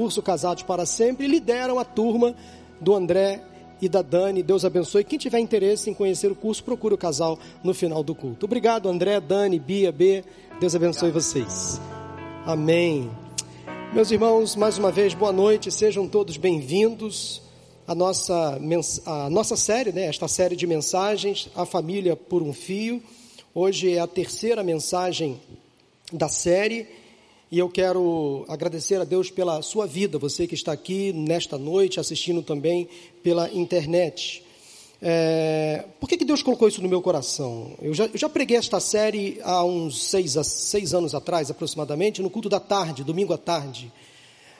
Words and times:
curso 0.00 0.22
Casados 0.22 0.62
para 0.62 0.86
Sempre 0.86 1.26
e 1.26 1.28
lideram 1.28 1.78
a 1.78 1.84
turma 1.84 2.34
do 2.80 2.94
André 2.94 3.42
e 3.82 3.86
da 3.86 4.00
Dani. 4.00 4.42
Deus 4.42 4.64
abençoe. 4.64 5.04
Quem 5.04 5.18
tiver 5.18 5.40
interesse 5.40 5.90
em 5.90 5.94
conhecer 5.94 6.32
o 6.32 6.34
curso, 6.34 6.64
procure 6.64 6.94
o 6.94 6.96
casal 6.96 7.38
no 7.62 7.74
final 7.74 8.02
do 8.02 8.14
culto. 8.14 8.46
Obrigado, 8.46 8.88
André, 8.88 9.20
Dani, 9.20 9.58
Bia, 9.58 9.92
B. 9.92 10.24
Deus 10.58 10.74
abençoe 10.74 11.10
vocês. 11.10 11.78
Amém. 12.46 13.10
Meus 13.92 14.10
irmãos, 14.10 14.56
mais 14.56 14.78
uma 14.78 14.90
vez, 14.90 15.12
boa 15.12 15.32
noite. 15.32 15.70
Sejam 15.70 16.08
todos 16.08 16.38
bem-vindos 16.38 17.42
à 17.86 17.94
nossa, 17.94 18.58
à 19.04 19.28
nossa 19.28 19.54
série, 19.54 19.92
né? 19.92 20.06
esta 20.06 20.28
série 20.28 20.56
de 20.56 20.66
mensagens, 20.66 21.50
A 21.54 21.66
Família 21.66 22.16
por 22.16 22.42
um 22.42 22.54
Fio. 22.54 23.02
Hoje 23.54 23.96
é 23.96 24.00
a 24.00 24.06
terceira 24.06 24.64
mensagem 24.64 25.38
da 26.10 26.30
série 26.30 26.88
e 27.50 27.58
eu 27.58 27.68
quero 27.68 28.44
agradecer 28.48 29.00
a 29.00 29.04
Deus 29.04 29.28
pela 29.28 29.60
sua 29.60 29.84
vida, 29.84 30.18
você 30.18 30.46
que 30.46 30.54
está 30.54 30.70
aqui 30.70 31.12
nesta 31.12 31.58
noite 31.58 31.98
assistindo 31.98 32.42
também 32.42 32.88
pela 33.24 33.52
internet. 33.52 34.44
É, 35.02 35.84
por 35.98 36.08
que, 36.08 36.16
que 36.16 36.24
Deus 36.24 36.42
colocou 36.42 36.68
isso 36.68 36.80
no 36.80 36.88
meu 36.88 37.02
coração? 37.02 37.72
Eu 37.82 37.92
já, 37.92 38.06
eu 38.06 38.16
já 38.16 38.28
preguei 38.28 38.56
esta 38.56 38.78
série 38.78 39.40
há 39.42 39.64
uns 39.64 40.04
seis, 40.04 40.34
seis 40.44 40.94
anos 40.94 41.12
atrás, 41.12 41.50
aproximadamente, 41.50 42.22
no 42.22 42.30
culto 42.30 42.48
da 42.48 42.60
tarde, 42.60 43.02
domingo 43.02 43.32
à 43.32 43.38
tarde. 43.38 43.90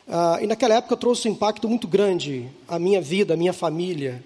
Ah, 0.08 0.38
e 0.42 0.46
naquela 0.48 0.74
época 0.74 0.96
trouxe 0.96 1.28
um 1.28 1.32
impacto 1.32 1.68
muito 1.68 1.86
grande 1.86 2.48
à 2.66 2.76
minha 2.76 3.00
vida, 3.00 3.34
à 3.34 3.36
minha 3.36 3.52
família, 3.52 4.24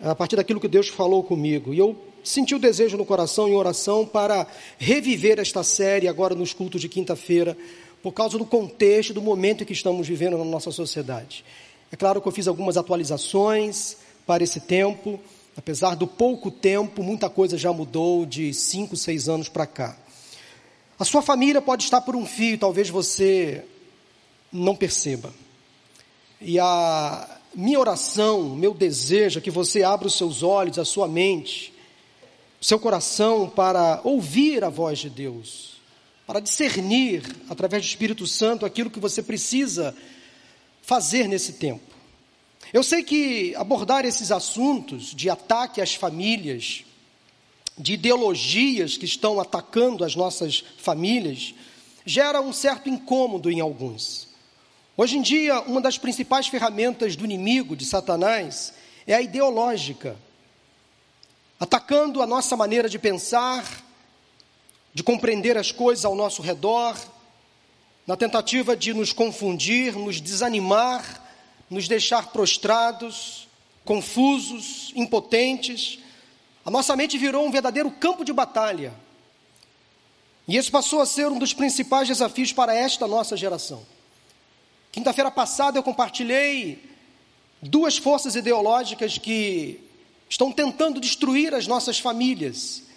a 0.00 0.16
partir 0.16 0.34
daquilo 0.34 0.58
que 0.58 0.66
Deus 0.66 0.88
falou 0.88 1.22
comigo. 1.22 1.72
E 1.72 1.78
eu 1.78 1.94
senti 2.24 2.54
o 2.54 2.58
desejo 2.58 2.96
no 2.96 3.04
coração, 3.04 3.48
em 3.48 3.54
oração, 3.54 4.04
para 4.04 4.46
reviver 4.78 5.38
esta 5.38 5.62
série 5.62 6.08
agora 6.08 6.34
nos 6.34 6.52
cultos 6.52 6.80
de 6.80 6.88
quinta-feira, 6.88 7.56
por 8.02 8.12
causa 8.12 8.38
do 8.38 8.46
contexto, 8.46 9.12
do 9.12 9.20
momento 9.20 9.64
que 9.64 9.72
estamos 9.72 10.08
vivendo 10.08 10.38
na 10.38 10.44
nossa 10.44 10.70
sociedade. 10.70 11.44
É 11.92 11.96
claro 11.96 12.20
que 12.20 12.28
eu 12.28 12.32
fiz 12.32 12.48
algumas 12.48 12.76
atualizações 12.76 13.96
para 14.26 14.42
esse 14.42 14.60
tempo, 14.60 15.20
apesar 15.56 15.94
do 15.96 16.06
pouco 16.06 16.50
tempo, 16.50 17.02
muita 17.02 17.28
coisa 17.28 17.58
já 17.58 17.72
mudou 17.72 18.24
de 18.24 18.54
cinco, 18.54 18.96
seis 18.96 19.28
anos 19.28 19.48
para 19.48 19.66
cá. 19.66 19.96
A 20.98 21.04
sua 21.04 21.20
família 21.20 21.60
pode 21.60 21.84
estar 21.84 22.00
por 22.00 22.14
um 22.14 22.24
fio, 22.24 22.58
talvez 22.58 22.88
você 22.88 23.64
não 24.52 24.76
perceba. 24.76 25.32
E 26.40 26.58
a 26.58 27.38
minha 27.54 27.78
oração, 27.78 28.54
meu 28.54 28.72
desejo 28.72 29.38
é 29.38 29.42
que 29.42 29.50
você 29.50 29.82
abra 29.82 30.06
os 30.06 30.14
seus 30.14 30.42
olhos, 30.42 30.78
a 30.78 30.84
sua 30.84 31.08
mente, 31.08 31.72
o 32.60 32.64
seu 32.64 32.78
coração 32.78 33.48
para 33.48 34.00
ouvir 34.04 34.62
a 34.62 34.68
voz 34.68 34.98
de 34.98 35.10
Deus 35.10 35.69
para 36.30 36.38
discernir, 36.38 37.24
através 37.48 37.82
do 37.82 37.88
Espírito 37.88 38.24
Santo, 38.24 38.64
aquilo 38.64 38.88
que 38.88 39.00
você 39.00 39.20
precisa 39.20 39.92
fazer 40.80 41.26
nesse 41.26 41.54
tempo. 41.54 41.92
Eu 42.72 42.84
sei 42.84 43.02
que 43.02 43.52
abordar 43.56 44.04
esses 44.04 44.30
assuntos 44.30 45.12
de 45.12 45.28
ataque 45.28 45.80
às 45.80 45.96
famílias, 45.96 46.84
de 47.76 47.94
ideologias 47.94 48.96
que 48.96 49.06
estão 49.06 49.40
atacando 49.40 50.04
as 50.04 50.14
nossas 50.14 50.62
famílias, 50.78 51.52
gera 52.06 52.40
um 52.40 52.52
certo 52.52 52.88
incômodo 52.88 53.50
em 53.50 53.58
alguns. 53.58 54.28
Hoje 54.96 55.18
em 55.18 55.22
dia, 55.22 55.60
uma 55.62 55.80
das 55.80 55.98
principais 55.98 56.46
ferramentas 56.46 57.16
do 57.16 57.24
inimigo, 57.24 57.74
de 57.74 57.84
Satanás, 57.84 58.72
é 59.04 59.14
a 59.14 59.20
ideológica, 59.20 60.16
atacando 61.58 62.22
a 62.22 62.26
nossa 62.26 62.56
maneira 62.56 62.88
de 62.88 63.00
pensar, 63.00 63.89
de 64.92 65.02
compreender 65.02 65.56
as 65.56 65.70
coisas 65.70 66.04
ao 66.04 66.14
nosso 66.14 66.42
redor, 66.42 66.96
na 68.06 68.16
tentativa 68.16 68.76
de 68.76 68.92
nos 68.92 69.12
confundir, 69.12 69.94
nos 69.94 70.20
desanimar, 70.20 71.28
nos 71.68 71.86
deixar 71.86 72.28
prostrados, 72.32 73.48
confusos, 73.84 74.92
impotentes. 74.96 76.00
A 76.64 76.70
nossa 76.70 76.96
mente 76.96 77.16
virou 77.16 77.46
um 77.46 77.50
verdadeiro 77.50 77.90
campo 77.90 78.24
de 78.24 78.32
batalha. 78.32 78.92
E 80.48 80.56
esse 80.56 80.70
passou 80.70 81.00
a 81.00 81.06
ser 81.06 81.28
um 81.28 81.38
dos 81.38 81.52
principais 81.52 82.08
desafios 82.08 82.52
para 82.52 82.74
esta 82.74 83.06
nossa 83.06 83.36
geração. 83.36 83.86
Quinta-feira 84.90 85.30
passada 85.30 85.78
eu 85.78 85.82
compartilhei 85.82 86.82
duas 87.62 87.96
forças 87.96 88.34
ideológicas 88.34 89.18
que 89.18 89.78
estão 90.28 90.50
tentando 90.50 91.00
destruir 91.00 91.54
as 91.54 91.68
nossas 91.68 92.00
famílias 92.00 92.89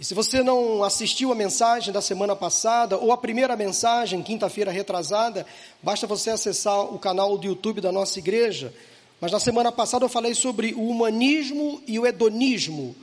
e 0.00 0.04
se 0.04 0.14
você 0.14 0.42
não 0.42 0.82
assistiu 0.82 1.30
a 1.30 1.34
mensagem 1.34 1.92
da 1.92 2.00
semana 2.00 2.34
passada, 2.34 2.96
ou 2.96 3.12
a 3.12 3.18
primeira 3.18 3.54
mensagem, 3.54 4.22
quinta-feira 4.22 4.70
retrasada, 4.70 5.46
basta 5.82 6.06
você 6.06 6.30
acessar 6.30 6.80
o 6.84 6.98
canal 6.98 7.36
do 7.36 7.46
YouTube 7.46 7.82
da 7.82 7.92
nossa 7.92 8.18
igreja. 8.18 8.72
Mas 9.20 9.30
na 9.30 9.38
semana 9.38 9.70
passada 9.70 10.02
eu 10.02 10.08
falei 10.08 10.34
sobre 10.34 10.72
o 10.72 10.88
humanismo 10.88 11.82
e 11.86 11.98
o 11.98 12.06
hedonismo, 12.06 12.96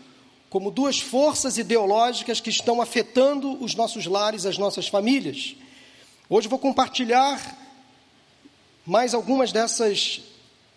como 0.50 0.72
duas 0.72 1.00
forças 1.00 1.59
ideológicas 1.59 2.41
que 2.41 2.50
estão 2.50 2.81
afetando 2.81 3.64
os 3.64 3.75
nossos 3.75 4.08
lares, 4.08 4.47
as 4.47 4.58
nossas 4.58 4.88
famílias. 4.88 5.56
Hoje 6.28 6.47
vou 6.47 6.58
compartilhar 6.58 7.40
mais 8.84 9.14
algumas 9.14 9.52
dessas 9.52 10.22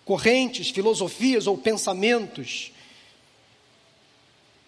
correntes, 0.05 0.69
filosofias 0.69 1.47
ou 1.47 1.57
pensamentos 1.57 2.73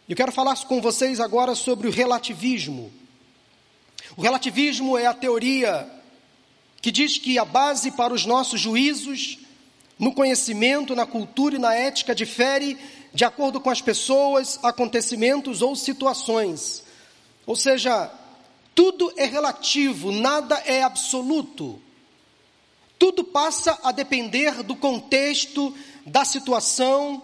eu 0.09 0.17
quero 0.17 0.33
falar 0.33 0.57
com 0.65 0.81
vocês 0.81 1.21
agora 1.21 1.55
sobre 1.55 1.87
o 1.87 1.91
relativismo. 1.91 2.93
O 4.17 4.23
relativismo 4.23 4.99
é 4.99 5.07
a 5.07 5.15
teoria 5.15 5.89
que 6.81 6.91
diz 6.91 7.17
que 7.17 7.39
a 7.39 7.45
base 7.45 7.93
para 7.93 8.13
os 8.13 8.27
nossos 8.27 8.61
juízos, 8.61 9.39
no 9.99 10.13
conhecimento, 10.13 10.97
na 10.97 11.07
cultura 11.07 11.55
e 11.55 11.59
na 11.59 11.75
ética, 11.75 12.15
difere 12.15 12.77
de 13.15 13.25
acordo 13.25 13.61
com 13.61 13.71
as 13.71 13.81
pessoas, 13.81 14.59
acontecimentos 14.63 15.63
ou 15.63 15.77
situações. 15.77 16.83
Ou 17.47 17.55
seja, 17.55 18.11
tudo 18.75 19.13
é 19.17 19.25
relativo, 19.25 20.11
nada 20.11 20.57
é 20.67 20.83
absoluto. 20.83 21.81
Tudo 22.99 23.23
passa 23.23 23.79
a 23.83 23.93
depender 23.93 24.63
do 24.63 24.75
contexto, 24.75 25.75
da 26.05 26.25
situação, 26.25 27.23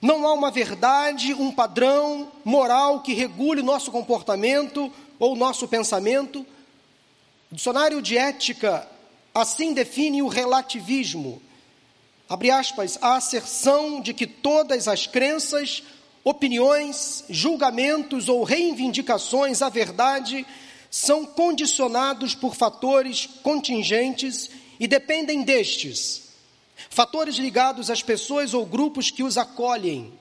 não 0.00 0.26
há 0.26 0.32
uma 0.32 0.50
verdade, 0.50 1.34
um 1.34 1.50
padrão 1.50 2.30
moral 2.44 3.00
que 3.00 3.12
regule 3.12 3.62
nosso 3.62 3.90
comportamento 3.90 4.92
ou 5.18 5.34
nosso 5.34 5.66
pensamento. 5.66 6.46
O 7.50 7.54
dicionário 7.54 8.00
de 8.00 8.16
ética 8.16 8.88
assim 9.34 9.72
define 9.72 10.22
o 10.22 10.28
relativismo. 10.28 11.42
Abre 12.28 12.50
aspas, 12.50 12.98
a 13.00 13.16
asserção 13.16 14.00
de 14.00 14.14
que 14.14 14.26
todas 14.26 14.86
as 14.86 15.06
crenças, 15.06 15.82
opiniões, 16.22 17.24
julgamentos 17.28 18.28
ou 18.28 18.44
reivindicações 18.44 19.62
à 19.62 19.68
verdade 19.68 20.46
são 20.90 21.24
condicionados 21.24 22.34
por 22.34 22.54
fatores 22.54 23.26
contingentes 23.42 24.50
e 24.78 24.86
dependem 24.86 25.42
destes 25.42 26.27
fatores 26.90 27.36
ligados 27.36 27.90
às 27.90 28.02
pessoas 28.02 28.54
ou 28.54 28.64
grupos 28.64 29.10
que 29.10 29.22
os 29.22 29.36
acolhem. 29.36 30.12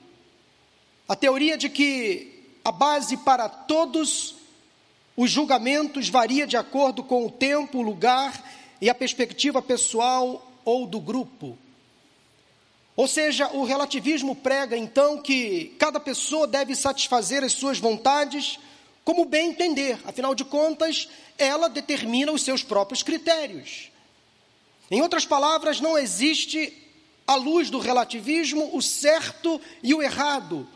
A 1.08 1.16
teoria 1.16 1.58
de 1.58 1.70
que 1.70 2.58
a 2.64 2.72
base 2.72 3.18
para 3.18 3.48
todos 3.48 4.36
os 5.16 5.32
julgamentos 5.32 6.10
varia 6.10 6.46
de 6.46 6.58
acordo 6.58 7.04
com 7.04 7.26
o 7.26 7.32
tempo, 7.32 7.80
o 7.80 7.82
lugar 7.82 8.44
e 8.82 8.90
a 8.90 8.96
perspectiva 8.96 9.62
pessoal 9.62 10.52
ou 10.66 10.86
do 10.86 11.00
grupo. 11.00 11.58
Ou 12.96 13.08
seja, 13.08 13.48
o 13.54 13.64
relativismo 13.64 14.36
prega 14.36 14.76
então 14.76 15.22
que 15.22 15.76
cada 15.78 16.00
pessoa 16.00 16.48
deve 16.48 16.76
satisfazer 16.76 17.44
as 17.44 17.54
suas 17.54 17.80
vontades 17.80 18.60
como 19.08 19.24
bem 19.24 19.52
entender, 19.52 19.98
afinal 20.04 20.36
de 20.36 20.44
contas, 20.44 21.08
ela 21.38 21.70
determina 21.70 22.30
os 22.30 22.42
seus 22.42 22.62
próprios 22.62 23.02
critérios. 23.02 23.90
Em 24.90 25.02
outras 25.02 25.26
palavras, 25.26 25.82
não 25.82 25.98
existe, 25.98 26.74
à 27.26 27.36
luz 27.36 27.70
do 27.70 27.80
relativismo, 27.80 28.70
o 28.74 28.82
certo 28.82 29.60
e 29.84 29.94
o 29.94 30.02
errado. 30.02 30.68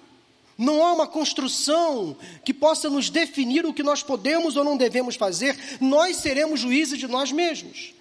Não 0.58 0.84
há 0.84 0.94
uma 0.94 1.08
construção 1.08 2.16
que 2.46 2.54
possa 2.54 2.90
nos 2.90 3.10
definir 3.10 3.66
o 3.66 3.74
que 3.74 3.82
nós 3.82 4.04
podemos 4.04 4.56
ou 4.56 4.64
não 4.64 4.78
devemos 4.78 5.16
fazer. 5.16 5.58
Nós 5.80 6.18
seremos 6.18 6.60
juízes 6.60 7.00
de 7.00 7.08
nós 7.08 7.32
mesmos. 7.32 7.94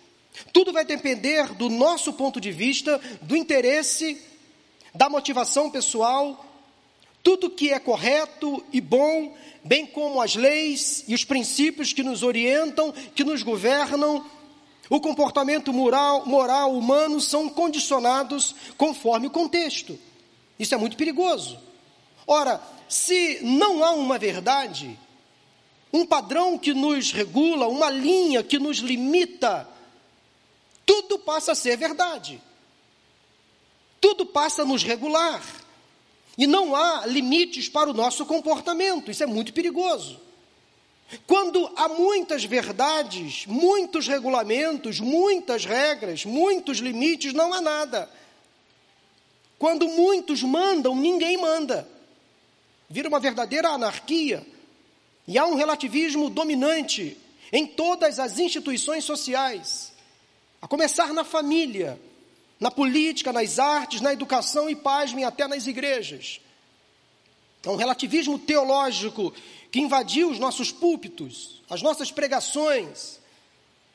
Tudo 0.52 0.72
vai 0.72 0.84
depender 0.84 1.54
do 1.54 1.68
nosso 1.68 2.12
ponto 2.12 2.40
de 2.40 2.50
vista, 2.50 3.00
do 3.22 3.36
interesse, 3.36 4.20
da 4.94 5.08
motivação 5.08 5.70
pessoal. 5.70 6.44
Tudo 7.22 7.50
que 7.50 7.70
é 7.70 7.78
correto 7.78 8.62
e 8.72 8.80
bom, 8.80 9.34
bem 9.62 9.86
como 9.86 10.20
as 10.20 10.34
leis 10.34 11.04
e 11.06 11.14
os 11.14 11.24
princípios 11.24 11.92
que 11.92 12.02
nos 12.02 12.22
orientam, 12.22 12.92
que 13.14 13.24
nos 13.24 13.42
governam, 13.42 14.24
o 14.90 15.00
comportamento 15.00 15.72
moral, 15.72 16.26
moral 16.26 16.76
humano 16.76 17.20
são 17.20 17.48
condicionados 17.48 18.56
conforme 18.76 19.28
o 19.28 19.30
contexto. 19.30 19.96
Isso 20.58 20.74
é 20.74 20.76
muito 20.76 20.96
perigoso. 20.96 21.56
Ora, 22.26 22.60
se 22.88 23.38
não 23.40 23.84
há 23.84 23.92
uma 23.92 24.18
verdade, 24.18 24.98
um 25.92 26.04
padrão 26.04 26.58
que 26.58 26.74
nos 26.74 27.12
regula, 27.12 27.68
uma 27.68 27.88
linha 27.88 28.42
que 28.42 28.58
nos 28.58 28.78
limita, 28.78 29.68
tudo 30.84 31.20
passa 31.20 31.52
a 31.52 31.54
ser 31.54 31.76
verdade. 31.76 32.42
Tudo 34.00 34.26
passa 34.26 34.62
a 34.62 34.64
nos 34.64 34.82
regular. 34.82 35.40
E 36.36 36.48
não 36.48 36.74
há 36.74 37.06
limites 37.06 37.68
para 37.68 37.90
o 37.90 37.94
nosso 37.94 38.26
comportamento. 38.26 39.08
Isso 39.08 39.22
é 39.22 39.26
muito 39.26 39.52
perigoso. 39.52 40.20
Quando 41.26 41.70
há 41.76 41.88
muitas 41.88 42.44
verdades, 42.44 43.44
muitos 43.46 44.06
regulamentos, 44.06 45.00
muitas 45.00 45.64
regras, 45.64 46.24
muitos 46.24 46.78
limites, 46.78 47.32
não 47.32 47.52
há 47.52 47.60
nada. 47.60 48.08
Quando 49.58 49.88
muitos 49.88 50.42
mandam, 50.42 50.94
ninguém 50.94 51.36
manda. 51.36 51.88
Vira 52.88 53.08
uma 53.08 53.20
verdadeira 53.20 53.70
anarquia. 53.70 54.46
E 55.26 55.36
há 55.36 55.46
um 55.46 55.54
relativismo 55.54 56.30
dominante 56.30 57.16
em 57.52 57.66
todas 57.66 58.18
as 58.18 58.38
instituições 58.38 59.04
sociais, 59.04 59.92
a 60.62 60.68
começar 60.68 61.12
na 61.12 61.24
família, 61.24 62.00
na 62.58 62.70
política, 62.70 63.32
nas 63.32 63.58
artes, 63.58 64.00
na 64.00 64.12
educação 64.12 64.70
e, 64.70 64.76
pasmem, 64.76 65.24
até 65.24 65.48
nas 65.48 65.66
igrejas. 65.66 66.40
É 67.62 67.68
um 67.68 67.76
relativismo 67.76 68.38
teológico 68.38 69.32
que 69.70 69.80
invadiu 69.80 70.30
os 70.30 70.38
nossos 70.38 70.72
púlpitos, 70.72 71.62
as 71.68 71.82
nossas 71.82 72.10
pregações. 72.10 73.20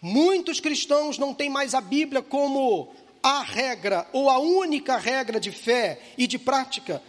Muitos 0.01 0.59
cristãos 0.59 1.17
não 1.17 1.33
têm 1.33 1.49
mais 1.49 1.73
a 1.73 1.81
Bíblia 1.81 2.21
como 2.21 2.93
a 3.23 3.41
regra 3.41 4.07
ou 4.13 4.29
a 4.29 4.37
única 4.37 4.97
regra 4.97 5.39
de 5.39 5.51
fé 5.51 5.99
e 6.17 6.27
de 6.27 6.37
prática. 6.37 7.01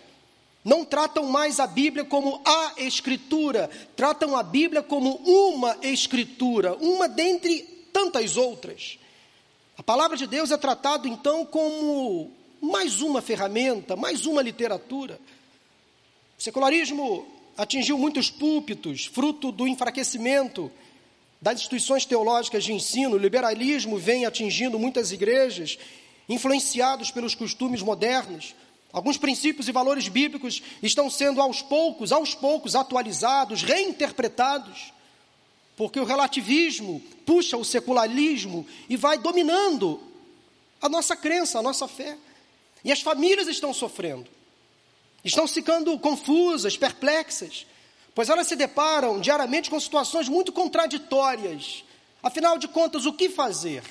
Não 0.65 0.85
tratam 0.85 1.25
mais 1.27 1.61
a 1.61 1.67
Bíblia 1.67 2.05
como 2.05 2.41
a 2.45 2.73
Escritura, 2.79 3.71
tratam 3.95 4.35
a 4.35 4.43
Bíblia 4.43 4.83
como 4.83 5.15
uma 5.25 5.77
Escritura, 5.83 6.75
uma 6.77 7.07
dentre 7.07 7.63
tantas 7.93 8.37
outras. 8.37 8.99
A 9.77 9.83
palavra 9.83 10.17
de 10.17 10.27
Deus 10.27 10.51
é 10.51 10.57
tratada 10.57 11.07
então 11.07 11.45
como 11.45 12.33
mais 12.61 13.03
uma 13.03 13.21
ferramenta, 13.21 13.95
mais 13.95 14.25
uma 14.25 14.41
literatura. 14.41 15.21
O 16.39 16.43
secularismo 16.43 17.27
atingiu 17.57 17.99
muitos 17.99 18.31
púlpitos, 18.31 19.07
fruto 19.07 19.51
do 19.51 19.67
enfraquecimento 19.67 20.71
das 21.41 21.59
instituições 21.59 22.05
teológicas 22.05 22.65
de 22.65 22.73
ensino. 22.73 23.17
O 23.17 23.19
liberalismo 23.19 23.99
vem 23.99 24.27
atingindo 24.27 24.79
muitas 24.79 25.13
igrejas, 25.13 25.79
influenciados 26.29 27.11
pelos 27.11 27.35
costumes 27.35 27.83
modernos. 27.83 28.55
Alguns 28.93 29.17
princípios 29.17 29.69
e 29.69 29.73
valores 29.73 30.09
bíblicos 30.09 30.63
estão 30.83 31.11
sendo 31.11 31.41
aos 31.41 31.63
poucos, 31.63 32.13
aos 32.13 32.35
poucos 32.35 32.75
atualizados, 32.75 33.63
reinterpretados 33.63 34.97
porque 35.77 36.01
o 36.01 36.05
relativismo 36.05 37.01
puxa 37.25 37.57
o 37.57 37.65
secularismo 37.65 38.67
e 38.89 38.97
vai 38.97 39.19
dominando 39.19 40.01
a 40.81 40.89
nossa 40.89 41.15
crença, 41.15 41.59
a 41.59 41.63
nossa 41.63 41.87
fé. 41.87 42.17
E 42.83 42.91
as 42.91 43.03
famílias 43.03 43.47
estão 43.47 43.75
sofrendo, 43.75 44.27
estão 45.29 45.47
ficando 45.47 45.99
confusas, 45.99 46.77
perplexas, 46.77 47.67
pois 48.15 48.29
elas 48.29 48.47
se 48.47 48.57
deparam 48.57 49.21
diariamente 49.21 49.69
com 49.69 49.79
situações 49.79 50.29
muito 50.29 50.53
contraditórias. 50.53 51.85
Afinal 52.23 52.59
de 52.59 52.69
contas, 52.69 53.07
o 53.07 53.13
que 53.13 53.29
fazer? 53.29 53.83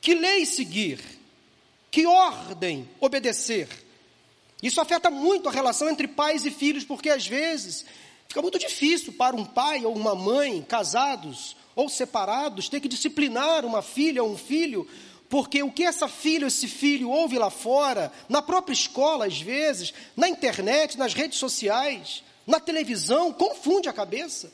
Que 0.00 0.14
lei 0.14 0.44
seguir? 0.44 1.00
Que 1.90 2.06
ordem 2.06 2.88
obedecer? 3.00 3.68
Isso 4.62 4.80
afeta 4.80 5.10
muito 5.10 5.48
a 5.48 5.52
relação 5.52 5.88
entre 5.88 6.08
pais 6.08 6.44
e 6.44 6.50
filhos, 6.50 6.84
porque 6.84 7.08
às 7.08 7.26
vezes 7.26 7.84
Fica 8.28 8.42
muito 8.42 8.58
difícil 8.58 9.14
para 9.14 9.34
um 9.34 9.44
pai 9.44 9.86
ou 9.86 9.96
uma 9.96 10.14
mãe, 10.14 10.62
casados 10.62 11.56
ou 11.74 11.88
separados, 11.88 12.68
ter 12.68 12.78
que 12.78 12.88
disciplinar 12.88 13.64
uma 13.64 13.80
filha 13.80 14.22
ou 14.22 14.30
um 14.30 14.36
filho, 14.36 14.86
porque 15.28 15.62
o 15.62 15.70
que 15.70 15.84
essa 15.84 16.08
filha 16.08 16.44
ou 16.44 16.48
esse 16.48 16.66
filho 16.66 17.10
ouve 17.10 17.38
lá 17.38 17.50
fora, 17.50 18.10
na 18.28 18.40
própria 18.40 18.72
escola, 18.72 19.26
às 19.26 19.40
vezes, 19.40 19.92
na 20.16 20.28
internet, 20.28 20.96
nas 20.96 21.12
redes 21.12 21.38
sociais, 21.38 22.22
na 22.46 22.58
televisão, 22.58 23.32
confunde 23.32 23.88
a 23.88 23.92
cabeça. 23.92 24.50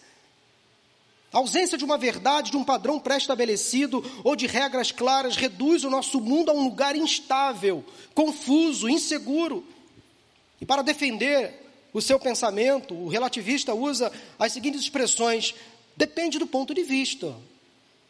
A 1.33 1.39
ausência 1.39 1.79
de 1.79 1.85
uma 1.85 1.99
verdade, 1.99 2.51
de 2.51 2.57
um 2.57 2.65
padrão 2.65 2.99
pré-estabelecido 2.99 4.05
ou 4.23 4.37
de 4.37 4.47
regras 4.47 4.93
claras 4.93 5.37
reduz 5.37 5.85
o 5.85 5.91
nosso 5.91 6.21
mundo 6.21 6.51
a 6.51 6.55
um 6.55 6.65
lugar 6.65 6.95
instável, 6.95 7.85
confuso, 8.15 8.89
inseguro. 8.89 9.65
E 10.61 10.67
para 10.67 10.83
defender 10.83 11.61
o 11.93 12.01
seu 12.01 12.19
pensamento, 12.19 12.95
o 12.95 13.09
relativista 13.09 13.75
usa 13.75 14.13
as 14.39 14.53
seguintes 14.53 14.81
expressões: 14.81 15.55
depende 15.97 16.39
do 16.39 16.47
ponto 16.47 16.75
de 16.75 16.83
vista. 16.83 17.35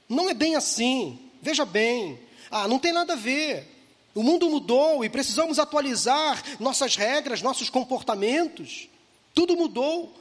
Não 0.08 0.28
é 0.28 0.34
bem 0.34 0.55
assim. 0.55 1.19
Veja 1.40 1.64
bem. 1.64 2.19
Ah, 2.56 2.69
não 2.69 2.79
tem 2.79 2.93
nada 2.93 3.15
a 3.15 3.17
ver. 3.17 3.67
O 4.15 4.23
mundo 4.23 4.49
mudou 4.49 5.05
e 5.05 5.09
precisamos 5.09 5.59
atualizar 5.59 6.41
nossas 6.61 6.95
regras, 6.95 7.43
nossos 7.43 7.69
comportamentos. 7.69 8.89
Tudo 9.35 9.56
mudou. 9.56 10.15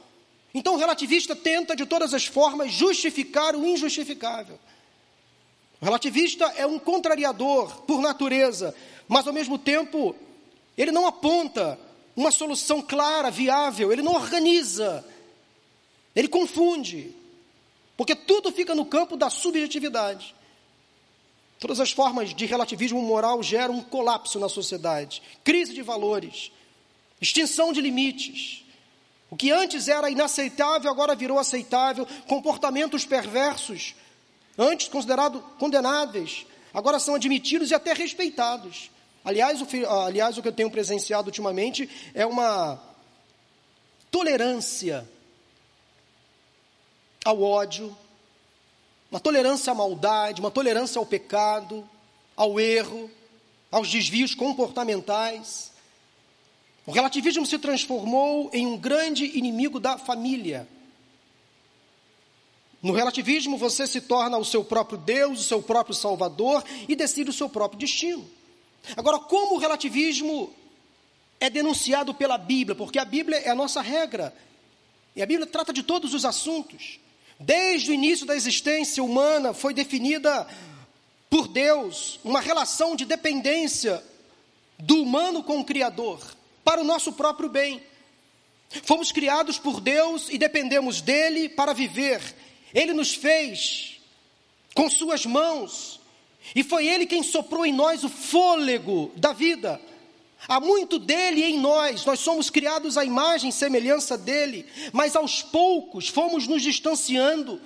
Então 0.52 0.74
o 0.74 0.76
relativista 0.76 1.36
tenta 1.36 1.76
de 1.76 1.86
todas 1.86 2.12
as 2.12 2.26
formas 2.26 2.72
justificar 2.72 3.54
o 3.54 3.64
injustificável. 3.64 4.58
O 5.80 5.84
relativista 5.84 6.46
é 6.56 6.66
um 6.66 6.76
contrariador 6.76 7.82
por 7.82 8.00
natureza, 8.00 8.74
mas 9.06 9.28
ao 9.28 9.32
mesmo 9.32 9.56
tempo 9.56 10.16
ele 10.76 10.90
não 10.90 11.06
aponta 11.06 11.78
uma 12.16 12.32
solução 12.32 12.82
clara, 12.82 13.30
viável, 13.30 13.92
ele 13.92 14.02
não 14.02 14.14
organiza, 14.14 15.04
ele 16.16 16.26
confunde, 16.26 17.14
porque 17.96 18.16
tudo 18.16 18.50
fica 18.50 18.74
no 18.74 18.86
campo 18.86 19.16
da 19.16 19.30
subjetividade. 19.30 20.34
Todas 21.64 21.80
as 21.80 21.92
formas 21.92 22.34
de 22.34 22.44
relativismo 22.44 23.00
moral 23.00 23.42
geram 23.42 23.76
um 23.76 23.82
colapso 23.82 24.38
na 24.38 24.50
sociedade, 24.50 25.22
crise 25.42 25.72
de 25.72 25.80
valores, 25.80 26.52
extinção 27.22 27.72
de 27.72 27.80
limites. 27.80 28.62
O 29.30 29.36
que 29.36 29.50
antes 29.50 29.88
era 29.88 30.10
inaceitável 30.10 30.90
agora 30.90 31.14
virou 31.14 31.38
aceitável, 31.38 32.06
comportamentos 32.28 33.06
perversos, 33.06 33.94
antes 34.58 34.88
considerados 34.88 35.40
condenáveis, 35.58 36.44
agora 36.74 36.98
são 36.98 37.14
admitidos 37.14 37.70
e 37.70 37.74
até 37.74 37.94
respeitados. 37.94 38.90
Aliás 39.24 39.62
o, 39.62 39.66
aliás, 40.04 40.36
o 40.36 40.42
que 40.42 40.48
eu 40.48 40.52
tenho 40.52 40.70
presenciado 40.70 41.28
ultimamente 41.28 41.88
é 42.12 42.26
uma 42.26 42.78
tolerância 44.10 45.08
ao 47.24 47.40
ódio, 47.40 47.96
uma 49.14 49.20
tolerância 49.20 49.70
à 49.70 49.74
maldade, 49.76 50.40
uma 50.40 50.50
tolerância 50.50 50.98
ao 50.98 51.06
pecado, 51.06 51.88
ao 52.36 52.58
erro, 52.58 53.08
aos 53.70 53.88
desvios 53.88 54.34
comportamentais. 54.34 55.70
O 56.84 56.90
relativismo 56.90 57.46
se 57.46 57.56
transformou 57.56 58.50
em 58.52 58.66
um 58.66 58.76
grande 58.76 59.24
inimigo 59.38 59.78
da 59.78 59.96
família. 59.96 60.66
No 62.82 62.92
relativismo, 62.92 63.56
você 63.56 63.86
se 63.86 64.00
torna 64.00 64.36
o 64.36 64.44
seu 64.44 64.64
próprio 64.64 64.98
Deus, 64.98 65.38
o 65.38 65.44
seu 65.44 65.62
próprio 65.62 65.94
Salvador 65.94 66.64
e 66.88 66.96
decide 66.96 67.30
o 67.30 67.32
seu 67.32 67.48
próprio 67.48 67.78
destino. 67.78 68.28
Agora, 68.96 69.20
como 69.20 69.54
o 69.54 69.58
relativismo 69.58 70.52
é 71.38 71.48
denunciado 71.48 72.12
pela 72.12 72.36
Bíblia? 72.36 72.74
Porque 72.74 72.98
a 72.98 73.04
Bíblia 73.04 73.38
é 73.38 73.50
a 73.50 73.54
nossa 73.54 73.80
regra. 73.80 74.34
E 75.14 75.22
a 75.22 75.26
Bíblia 75.26 75.46
trata 75.46 75.72
de 75.72 75.84
todos 75.84 76.14
os 76.14 76.24
assuntos. 76.24 76.98
Desde 77.38 77.90
o 77.90 77.94
início 77.94 78.26
da 78.26 78.36
existência 78.36 79.02
humana 79.02 79.52
foi 79.52 79.74
definida 79.74 80.46
por 81.28 81.48
Deus 81.48 82.20
uma 82.22 82.40
relação 82.40 82.94
de 82.94 83.04
dependência 83.04 84.02
do 84.78 85.02
humano 85.02 85.42
com 85.42 85.58
o 85.58 85.64
Criador, 85.64 86.20
para 86.64 86.80
o 86.80 86.84
nosso 86.84 87.12
próprio 87.12 87.48
bem. 87.48 87.82
Fomos 88.82 89.12
criados 89.12 89.58
por 89.58 89.80
Deus 89.80 90.28
e 90.30 90.38
dependemos 90.38 91.00
dele 91.00 91.48
para 91.48 91.72
viver. 91.72 92.20
Ele 92.72 92.92
nos 92.92 93.14
fez 93.14 94.00
com 94.74 94.90
suas 94.90 95.24
mãos, 95.24 96.00
e 96.54 96.62
foi 96.64 96.86
Ele 96.86 97.06
quem 97.06 97.22
soprou 97.22 97.64
em 97.64 97.72
nós 97.72 98.02
o 98.04 98.08
fôlego 98.08 99.12
da 99.16 99.32
vida. 99.32 99.80
Há 100.46 100.60
muito 100.60 100.98
dele 100.98 101.42
em 101.42 101.58
nós, 101.58 102.04
nós 102.04 102.20
somos 102.20 102.50
criados 102.50 102.98
à 102.98 103.04
imagem 103.04 103.48
e 103.48 103.52
semelhança 103.52 104.18
dele, 104.18 104.66
mas 104.92 105.16
aos 105.16 105.42
poucos 105.42 106.08
fomos 106.08 106.46
nos 106.46 106.62
distanciando, 106.62 107.60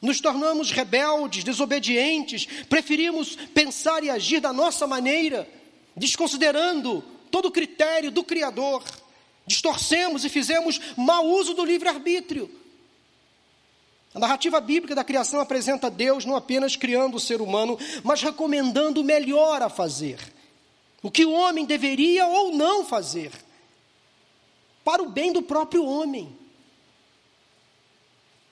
nos 0.00 0.20
tornamos 0.20 0.70
rebeldes, 0.70 1.44
desobedientes, 1.44 2.46
preferimos 2.68 3.36
pensar 3.54 4.04
e 4.04 4.10
agir 4.10 4.40
da 4.40 4.52
nossa 4.52 4.86
maneira, 4.86 5.48
desconsiderando 5.96 7.02
todo 7.30 7.46
o 7.46 7.52
critério 7.52 8.10
do 8.10 8.22
Criador, 8.22 8.84
distorcemos 9.46 10.24
e 10.24 10.28
fizemos 10.28 10.80
mau 10.96 11.26
uso 11.26 11.54
do 11.54 11.64
livre-arbítrio. 11.64 12.50
A 14.14 14.18
narrativa 14.18 14.60
bíblica 14.60 14.94
da 14.94 15.02
criação 15.02 15.40
apresenta 15.40 15.90
Deus 15.90 16.26
não 16.26 16.36
apenas 16.36 16.76
criando 16.76 17.16
o 17.16 17.20
ser 17.20 17.40
humano, 17.40 17.78
mas 18.04 18.20
recomendando 18.20 19.00
o 19.00 19.04
melhor 19.04 19.62
a 19.62 19.70
fazer. 19.70 20.18
O 21.02 21.10
que 21.10 21.24
o 21.24 21.32
homem 21.32 21.64
deveria 21.64 22.26
ou 22.26 22.54
não 22.54 22.84
fazer, 22.84 23.32
para 24.84 25.02
o 25.02 25.08
bem 25.08 25.32
do 25.32 25.42
próprio 25.42 25.84
homem. 25.84 26.36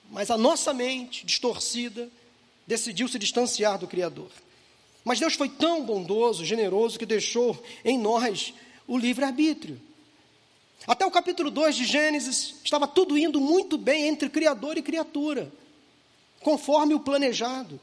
Mas 0.09 0.29
a 0.29 0.37
nossa 0.37 0.73
mente 0.73 1.25
distorcida 1.25 2.09
decidiu 2.67 3.07
se 3.07 3.17
distanciar 3.17 3.77
do 3.77 3.87
Criador. 3.87 4.29
Mas 5.03 5.19
Deus 5.19 5.33
foi 5.33 5.49
tão 5.49 5.83
bondoso, 5.83 6.45
generoso, 6.45 6.99
que 6.99 7.05
deixou 7.05 7.61
em 7.83 7.97
nós 7.97 8.53
o 8.87 8.97
livre-arbítrio. 8.97 9.81
Até 10.85 11.05
o 11.05 11.11
capítulo 11.11 11.49
2 11.49 11.75
de 11.75 11.85
Gênesis, 11.85 12.55
estava 12.63 12.87
tudo 12.87 13.17
indo 13.17 13.39
muito 13.39 13.77
bem 13.77 14.07
entre 14.07 14.29
Criador 14.29 14.77
e 14.77 14.81
criatura, 14.81 15.51
conforme 16.41 16.93
o 16.93 16.99
planejado. 16.99 17.79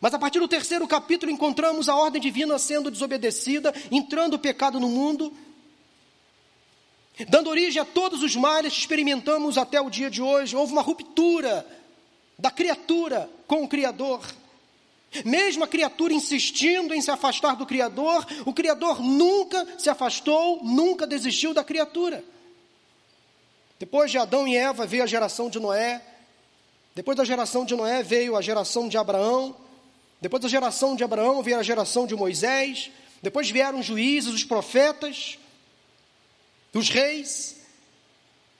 Mas 0.00 0.14
a 0.14 0.18
partir 0.18 0.38
do 0.38 0.48
terceiro 0.48 0.88
capítulo 0.88 1.30
encontramos 1.30 1.88
a 1.88 1.94
ordem 1.94 2.20
divina 2.20 2.58
sendo 2.58 2.90
desobedecida, 2.90 3.74
entrando 3.90 4.34
o 4.34 4.38
pecado 4.38 4.80
no 4.80 4.88
mundo, 4.88 5.30
dando 7.28 7.50
origem 7.50 7.82
a 7.82 7.84
todos 7.84 8.22
os 8.22 8.34
males 8.34 8.72
que 8.72 8.80
experimentamos 8.80 9.58
até 9.58 9.78
o 9.78 9.90
dia 9.90 10.10
de 10.10 10.22
hoje. 10.22 10.56
Houve 10.56 10.72
uma 10.72 10.80
ruptura 10.80 11.66
da 12.38 12.50
criatura 12.50 13.28
com 13.46 13.62
o 13.62 13.68
Criador. 13.68 14.24
Mesmo 15.24 15.64
a 15.64 15.68
criatura 15.68 16.14
insistindo 16.14 16.94
em 16.94 17.02
se 17.02 17.10
afastar 17.10 17.56
do 17.56 17.66
Criador, 17.66 18.26
o 18.46 18.54
Criador 18.54 19.02
nunca 19.02 19.66
se 19.78 19.90
afastou, 19.90 20.64
nunca 20.64 21.06
desistiu 21.06 21.52
da 21.52 21.62
criatura. 21.62 22.24
Depois 23.78 24.10
de 24.10 24.16
Adão 24.16 24.48
e 24.48 24.56
Eva 24.56 24.86
veio 24.86 25.02
a 25.02 25.06
geração 25.06 25.50
de 25.50 25.58
Noé. 25.58 26.00
Depois 26.94 27.16
da 27.16 27.24
geração 27.24 27.66
de 27.66 27.74
Noé 27.74 28.02
veio 28.02 28.36
a 28.36 28.40
geração 28.40 28.88
de 28.88 28.96
Abraão. 28.96 29.56
Depois 30.20 30.42
da 30.42 30.48
geração 30.48 30.94
de 30.94 31.02
Abraão 31.02 31.42
veio 31.42 31.58
a 31.58 31.62
geração 31.62 32.06
de 32.06 32.14
Moisés. 32.14 32.90
Depois 33.22 33.50
vieram 33.50 33.80
os 33.80 33.86
juízes, 33.86 34.32
os 34.32 34.44
profetas, 34.44 35.38
os 36.74 36.88
reis. 36.88 37.56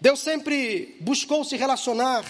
Deus 0.00 0.20
sempre 0.20 0.96
buscou 1.00 1.44
se 1.44 1.56
relacionar 1.56 2.24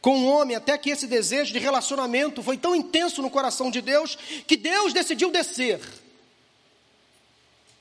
com 0.00 0.18
o 0.18 0.26
homem, 0.26 0.56
até 0.56 0.76
que 0.76 0.90
esse 0.90 1.06
desejo 1.06 1.52
de 1.52 1.60
relacionamento 1.60 2.42
foi 2.42 2.56
tão 2.56 2.74
intenso 2.74 3.22
no 3.22 3.30
coração 3.30 3.70
de 3.70 3.80
Deus, 3.80 4.18
que 4.46 4.56
Deus 4.56 4.92
decidiu 4.92 5.30
descer. 5.30 5.80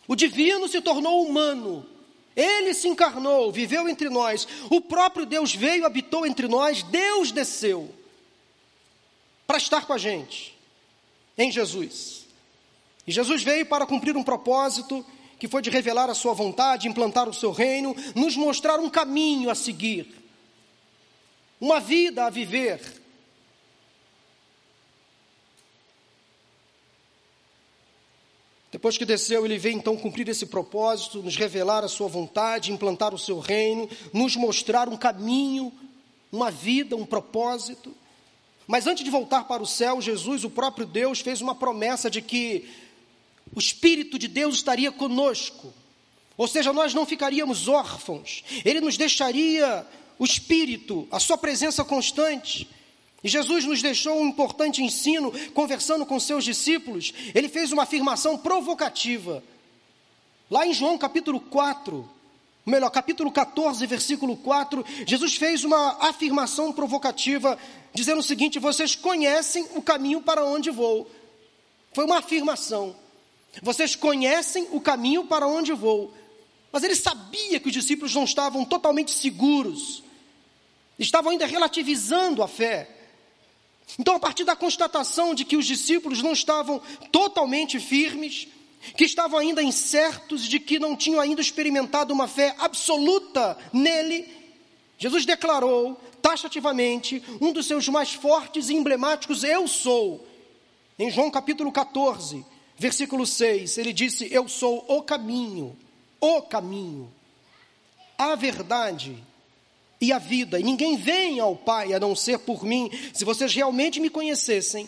O 0.08 0.16
divino 0.16 0.68
se 0.68 0.82
tornou 0.82 1.26
humano, 1.26 1.84
ele 2.36 2.76
se 2.76 2.88
encarnou, 2.88 3.52
viveu 3.52 3.90
entre 3.90 4.08
nós, 4.08 4.48
o 4.70 4.80
próprio 4.80 5.26
Deus 5.26 5.56
veio, 5.56 5.86
habitou 5.86 6.26
entre 6.26 6.48
nós, 6.48 6.84
Deus 6.84 7.32
desceu 7.32 7.90
para 9.48 9.58
estar 9.58 9.88
com 9.88 9.94
a 9.94 9.98
gente, 9.98 10.56
em 11.38 11.52
Jesus. 11.52 12.26
E 13.06 13.12
Jesus 13.12 13.44
veio 13.44 13.66
para 13.66 13.86
cumprir 13.86 14.16
um 14.16 14.24
propósito 14.24 15.06
que 15.40 15.48
foi 15.48 15.62
de 15.62 15.70
revelar 15.70 16.10
a 16.10 16.14
sua 16.14 16.34
vontade, 16.34 16.88
implantar 16.88 17.28
o 17.28 17.34
seu 17.34 17.52
reino, 17.52 17.96
nos 18.16 18.36
mostrar 18.36 18.80
um 18.80 18.90
caminho 18.90 19.50
a 19.50 19.56
seguir 19.56 20.22
uma 21.62 21.80
vida 21.80 22.26
a 22.26 22.30
viver. 22.32 22.82
Depois 28.72 28.98
que 28.98 29.06
desceu, 29.06 29.46
ele 29.46 29.60
veio 29.60 29.76
então 29.76 29.96
cumprir 29.96 30.28
esse 30.28 30.48
propósito, 30.48 31.22
nos 31.22 31.36
revelar 31.36 31.84
a 31.84 31.88
sua 31.88 32.08
vontade, 32.08 32.72
implantar 32.72 33.14
o 33.14 33.20
seu 33.20 33.38
reino, 33.40 33.88
nos 34.12 34.36
mostrar 34.36 34.90
um 34.90 34.98
caminho, 34.98 35.72
uma 36.32 36.50
vida, 36.50 36.96
um 36.96 37.06
propósito. 37.06 37.94
Mas 38.72 38.88
antes 38.88 39.04
de 39.04 39.12
voltar 39.12 39.44
para 39.44 39.62
o 39.62 39.68
céu, 39.68 40.00
Jesus, 40.00 40.46
o 40.46 40.50
próprio 40.50 40.86
Deus, 40.86 41.20
fez 41.20 41.42
uma 41.42 41.54
promessa 41.54 42.10
de 42.10 42.22
que 42.22 42.70
o 43.54 43.60
Espírito 43.60 44.18
de 44.18 44.30
Deus 44.30 44.56
estaria 44.56 44.90
conosco. 44.94 45.74
Ou 46.38 46.48
seja, 46.48 46.72
nós 46.72 46.94
não 46.94 47.06
ficaríamos 47.06 47.68
órfãos. 47.68 48.46
Ele 48.64 48.80
nos 48.80 48.96
deixaria 48.96 49.86
o 50.18 50.24
Espírito, 50.24 51.06
a 51.12 51.20
Sua 51.20 51.38
presença 51.38 51.84
constante. 51.84 52.66
E 53.22 53.28
Jesus 53.28 53.66
nos 53.66 53.82
deixou 53.82 54.18
um 54.18 54.28
importante 54.28 54.82
ensino, 54.82 55.34
conversando 55.54 56.06
com 56.06 56.18
seus 56.18 56.46
discípulos. 56.46 57.12
Ele 57.36 57.50
fez 57.50 57.74
uma 57.74 57.84
afirmação 57.84 58.38
provocativa. 58.38 59.44
Lá 60.50 60.66
em 60.66 60.74
João 60.74 60.98
capítulo 60.98 61.42
4, 61.42 62.10
melhor, 62.66 62.90
capítulo 62.90 63.32
14, 63.32 63.86
versículo 63.86 64.38
4, 64.38 64.86
Jesus 65.06 65.36
fez 65.36 65.64
uma 65.64 65.98
afirmação 66.08 66.72
provocativa, 66.72 67.58
dizendo 67.94 68.20
o 68.20 68.24
seguinte: 68.24 68.60
Vocês 68.60 68.96
conhecem 68.96 69.68
o 69.76 69.82
caminho 69.82 70.22
para 70.22 70.46
onde 70.46 70.70
vou. 70.70 71.10
Foi 71.94 72.06
uma 72.06 72.20
afirmação. 72.20 72.96
Vocês 73.62 73.96
conhecem 73.96 74.68
o 74.72 74.80
caminho 74.80 75.26
para 75.26 75.48
onde 75.48 75.74
vou. 75.74 76.14
Mas 76.72 76.84
ele 76.84 76.96
sabia 76.96 77.60
que 77.60 77.68
os 77.68 77.74
discípulos 77.74 78.16
não 78.16 78.24
estavam 78.24 78.64
totalmente 78.64 79.12
seguros 79.12 80.04
estavam 81.04 81.32
ainda 81.32 81.46
relativizando 81.46 82.44
a 82.44 82.48
fé. 82.48 82.90
Então, 84.00 84.16
a 84.16 84.20
partir 84.20 84.44
da 84.44 84.56
constatação 84.56 85.34
de 85.34 85.44
que 85.44 85.58
os 85.58 85.66
discípulos 85.66 86.22
não 86.22 86.32
estavam 86.32 86.82
totalmente 87.12 87.80
firmes, 87.80 88.48
que 88.96 89.04
estavam 89.04 89.40
ainda 89.40 89.62
incertos, 89.62 90.44
de 90.44 90.60
que 90.60 90.80
não 90.80 90.96
tinham 90.96 91.20
ainda 91.20 91.42
experimentado 91.42 92.14
uma 92.14 92.28
fé 92.28 92.56
absoluta 92.58 93.58
nele, 93.72 94.28
Jesus 94.98 95.26
declarou 95.26 96.00
taxativamente 96.22 97.24
um 97.42 97.52
dos 97.52 97.66
seus 97.66 97.88
mais 97.88 98.14
fortes 98.14 98.70
e 98.70 98.76
emblemáticos 98.76 99.44
Eu 99.44 99.68
sou. 99.68 100.28
Em 101.00 101.10
João 101.10 101.32
capítulo 101.32 101.72
14, 101.72 102.46
versículo 102.78 103.26
6, 103.26 103.80
ele 103.80 103.92
disse: 103.92 104.28
Eu 104.32 104.48
sou 104.48 104.86
o 104.88 105.02
caminho, 105.02 105.76
o 106.20 106.44
caminho, 106.44 107.12
a 108.18 108.36
verdade 108.36 109.18
e 110.00 110.12
a 110.12 110.20
vida, 110.20 110.60
e 110.60 110.64
ninguém 110.64 110.98
vem 110.98 111.40
ao 111.40 111.56
Pai 111.56 111.94
a 111.94 112.00
não 112.00 112.16
ser 112.16 112.38
por 112.40 112.64
mim. 112.64 112.92
Se 113.14 113.26
vocês 113.26 113.54
realmente 113.54 114.00
me 114.00 114.10
conhecessem, 114.10 114.88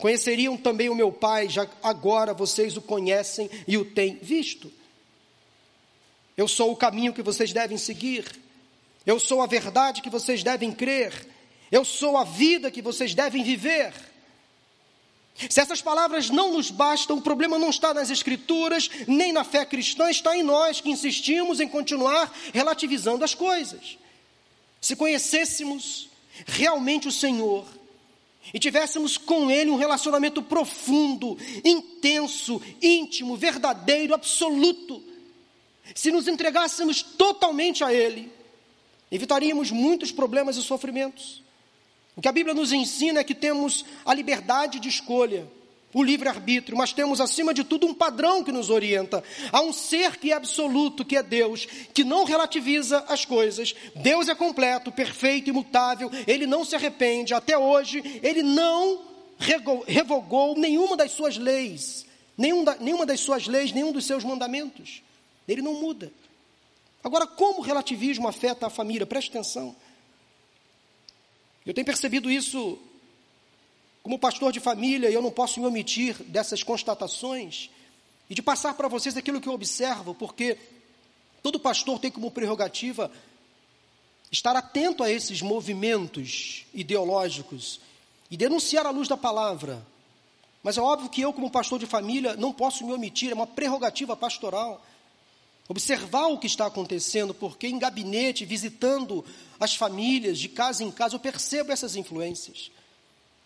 conheceriam 0.00 0.56
também 0.56 0.88
o 0.88 0.94
meu 0.94 1.12
Pai, 1.12 1.48
já 1.48 1.68
agora 1.82 2.34
vocês 2.34 2.76
o 2.76 2.82
conhecem 2.82 3.48
e 3.68 3.76
o 3.76 3.84
têm 3.84 4.18
visto. 4.20 4.72
Eu 6.36 6.48
sou 6.48 6.72
o 6.72 6.76
caminho 6.76 7.12
que 7.12 7.22
vocês 7.22 7.52
devem 7.52 7.76
seguir, 7.78 8.24
eu 9.06 9.20
sou 9.20 9.42
a 9.42 9.46
verdade 9.46 10.02
que 10.02 10.10
vocês 10.10 10.42
devem 10.42 10.72
crer, 10.72 11.12
eu 11.70 11.84
sou 11.84 12.16
a 12.16 12.24
vida 12.24 12.70
que 12.70 12.82
vocês 12.82 13.14
devem 13.14 13.44
viver. 13.44 13.92
Se 15.48 15.60
essas 15.60 15.80
palavras 15.80 16.28
não 16.28 16.52
nos 16.52 16.70
bastam, 16.70 17.16
o 17.16 17.22
problema 17.22 17.58
não 17.58 17.70
está 17.70 17.94
nas 17.94 18.10
Escrituras, 18.10 18.90
nem 19.06 19.32
na 19.32 19.44
fé 19.44 19.64
cristã, 19.64 20.10
está 20.10 20.36
em 20.36 20.42
nós 20.42 20.80
que 20.80 20.90
insistimos 20.90 21.60
em 21.60 21.68
continuar 21.68 22.30
relativizando 22.52 23.24
as 23.24 23.34
coisas. 23.34 23.96
Se 24.80 24.96
conhecêssemos 24.96 26.08
realmente 26.46 27.08
o 27.08 27.12
Senhor 27.12 27.66
e 28.52 28.58
tivéssemos 28.58 29.16
com 29.16 29.50
Ele 29.50 29.70
um 29.70 29.76
relacionamento 29.76 30.42
profundo, 30.42 31.36
intenso, 31.64 32.60
íntimo, 32.82 33.36
verdadeiro, 33.36 34.14
absoluto, 34.14 35.02
se 35.94 36.10
nos 36.10 36.28
entregássemos 36.28 37.02
totalmente 37.02 37.82
a 37.82 37.92
Ele, 37.92 38.30
evitaríamos 39.10 39.70
muitos 39.70 40.12
problemas 40.12 40.56
e 40.56 40.62
sofrimentos. 40.62 41.42
O 42.16 42.20
que 42.20 42.28
a 42.28 42.32
Bíblia 42.32 42.54
nos 42.54 42.72
ensina 42.72 43.20
é 43.20 43.24
que 43.24 43.34
temos 43.34 43.84
a 44.04 44.14
liberdade 44.14 44.78
de 44.78 44.88
escolha 44.88 45.50
o 45.92 46.02
livre-arbítrio, 46.02 46.78
mas 46.78 46.92
temos 46.92 47.20
acima 47.20 47.52
de 47.52 47.64
tudo 47.64 47.86
um 47.86 47.94
padrão 47.94 48.44
que 48.44 48.52
nos 48.52 48.70
orienta. 48.70 49.22
Há 49.50 49.60
um 49.60 49.72
ser 49.72 50.16
que 50.16 50.30
é 50.30 50.34
absoluto, 50.34 51.04
que 51.04 51.16
é 51.16 51.22
Deus, 51.22 51.66
que 51.92 52.04
não 52.04 52.24
relativiza 52.24 53.04
as 53.08 53.24
coisas. 53.24 53.74
Deus 53.96 54.28
é 54.28 54.34
completo, 54.34 54.92
perfeito, 54.92 55.50
imutável, 55.50 56.10
ele 56.26 56.46
não 56.46 56.64
se 56.64 56.76
arrepende. 56.76 57.34
Até 57.34 57.58
hoje, 57.58 58.02
ele 58.22 58.42
não 58.42 59.00
revogou 59.86 60.56
nenhuma 60.56 60.96
das 60.96 61.10
suas 61.12 61.36
leis, 61.36 62.06
nenhuma 62.36 63.04
das 63.04 63.20
suas 63.20 63.46
leis, 63.46 63.72
nenhum 63.72 63.90
dos 63.90 64.04
seus 64.04 64.22
mandamentos. 64.22 65.02
Ele 65.48 65.62
não 65.62 65.74
muda. 65.74 66.12
Agora, 67.02 67.26
como 67.26 67.60
o 67.60 67.62
relativismo 67.62 68.28
afeta 68.28 68.66
a 68.66 68.70
família? 68.70 69.06
Preste 69.06 69.30
atenção. 69.30 69.74
Eu 71.66 71.74
tenho 71.74 71.84
percebido 71.84 72.30
isso 72.30 72.78
como 74.10 74.18
pastor 74.18 74.50
de 74.50 74.58
família, 74.58 75.08
eu 75.08 75.22
não 75.22 75.30
posso 75.30 75.60
me 75.60 75.66
omitir 75.66 76.20
dessas 76.24 76.64
constatações 76.64 77.70
e 78.28 78.34
de 78.34 78.42
passar 78.42 78.74
para 78.74 78.88
vocês 78.88 79.16
aquilo 79.16 79.40
que 79.40 79.48
eu 79.48 79.52
observo, 79.52 80.16
porque 80.16 80.58
todo 81.44 81.60
pastor 81.60 81.96
tem 82.00 82.10
como 82.10 82.28
prerrogativa 82.28 83.08
estar 84.28 84.56
atento 84.56 85.04
a 85.04 85.10
esses 85.12 85.40
movimentos 85.40 86.64
ideológicos 86.74 87.78
e 88.28 88.36
denunciar 88.36 88.84
à 88.84 88.90
luz 88.90 89.06
da 89.06 89.16
palavra. 89.16 89.80
Mas 90.60 90.76
é 90.76 90.80
óbvio 90.80 91.08
que 91.08 91.20
eu, 91.20 91.32
como 91.32 91.48
pastor 91.48 91.78
de 91.78 91.86
família, 91.86 92.34
não 92.34 92.52
posso 92.52 92.84
me 92.84 92.92
omitir, 92.92 93.30
é 93.30 93.34
uma 93.34 93.46
prerrogativa 93.46 94.16
pastoral. 94.16 94.84
Observar 95.68 96.26
o 96.26 96.38
que 96.38 96.48
está 96.48 96.66
acontecendo, 96.66 97.32
porque 97.32 97.68
em 97.68 97.78
gabinete, 97.78 98.44
visitando 98.44 99.24
as 99.60 99.76
famílias, 99.76 100.36
de 100.36 100.48
casa 100.48 100.82
em 100.82 100.90
casa, 100.90 101.14
eu 101.14 101.20
percebo 101.20 101.70
essas 101.70 101.94
influências. 101.94 102.72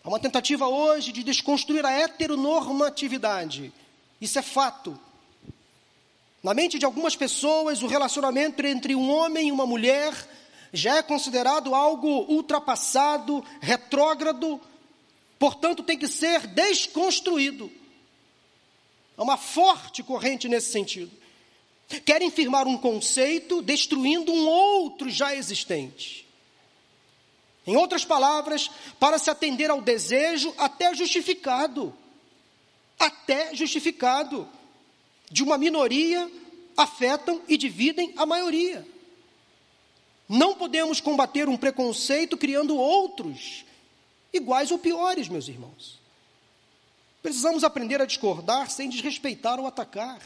Há 0.05 0.07
uma 0.07 0.19
tentativa 0.19 0.67
hoje 0.67 1.11
de 1.11 1.23
desconstruir 1.23 1.83
a 1.83 1.91
heteronormatividade. 1.91 3.73
Isso 4.21 4.37
é 4.37 4.41
fato. 4.43 4.99
Na 6.43 6.53
mente 6.53 6.77
de 6.77 6.85
algumas 6.85 7.15
pessoas, 7.15 7.81
o 7.81 7.87
relacionamento 7.87 8.63
entre 8.67 8.93
um 8.93 9.09
homem 9.09 9.47
e 9.47 9.51
uma 9.51 9.65
mulher 9.65 10.13
já 10.71 10.97
é 10.97 11.01
considerado 11.01 11.73
algo 11.73 12.07
ultrapassado, 12.31 13.43
retrógrado, 13.59 14.61
portanto, 15.39 15.81
tem 15.81 15.97
que 15.97 16.07
ser 16.07 16.45
desconstruído. 16.45 17.71
Há 19.17 19.23
uma 19.23 19.37
forte 19.37 20.03
corrente 20.03 20.47
nesse 20.47 20.71
sentido. 20.71 21.11
Querem 22.05 22.29
firmar 22.29 22.67
um 22.67 22.77
conceito 22.77 23.59
destruindo 23.59 24.31
um 24.31 24.47
outro 24.47 25.09
já 25.09 25.35
existente. 25.35 26.24
Em 27.65 27.75
outras 27.75 28.05
palavras, 28.05 28.69
para 28.99 29.17
se 29.17 29.29
atender 29.29 29.69
ao 29.69 29.81
desejo 29.81 30.53
até 30.57 30.93
justificado, 30.93 31.95
até 32.99 33.55
justificado, 33.55 34.47
de 35.31 35.43
uma 35.43 35.57
minoria, 35.57 36.29
afetam 36.77 37.41
e 37.47 37.57
dividem 37.57 38.13
a 38.17 38.25
maioria. 38.25 38.85
Não 40.27 40.55
podemos 40.55 40.99
combater 40.99 41.47
um 41.47 41.57
preconceito 41.57 42.37
criando 42.37 42.77
outros 42.77 43.65
iguais 44.33 44.71
ou 44.71 44.77
piores, 44.77 45.27
meus 45.27 45.47
irmãos. 45.47 45.99
Precisamos 47.21 47.63
aprender 47.63 48.01
a 48.01 48.05
discordar 48.05 48.69
sem 48.69 48.89
desrespeitar 48.89 49.59
ou 49.59 49.65
atacar. 49.65 50.21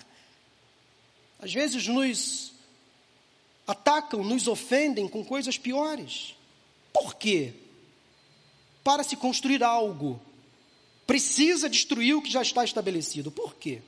Às 1.39 1.53
vezes 1.53 1.87
nos 1.87 2.51
atacam, 3.65 4.23
nos 4.23 4.47
ofendem 4.47 5.07
com 5.07 5.23
coisas 5.23 5.57
piores. 5.57 6.35
Por 6.93 7.15
quê? 7.15 7.53
Para 8.83 9.03
se 9.03 9.15
construir 9.15 9.63
algo, 9.63 10.19
precisa 11.05 11.69
destruir 11.69 12.15
o 12.15 12.21
que 12.21 12.31
já 12.31 12.41
está 12.41 12.63
estabelecido. 12.63 13.31
Por 13.31 13.55
quê? 13.55 13.81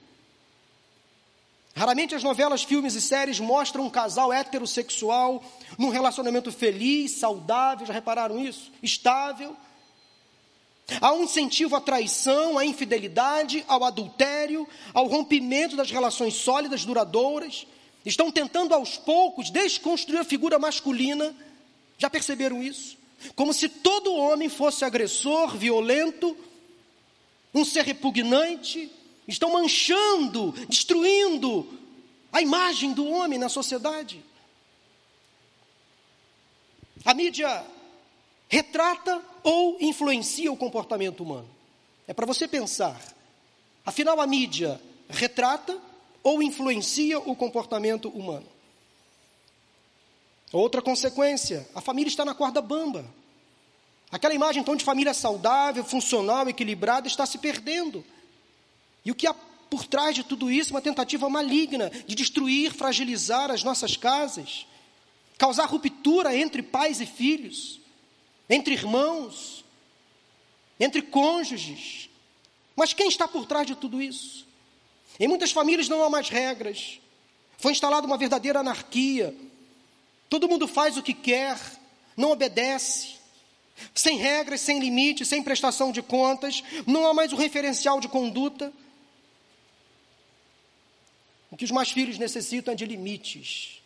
Raramente 1.76 2.14
as 2.14 2.24
novelas, 2.24 2.64
filmes 2.64 2.96
e 2.96 3.02
séries 3.02 3.40
mostram 3.40 3.86
um 3.86 3.90
casal 3.90 4.32
heterossexual 4.32 5.44
num 5.78 5.90
relacionamento 5.90 6.52
feliz, 6.52 7.12
saudável, 7.12 7.88
já 7.88 7.94
repararam 7.94 8.44
isso? 8.44 8.72
Estável. 8.84 9.56
Há 11.00 11.14
um 11.14 11.24
incentivo 11.24 11.76
à 11.76 11.82
traição, 11.82 12.58
à 12.58 12.66
infidelidade, 12.66 13.64
ao 13.68 13.84
adultério, 13.86 14.68
ao 14.94 15.08
rompimento 15.08 15.78
das 15.78 15.90
relações 15.90 16.34
sólidas, 16.34 16.84
duradouras. 16.84 17.66
Estão 18.06 18.30
tentando 18.32 18.74
aos 18.74 18.98
poucos 18.98 19.50
desconstruir 19.50 20.20
a 20.20 20.26
figura 20.26 20.60
masculina. 20.60 21.34
Já 22.02 22.10
perceberam 22.10 22.64
isso? 22.64 22.98
Como 23.36 23.54
se 23.54 23.70
todo 23.70 24.16
homem 24.16 24.50
fosse 24.50 24.84
agressor, 24.84 25.56
violento, 25.56 26.36
um 27.54 27.64
ser 27.64 27.86
repugnante, 27.86 28.92
estão 29.28 29.54
manchando, 29.54 30.52
destruindo 30.68 31.80
a 32.34 32.42
imagem 32.42 32.92
do 32.92 33.06
homem 33.06 33.38
na 33.38 33.50
sociedade. 33.50 34.20
A 37.06 37.14
mídia 37.14 37.64
retrata 38.50 39.22
ou 39.44 39.78
influencia 39.80 40.52
o 40.52 40.58
comportamento 40.58 41.22
humano. 41.22 41.50
É 42.08 42.16
para 42.16 42.26
você 42.26 42.48
pensar. 42.48 43.00
Afinal, 43.86 44.20
a 44.20 44.26
mídia 44.26 44.82
retrata 45.08 45.80
ou 46.24 46.42
influencia 46.42 47.20
o 47.20 47.36
comportamento 47.36 48.10
humano. 48.10 48.48
Outra 50.52 50.82
consequência, 50.82 51.68
a 51.74 51.82
família 51.82 52.10
está 52.10 52.26
na 52.26 52.34
corda 52.34 52.62
bamba. 52.62 53.06
Aquela 54.12 54.34
imagem 54.34 54.62
então 54.62 54.76
de 54.76 54.84
família 54.84 55.14
saudável, 55.14 55.84
funcional, 55.84 56.48
equilibrada 56.50 57.08
está 57.08 57.26
se 57.26 57.38
perdendo. 57.38 58.04
E 59.06 59.12
o 59.12 59.16
que 59.16 59.26
há 59.26 59.34
por 59.34 59.86
trás 59.86 60.14
de 60.14 60.24
tudo 60.24 60.52
isso? 60.52 60.72
Uma 60.72 60.82
tentativa 60.82 61.30
maligna 61.30 61.90
de 61.90 62.14
destruir, 62.14 62.74
fragilizar 62.74 63.50
as 63.50 63.64
nossas 63.64 63.96
casas, 63.96 64.68
causar 65.38 65.66
ruptura 65.66 66.36
entre 66.36 66.62
pais 66.62 67.00
e 67.00 67.06
filhos, 67.06 67.80
entre 68.50 68.74
irmãos, 68.74 69.64
entre 70.78 71.02
cônjuges. 71.02 72.10
Mas 72.76 72.92
quem 72.92 73.08
está 73.08 73.28
por 73.30 73.46
trás 73.46 73.66
de 73.66 73.76
tudo 73.76 74.02
isso? 74.02 74.46
Em 75.18 75.28
muitas 75.28 75.52
famílias 75.52 75.88
não 75.88 76.04
há 76.04 76.10
mais 76.10 76.28
regras, 76.28 77.00
foi 77.58 77.72
instalada 77.72 78.06
uma 78.06 78.18
verdadeira 78.18 78.60
anarquia. 78.60 79.34
Todo 80.32 80.48
mundo 80.48 80.66
faz 80.66 80.96
o 80.96 81.04
que 81.04 81.14
quer, 81.14 81.60
não 82.16 82.32
obedece. 82.32 83.16
Sem 83.94 84.18
regras, 84.18 84.62
sem 84.62 84.80
limites, 84.80 85.28
sem 85.28 85.44
prestação 85.44 85.92
de 85.92 86.02
contas, 86.02 86.64
não 86.88 87.06
há 87.06 87.14
mais 87.14 87.34
um 87.34 87.36
referencial 87.36 88.00
de 88.00 88.08
conduta. 88.08 88.72
O 91.50 91.58
que 91.58 91.66
os 91.66 91.72
mais 91.72 91.92
filhos 91.92 92.18
necessitam 92.18 92.72
é 92.72 92.78
de 92.78 92.86
limites. 92.86 93.82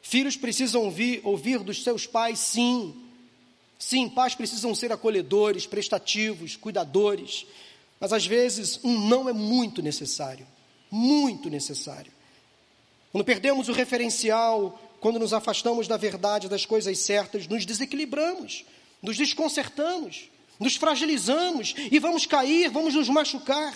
Filhos 0.00 0.38
precisam 0.38 0.84
ouvir, 0.84 1.20
ouvir 1.22 1.58
dos 1.58 1.82
seus 1.84 2.06
pais, 2.06 2.38
sim. 2.38 2.94
Sim, 3.78 4.08
pais 4.08 4.34
precisam 4.34 4.74
ser 4.74 4.90
acolhedores, 4.90 5.66
prestativos, 5.66 6.56
cuidadores. 6.56 7.44
Mas 8.00 8.10
às 8.10 8.24
vezes 8.24 8.80
um 8.82 9.06
não 9.06 9.28
é 9.28 9.34
muito 9.34 9.82
necessário. 9.82 10.46
Muito 10.90 11.50
necessário. 11.50 12.10
Quando 13.12 13.24
perdemos 13.26 13.68
o 13.68 13.72
referencial, 13.72 14.80
quando 15.04 15.18
nos 15.18 15.34
afastamos 15.34 15.86
da 15.86 15.98
verdade, 15.98 16.48
das 16.48 16.64
coisas 16.64 16.98
certas, 16.98 17.46
nos 17.46 17.66
desequilibramos, 17.66 18.64
nos 19.02 19.18
desconcertamos, 19.18 20.30
nos 20.58 20.76
fragilizamos 20.76 21.74
e 21.92 21.98
vamos 21.98 22.24
cair, 22.24 22.70
vamos 22.70 22.94
nos 22.94 23.10
machucar. 23.10 23.74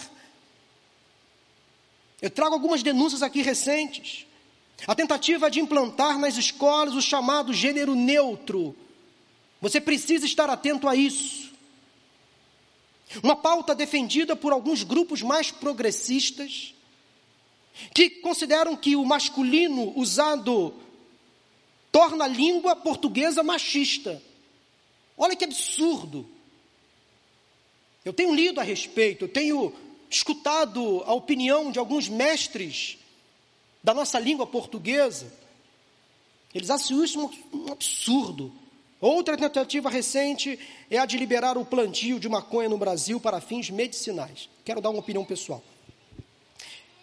Eu 2.22 2.30
trago 2.30 2.54
algumas 2.54 2.82
denúncias 2.82 3.22
aqui 3.22 3.42
recentes. 3.42 4.24
A 4.86 4.94
tentativa 4.94 5.50
de 5.50 5.60
implantar 5.60 6.18
nas 6.18 6.38
escolas 6.38 6.94
o 6.94 7.02
chamado 7.02 7.52
gênero 7.52 7.94
neutro. 7.94 8.74
Você 9.60 9.82
precisa 9.82 10.24
estar 10.24 10.48
atento 10.48 10.88
a 10.88 10.96
isso. 10.96 11.52
Uma 13.22 13.36
pauta 13.36 13.74
defendida 13.74 14.34
por 14.34 14.50
alguns 14.50 14.82
grupos 14.82 15.20
mais 15.20 15.50
progressistas, 15.50 16.72
que 17.94 18.08
consideram 18.08 18.74
que 18.74 18.96
o 18.96 19.04
masculino 19.04 19.92
usado 19.94 20.87
torna 21.90 22.24
a 22.24 22.28
língua 22.28 22.76
portuguesa 22.76 23.42
machista. 23.42 24.22
Olha 25.16 25.36
que 25.36 25.44
absurdo. 25.44 26.26
Eu 28.04 28.12
tenho 28.12 28.34
lido 28.34 28.60
a 28.60 28.62
respeito, 28.62 29.24
eu 29.24 29.28
tenho 29.28 29.74
escutado 30.08 31.02
a 31.04 31.12
opinião 31.12 31.70
de 31.70 31.78
alguns 31.78 32.08
mestres 32.08 32.98
da 33.82 33.92
nossa 33.92 34.18
língua 34.18 34.46
portuguesa, 34.46 35.32
eles 36.54 36.70
acham 36.70 37.04
isso 37.04 37.30
um 37.52 37.72
absurdo. 37.72 38.52
Outra 39.00 39.36
tentativa 39.36 39.88
recente 39.88 40.58
é 40.90 40.98
a 40.98 41.06
de 41.06 41.16
liberar 41.16 41.56
o 41.56 41.64
plantio 41.64 42.18
de 42.18 42.28
maconha 42.28 42.68
no 42.68 42.78
Brasil 42.78 43.20
para 43.20 43.40
fins 43.40 43.70
medicinais. 43.70 44.48
Quero 44.64 44.80
dar 44.80 44.90
uma 44.90 44.98
opinião 44.98 45.24
pessoal. 45.24 45.62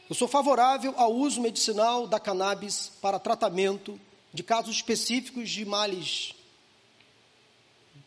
Eu 0.10 0.16
sou 0.16 0.28
favorável 0.28 0.94
ao 0.98 1.14
uso 1.14 1.42
medicinal 1.42 2.06
da 2.06 2.20
cannabis 2.20 2.92
para 3.02 3.18
tratamento 3.18 4.00
de 4.36 4.44
casos 4.44 4.76
específicos 4.76 5.50
de 5.50 5.66
males 5.66 6.36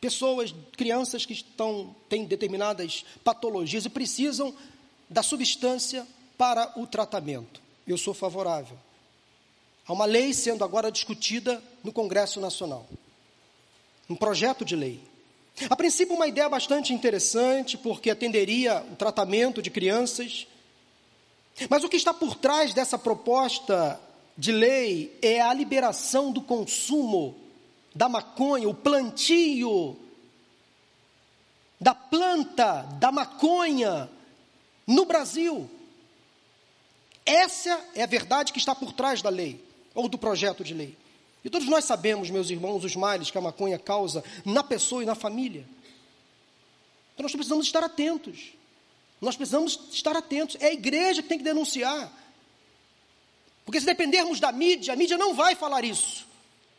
pessoas, 0.00 0.54
crianças 0.76 1.26
que 1.26 1.32
estão 1.32 1.94
têm 2.08 2.24
determinadas 2.24 3.04
patologias 3.24 3.84
e 3.84 3.88
precisam 3.88 4.54
da 5.08 5.22
substância 5.22 6.06
para 6.36 6.72
o 6.76 6.86
tratamento. 6.86 7.60
Eu 7.86 7.98
sou 7.98 8.14
favorável. 8.14 8.78
Há 9.86 9.92
uma 9.92 10.04
lei 10.04 10.32
sendo 10.34 10.62
agora 10.62 10.92
discutida 10.92 11.62
no 11.82 11.92
Congresso 11.92 12.40
Nacional. 12.40 12.86
Um 14.08 14.14
projeto 14.14 14.64
de 14.64 14.76
lei. 14.76 15.00
A 15.68 15.74
princípio, 15.74 16.14
uma 16.14 16.28
ideia 16.28 16.48
bastante 16.48 16.92
interessante, 16.92 17.76
porque 17.76 18.10
atenderia 18.10 18.84
o 18.92 18.96
tratamento 18.96 19.60
de 19.60 19.70
crianças. 19.70 20.46
Mas 21.68 21.82
o 21.82 21.88
que 21.88 21.96
está 21.96 22.14
por 22.14 22.36
trás 22.36 22.72
dessa 22.72 22.98
proposta 22.98 24.00
de 24.38 24.52
lei 24.52 25.18
é 25.20 25.40
a 25.40 25.52
liberação 25.52 26.30
do 26.30 26.40
consumo 26.40 27.36
da 27.92 28.08
maconha, 28.08 28.68
o 28.68 28.74
plantio 28.74 29.98
da 31.80 31.92
planta 31.92 32.82
da 33.00 33.10
maconha 33.10 34.08
no 34.86 35.04
Brasil. 35.04 35.68
Essa 37.26 37.84
é 37.96 38.04
a 38.04 38.06
verdade 38.06 38.52
que 38.52 38.60
está 38.60 38.74
por 38.74 38.92
trás 38.92 39.20
da 39.20 39.28
lei, 39.28 39.62
ou 39.92 40.08
do 40.08 40.16
projeto 40.16 40.62
de 40.62 40.72
lei. 40.72 40.96
E 41.44 41.50
todos 41.50 41.68
nós 41.68 41.84
sabemos, 41.84 42.30
meus 42.30 42.48
irmãos, 42.48 42.84
os 42.84 42.94
males 42.94 43.30
que 43.30 43.38
a 43.38 43.40
maconha 43.40 43.78
causa 43.78 44.22
na 44.44 44.62
pessoa 44.62 45.02
e 45.02 45.06
na 45.06 45.16
família. 45.16 45.66
Então 47.14 47.24
nós 47.24 47.32
precisamos 47.32 47.66
estar 47.66 47.82
atentos. 47.82 48.52
Nós 49.20 49.36
precisamos 49.36 49.80
estar 49.92 50.16
atentos. 50.16 50.56
É 50.60 50.66
a 50.66 50.72
igreja 50.72 51.22
que 51.22 51.28
tem 51.28 51.38
que 51.38 51.44
denunciar. 51.44 52.12
Porque 53.68 53.80
se 53.80 53.84
dependermos 53.84 54.40
da 54.40 54.50
mídia, 54.50 54.94
a 54.94 54.96
mídia 54.96 55.18
não 55.18 55.34
vai 55.34 55.54
falar 55.54 55.84
isso. 55.84 56.26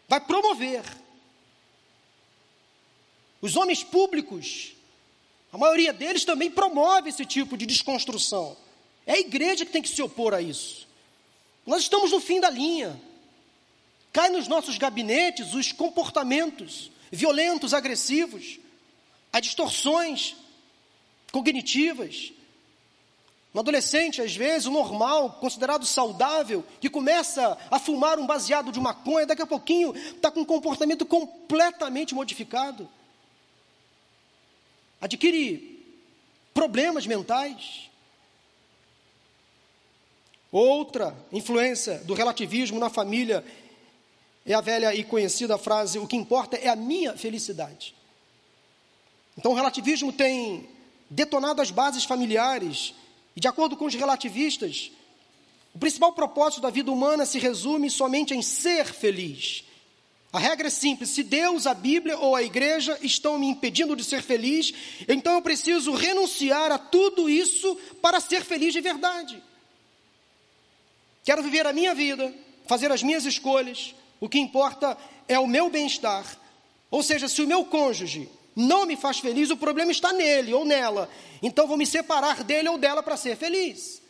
Vai 0.08 0.20
promover. 0.20 0.84
Os 3.40 3.56
homens 3.56 3.84
públicos 3.84 4.74
a 5.54 5.58
maioria 5.58 5.94
deles 5.94 6.26
também 6.26 6.50
promove 6.50 7.10
esse 7.10 7.24
tipo 7.28 7.56
de 7.56 7.68
desconstrução. 7.68 8.58
É 9.06 9.14
a 9.14 9.20
igreja 9.20 9.68
que 9.68 9.72
tem 9.72 9.84
que 9.84 9.90
se 9.90 10.02
opor 10.02 10.34
a 10.34 10.42
isso. 10.42 10.88
Nós 11.64 11.84
estamos 11.84 12.12
no 12.12 12.20
fim 12.20 12.40
da 12.40 12.50
linha. 12.50 13.00
Cai 14.12 14.30
nos 14.30 14.48
nossos 14.48 14.80
gabinetes 14.80 15.54
os 15.54 15.72
comportamentos 15.72 16.90
violentos, 17.12 17.72
agressivos, 17.72 18.58
as 19.32 19.44
distorções 19.44 20.36
cognitivas. 21.32 22.34
Um 23.60 23.62
adolescente, 23.62 24.22
às 24.22 24.34
vezes, 24.34 24.68
o 24.68 24.72
normal, 24.72 25.32
considerado 25.32 25.86
saudável, 25.86 26.64
que 26.80 26.90
começa 26.90 27.58
a 27.70 27.78
fumar 27.78 28.18
um 28.18 28.26
baseado 28.26 28.72
de 28.72 28.80
maconha, 28.80 29.26
daqui 29.26 29.42
a 29.42 29.46
pouquinho 29.46 29.94
está 29.94 30.32
com 30.32 30.40
um 30.40 30.46
comportamento 30.46 31.06
completamente 31.06 32.16
modificado. 32.16 32.88
Adquire 35.02 35.78
problemas 36.54 37.06
mentais. 37.06 37.90
Outra 40.50 41.14
influência 41.30 41.98
do 42.06 42.14
relativismo 42.14 42.80
na 42.80 42.90
família 42.90 43.44
é 44.46 44.54
a 44.54 44.62
velha 44.62 44.96
e 44.96 45.04
conhecida 45.04 45.58
frase: 45.58 46.00
o 46.00 46.08
que 46.08 46.16
importa 46.16 46.56
é 46.56 46.70
a 46.70 46.78
minha 46.78 47.18
felicidade. 47.18 47.94
Então, 49.38 49.52
o 49.52 49.56
relativismo 49.56 50.14
tem 50.14 50.70
detonado 51.10 51.62
as 51.62 51.72
bases 51.72 52.06
familiares 52.06 52.94
e, 53.36 53.40
de 53.40 53.48
acordo 53.48 53.78
com 53.78 53.86
os 53.86 53.96
relativistas, 53.96 54.92
o 55.74 55.80
principal 55.80 56.14
propósito 56.14 56.62
da 56.62 56.70
vida 56.70 56.92
humana 56.92 57.26
se 57.26 57.40
resume 57.40 57.90
somente 57.90 58.34
em 58.34 58.42
ser 58.42 58.86
feliz. 58.86 59.64
A 60.32 60.40
regra 60.40 60.68
é 60.68 60.72
simples: 60.72 61.10
se 61.10 61.24
Deus, 61.24 61.66
a 61.66 61.74
Bíblia 61.74 62.18
ou 62.18 62.36
a 62.36 62.44
igreja 62.44 62.98
estão 63.02 63.38
me 63.40 63.48
impedindo 63.48 63.96
de 63.96 64.04
ser 64.04 64.22
feliz, 64.22 64.74
então 65.08 65.34
eu 65.34 65.42
preciso 65.42 65.94
renunciar 65.94 66.72
a 66.72 66.78
tudo 66.78 67.30
isso 67.30 67.76
para 68.02 68.20
ser 68.20 68.44
feliz 68.44 68.74
de 68.74 68.82
verdade. 68.82 69.42
Quero 71.24 71.44
viver 71.44 71.66
a 71.66 71.74
minha 71.74 71.94
vida, 71.94 72.34
fazer 72.68 72.92
as 72.92 73.04
minhas 73.04 73.26
escolhas, 73.26 73.94
o 74.20 74.30
que 74.30 74.40
importa 74.40 74.98
é 75.28 75.40
o 75.40 75.48
meu 75.48 75.70
bem-estar. 75.70 76.26
Ou 76.92 77.04
seja, 77.04 77.28
se 77.28 77.42
o 77.42 77.48
meu 77.48 77.64
cônjuge 77.66 78.30
não 78.60 78.86
me 78.86 78.98
faz 78.98 79.20
feliz, 79.20 79.50
o 79.50 79.58
problema 79.58 79.92
está 79.92 80.12
nele 80.12 80.54
ou 80.54 80.66
nela. 80.66 81.10
Então 81.42 81.66
vou 81.66 81.78
me 81.78 81.86
separar 81.86 82.44
dele 82.44 82.68
ou 82.68 82.78
dela 82.78 83.02
para 83.02 83.16
ser 83.16 83.38
feliz. 83.38 84.02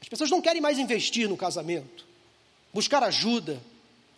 As 0.00 0.08
pessoas 0.08 0.28
não 0.28 0.40
querem 0.40 0.60
mais 0.60 0.78
investir 0.78 1.28
no 1.28 1.36
casamento, 1.36 2.04
buscar 2.72 3.02
ajuda, 3.04 3.62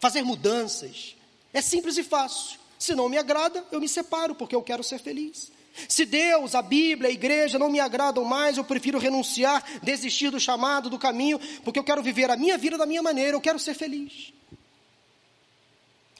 fazer 0.01 0.23
mudanças. 0.23 1.14
É 1.53 1.61
simples 1.61 1.99
e 1.99 2.03
fácil. 2.03 2.59
Se 2.79 2.95
não 2.95 3.09
me 3.09 3.19
agrada, 3.19 3.64
eu 3.71 3.81
me 3.81 3.88
separo, 3.88 4.35
porque 4.35 4.57
eu 4.57 4.62
quero 4.62 4.83
ser 4.83 4.99
feliz. 4.99 5.53
Se 5.88 6.07
Deus, 6.07 6.55
a 6.55 6.62
Bíblia, 6.62 7.11
a 7.11 7.12
igreja 7.12 7.59
não 7.59 7.71
me 7.71 7.79
agradam 7.79 8.25
mais, 8.25 8.57
eu 8.57 8.64
prefiro 8.64 8.99
renunciar, 8.99 9.62
desistir 9.83 10.31
do 10.31 10.40
chamado, 10.40 10.88
do 10.88 10.99
caminho, 10.99 11.38
porque 11.62 11.79
eu 11.79 11.85
quero 11.85 12.03
viver 12.03 12.31
a 12.31 12.37
minha 12.37 12.57
vida 12.57 12.79
da 12.79 12.87
minha 12.87 13.03
maneira, 13.03 13.37
eu 13.37 13.40
quero 13.40 13.59
ser 13.59 13.75
feliz. 13.75 14.33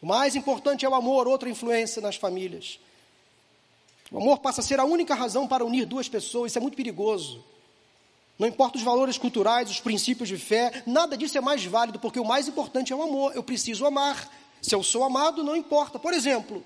O 0.03 0.07
mais 0.07 0.37
importante 0.37 0.85
é 0.85 0.89
o 0.89 0.95
amor, 0.95 1.27
outra 1.27 1.49
influência 1.49 2.03
nas 2.03 2.17
famílias. 2.17 2.79
O 4.11 4.19
amor 4.19 4.39
passa 4.39 4.61
a 4.61 4.65
ser 4.65 4.79
a 4.79 4.85
única 4.85 5.15
razão 5.15 5.49
para 5.49 5.65
unir 5.65 5.87
duas 5.87 6.09
pessoas, 6.09 6.53
isso 6.53 6.59
é 6.59 6.61
muito 6.61 6.77
perigoso. 6.77 7.45
Não 8.39 8.47
importa 8.47 8.77
os 8.77 8.85
valores 8.85 9.17
culturais, 9.17 9.71
os 9.71 9.81
princípios 9.81 10.29
de 10.29 10.37
fé, 10.37 10.83
nada 10.87 11.17
disso 11.17 11.39
é 11.39 11.41
mais 11.41 11.65
válido, 11.65 11.99
porque 11.99 12.21
o 12.21 12.25
mais 12.25 12.47
importante 12.47 12.93
é 12.93 12.97
o 12.97 13.03
amor. 13.03 13.35
Eu 13.35 13.43
preciso 13.43 13.87
amar. 13.87 14.31
Se 14.61 14.75
eu 14.75 14.83
sou 14.83 15.03
amado, 15.05 15.43
não 15.43 15.57
importa. 15.57 15.99
Por 15.99 16.13
exemplo, 16.13 16.63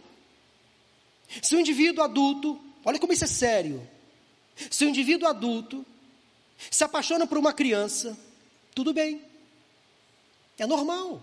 se 1.41 1.55
um 1.55 1.61
indivíduo 1.61 2.03
adulto, 2.03 2.61
olha 2.85 2.99
como 2.99 3.13
isso 3.13 3.25
é 3.25 3.29
sério. 3.29 3.87
Se 4.69 4.85
um 4.85 4.89
indivíduo 4.89 5.29
adulto 5.29 5.87
se 6.71 6.83
apaixona 6.83 7.27
por 7.27 7.39
uma 7.39 7.53
criança, 7.53 8.19
tudo 8.75 8.93
bem. 8.93 9.21
É 10.59 10.67
normal. 10.67 11.23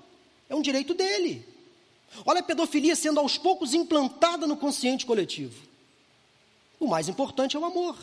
É 0.49 0.55
um 0.55 0.61
direito 0.61 0.93
dele. 0.93 1.45
Olha 2.25 2.39
a 2.39 2.43
pedofilia 2.43 2.95
sendo 2.95 3.19
aos 3.19 3.37
poucos 3.37 3.73
implantada 3.73 4.47
no 4.47 4.57
consciente 4.57 5.05
coletivo. 5.05 5.67
O 6.79 6.87
mais 6.87 7.09
importante 7.09 7.55
é 7.55 7.59
o 7.59 7.65
amor. 7.65 7.97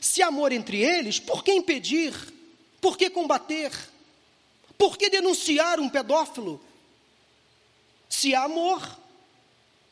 Se 0.00 0.22
amor 0.22 0.52
entre 0.52 0.78
eles, 0.78 1.18
por 1.18 1.42
que 1.42 1.52
impedir? 1.52 2.14
Por 2.80 2.96
que 2.96 3.10
combater? 3.10 3.72
Por 4.76 4.96
que 4.96 5.10
denunciar 5.10 5.80
um 5.80 5.88
pedófilo? 5.88 6.60
Se 8.08 8.34
há 8.34 8.44
amor, 8.44 8.98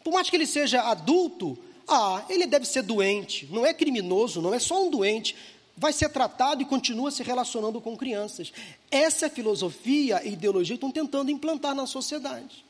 por 0.02 0.12
mais 0.12 0.30
que 0.30 0.36
ele 0.36 0.46
seja 0.46 0.82
adulto, 0.82 1.58
ah, 1.86 2.24
ele 2.28 2.46
deve 2.46 2.66
ser 2.66 2.82
doente, 2.82 3.48
não 3.50 3.64
é 3.64 3.72
criminoso, 3.72 4.42
não 4.42 4.52
é 4.52 4.58
só 4.58 4.82
um 4.84 4.90
doente, 4.90 5.34
vai 5.76 5.92
ser 5.92 6.08
tratado 6.10 6.60
e 6.60 6.66
continua 6.66 7.10
se 7.10 7.22
relacionando 7.22 7.80
com 7.80 7.96
crianças. 7.96 8.52
Essa 8.90 9.26
é 9.26 9.28
a 9.28 9.30
filosofia 9.30 10.20
e 10.24 10.32
ideologia 10.32 10.76
que 10.76 10.84
estão 10.84 10.90
tentando 10.90 11.30
implantar 11.30 11.74
na 11.74 11.86
sociedade. 11.86 12.64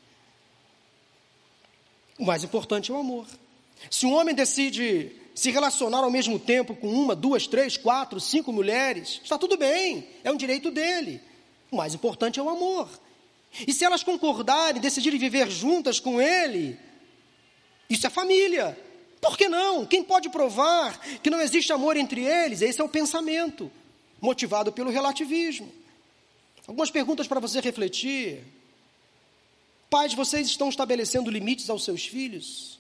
O 2.19 2.25
mais 2.25 2.43
importante 2.43 2.91
é 2.91 2.95
o 2.95 2.99
amor. 2.99 3.27
Se 3.91 4.05
um 4.05 4.13
homem 4.13 4.35
decide 4.35 5.13
se 5.35 5.53
relacionar 5.53 5.99
ao 5.99 6.11
mesmo 6.11 6.37
tempo 6.39 6.75
com 6.75 6.89
uma, 6.89 7.15
duas, 7.15 7.47
três, 7.47 7.77
quatro, 7.77 8.19
cinco 8.19 8.53
mulheres, 8.53 9.21
está 9.23 9.39
tudo 9.39 9.57
bem, 9.57 10.05
é 10.25 10.33
um 10.33 10.37
direito 10.37 10.69
dele. 10.69 11.21
O 11.71 11.77
mais 11.77 11.95
importante 11.95 12.41
é 12.41 12.43
o 12.43 12.49
amor. 12.49 12.89
E 13.67 13.73
se 13.73 13.85
elas 13.85 14.03
concordarem, 14.03 14.81
decidirem 14.81 15.19
viver 15.19 15.49
juntas 15.49 16.01
com 16.01 16.21
ele, 16.21 16.77
isso 17.89 18.07
é 18.07 18.11
família. 18.11 18.77
Por 19.21 19.37
que 19.37 19.49
não? 19.49 19.87
Quem 19.87 20.03
pode 20.03 20.29
provar 20.29 20.99
que 21.23 21.31
não 21.31 21.41
existe 21.41 21.73
amor 21.73 21.97
entre 21.97 22.25
eles? 22.25 22.61
Esse 22.61 22.81
é 22.81 22.85
o 22.85 22.89
pensamento, 22.89 23.71
motivado 24.21 24.73
pelo 24.73 24.91
relativismo. 24.91 25.73
Algumas 26.67 26.91
perguntas 26.91 27.27
para 27.27 27.41
você 27.41 27.61
refletir. 27.61 28.43
Pais, 29.91 30.13
vocês 30.13 30.47
estão 30.47 30.69
estabelecendo 30.69 31.31
limites 31.31 31.71
aos 31.71 31.85
seus 31.85 32.07
filhos? 32.07 32.79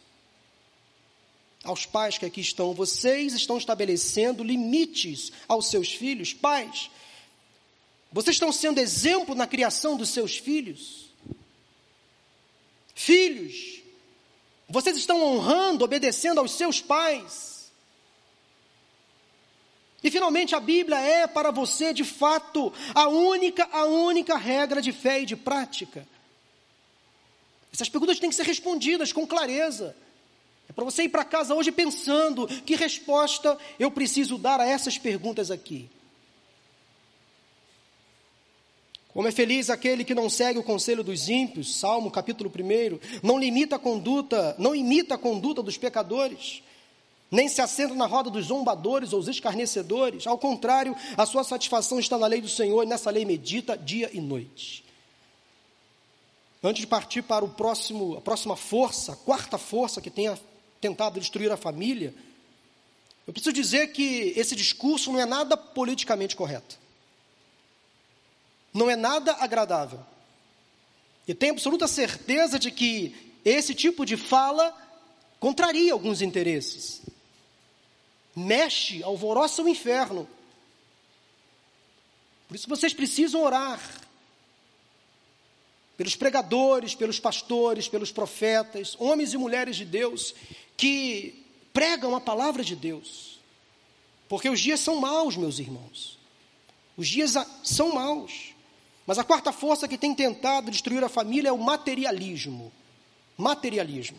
Aos 1.64 1.86
pais 1.86 2.18
que 2.18 2.26
aqui 2.26 2.40
estão, 2.40 2.74
vocês 2.74 3.32
estão 3.32 3.58
estabelecendo 3.58 4.44
limites 4.44 5.32
aos 5.48 5.66
seus 5.68 5.92
filhos? 5.92 6.32
Pais, 6.32 6.90
vocês 8.12 8.36
estão 8.36 8.52
sendo 8.52 8.78
exemplo 8.78 9.34
na 9.34 9.46
criação 9.46 9.96
dos 9.96 10.10
seus 10.10 10.36
filhos? 10.36 11.08
Filhos, 12.94 13.82
vocês 14.68 14.96
estão 14.96 15.22
honrando, 15.22 15.84
obedecendo 15.84 16.38
aos 16.40 16.52
seus 16.52 16.80
pais? 16.80 17.70
E 20.02 20.10
finalmente 20.10 20.54
a 20.54 20.60
Bíblia 20.60 20.98
é 20.98 21.26
para 21.26 21.50
você, 21.50 21.92
de 21.92 22.04
fato, 22.04 22.72
a 22.94 23.08
única, 23.08 23.68
a 23.72 23.84
única 23.84 24.36
regra 24.36 24.80
de 24.80 24.92
fé 24.92 25.22
e 25.22 25.26
de 25.26 25.36
prática. 25.36 26.06
Essas 27.72 27.88
perguntas 27.88 28.18
têm 28.18 28.30
que 28.30 28.36
ser 28.36 28.46
respondidas 28.46 29.12
com 29.12 29.26
clareza. 29.26 29.94
É 30.68 30.72
para 30.72 30.84
você 30.84 31.04
ir 31.04 31.08
para 31.08 31.24
casa 31.24 31.54
hoje 31.54 31.72
pensando 31.72 32.46
que 32.46 32.74
resposta 32.74 33.56
eu 33.78 33.90
preciso 33.90 34.36
dar 34.36 34.60
a 34.60 34.66
essas 34.66 34.98
perguntas 34.98 35.50
aqui. 35.50 35.88
Como 39.08 39.26
é 39.26 39.32
feliz 39.32 39.70
aquele 39.70 40.04
que 40.04 40.14
não 40.14 40.28
segue 40.28 40.58
o 40.58 40.62
conselho 40.62 41.02
dos 41.02 41.28
ímpios, 41.28 41.76
Salmo 41.76 42.10
capítulo 42.10 42.50
1, 42.50 43.26
não 43.26 43.38
limita 43.38 43.76
a 43.76 43.78
conduta, 43.78 44.54
não 44.58 44.76
imita 44.76 45.14
a 45.14 45.18
conduta 45.18 45.62
dos 45.62 45.78
pecadores, 45.78 46.62
nem 47.30 47.48
se 47.48 47.60
assenta 47.60 47.94
na 47.94 48.06
roda 48.06 48.30
dos 48.30 48.46
zombadores 48.46 49.12
ou 49.12 49.18
os 49.18 49.26
escarnecedores. 49.26 50.26
Ao 50.26 50.38
contrário, 50.38 50.94
a 51.16 51.26
sua 51.26 51.42
satisfação 51.42 51.98
está 51.98 52.16
na 52.16 52.26
lei 52.26 52.40
do 52.40 52.48
Senhor, 52.48 52.82
e 52.84 52.86
nessa 52.86 53.10
lei 53.10 53.24
medita 53.24 53.76
dia 53.76 54.10
e 54.12 54.20
noite. 54.20 54.84
Antes 56.62 56.80
de 56.80 56.86
partir 56.86 57.22
para 57.22 57.44
o 57.44 57.48
próximo, 57.48 58.16
a 58.16 58.20
próxima 58.20 58.56
força, 58.56 59.12
a 59.12 59.16
quarta 59.16 59.56
força 59.56 60.00
que 60.00 60.10
tenha 60.10 60.38
tentado 60.80 61.20
destruir 61.20 61.50
a 61.52 61.56
família, 61.56 62.14
eu 63.26 63.32
preciso 63.32 63.52
dizer 63.52 63.92
que 63.92 64.32
esse 64.36 64.56
discurso 64.56 65.12
não 65.12 65.20
é 65.20 65.26
nada 65.26 65.56
politicamente 65.56 66.34
correto. 66.34 66.78
Não 68.72 68.90
é 68.90 68.96
nada 68.96 69.34
agradável. 69.34 70.00
E 71.26 71.34
tenho 71.34 71.52
absoluta 71.52 71.86
certeza 71.86 72.58
de 72.58 72.70
que 72.70 73.34
esse 73.44 73.74
tipo 73.74 74.04
de 74.04 74.16
fala 74.16 74.74
contraria 75.38 75.92
alguns 75.92 76.22
interesses. 76.22 77.02
Mexe, 78.34 79.02
alvoroça 79.02 79.62
o 79.62 79.68
inferno. 79.68 80.28
Por 82.48 82.54
isso 82.54 82.68
vocês 82.68 82.94
precisam 82.94 83.42
orar 83.42 84.07
pelos 85.98 86.14
pregadores, 86.14 86.94
pelos 86.94 87.18
pastores, 87.18 87.88
pelos 87.88 88.12
profetas, 88.12 88.96
homens 89.00 89.34
e 89.34 89.36
mulheres 89.36 89.74
de 89.74 89.84
Deus 89.84 90.32
que 90.76 91.44
pregam 91.72 92.14
a 92.14 92.20
palavra 92.20 92.62
de 92.62 92.76
Deus. 92.76 93.40
Porque 94.28 94.48
os 94.48 94.60
dias 94.60 94.78
são 94.78 95.00
maus, 95.00 95.36
meus 95.36 95.58
irmãos. 95.58 96.16
Os 96.96 97.08
dias 97.08 97.34
são 97.64 97.92
maus. 97.92 98.54
Mas 99.04 99.18
a 99.18 99.24
quarta 99.24 99.52
força 99.52 99.88
que 99.88 99.98
tem 99.98 100.14
tentado 100.14 100.70
destruir 100.70 101.02
a 101.02 101.08
família 101.08 101.48
é 101.48 101.52
o 101.52 101.58
materialismo. 101.58 102.72
Materialismo. 103.36 104.18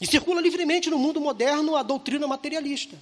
E 0.00 0.06
circula 0.06 0.40
livremente 0.40 0.88
no 0.88 0.98
mundo 0.98 1.20
moderno 1.20 1.76
a 1.76 1.82
doutrina 1.82 2.26
materialista. 2.26 2.96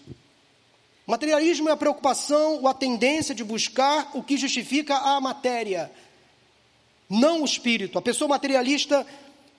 Materialismo 1.06 1.68
é 1.68 1.72
a 1.72 1.76
preocupação 1.76 2.62
ou 2.62 2.66
a 2.66 2.74
tendência 2.74 3.34
de 3.34 3.44
buscar 3.44 4.10
o 4.14 4.22
que 4.22 4.36
justifica 4.36 4.96
a 4.96 5.20
matéria, 5.20 5.92
não 7.08 7.42
o 7.42 7.44
espírito. 7.44 7.98
A 7.98 8.02
pessoa 8.02 8.28
materialista 8.28 9.06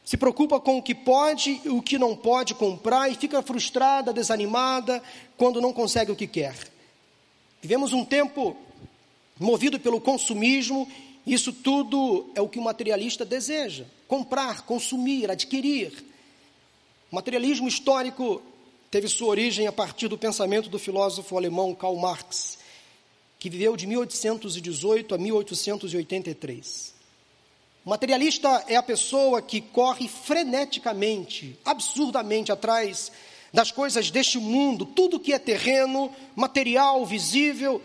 se 0.03 0.17
preocupa 0.17 0.60
com 0.60 0.77
o 0.77 0.84
que 0.84 0.93
pode 0.93 1.62
e 1.65 1.69
o 1.69 1.81
que 1.81 1.97
não 1.97 2.15
pode 2.15 2.53
comprar 2.53 3.10
e 3.10 3.15
fica 3.15 3.41
frustrada, 3.41 4.13
desanimada 4.13 5.01
quando 5.36 5.60
não 5.60 5.73
consegue 5.73 6.12
o 6.12 6.15
que 6.15 6.27
quer. 6.27 6.55
Vivemos 7.62 7.91
um 7.91 8.05
tempo 8.05 8.55
movido 9.39 9.79
pelo 9.79 9.99
consumismo, 9.99 10.88
isso 11.25 11.51
tudo 11.51 12.29
é 12.36 12.41
o 12.41 12.47
que 12.47 12.60
o 12.60 12.63
materialista 12.63 13.25
deseja: 13.25 13.86
comprar, 14.08 14.62
consumir, 14.62 15.31
adquirir. 15.31 15.91
O 17.12 17.15
materialismo 17.15 17.67
histórico 17.67 18.41
teve 18.91 19.08
sua 19.08 19.29
origem 19.29 19.67
a 19.67 19.71
partir 19.71 20.08
do 20.08 20.17
pensamento 20.17 20.69
do 20.69 20.77
filósofo 20.77 21.36
alemão 21.36 21.73
Karl 21.73 21.95
Marx, 21.95 22.60
que 23.39 23.49
viveu 23.49 23.75
de 23.75 23.88
1818 23.88 25.15
a 25.15 25.17
1883. 25.17 26.94
O 27.85 27.89
materialista 27.91 28.65
é 28.67 28.75
a 28.75 28.81
pessoa 28.81 29.43
que 29.43 29.61
corre 29.61 30.07
freneticamente, 30.07 31.55
absurdamente 31.63 32.51
atrás 32.51 33.11
das 33.53 33.71
coisas 33.71 34.09
deste 34.09 34.39
mundo, 34.39 34.87
tudo 34.87 35.19
que 35.19 35.31
é 35.31 35.37
terreno, 35.37 36.11
material, 36.35 37.05
visível, 37.05 37.79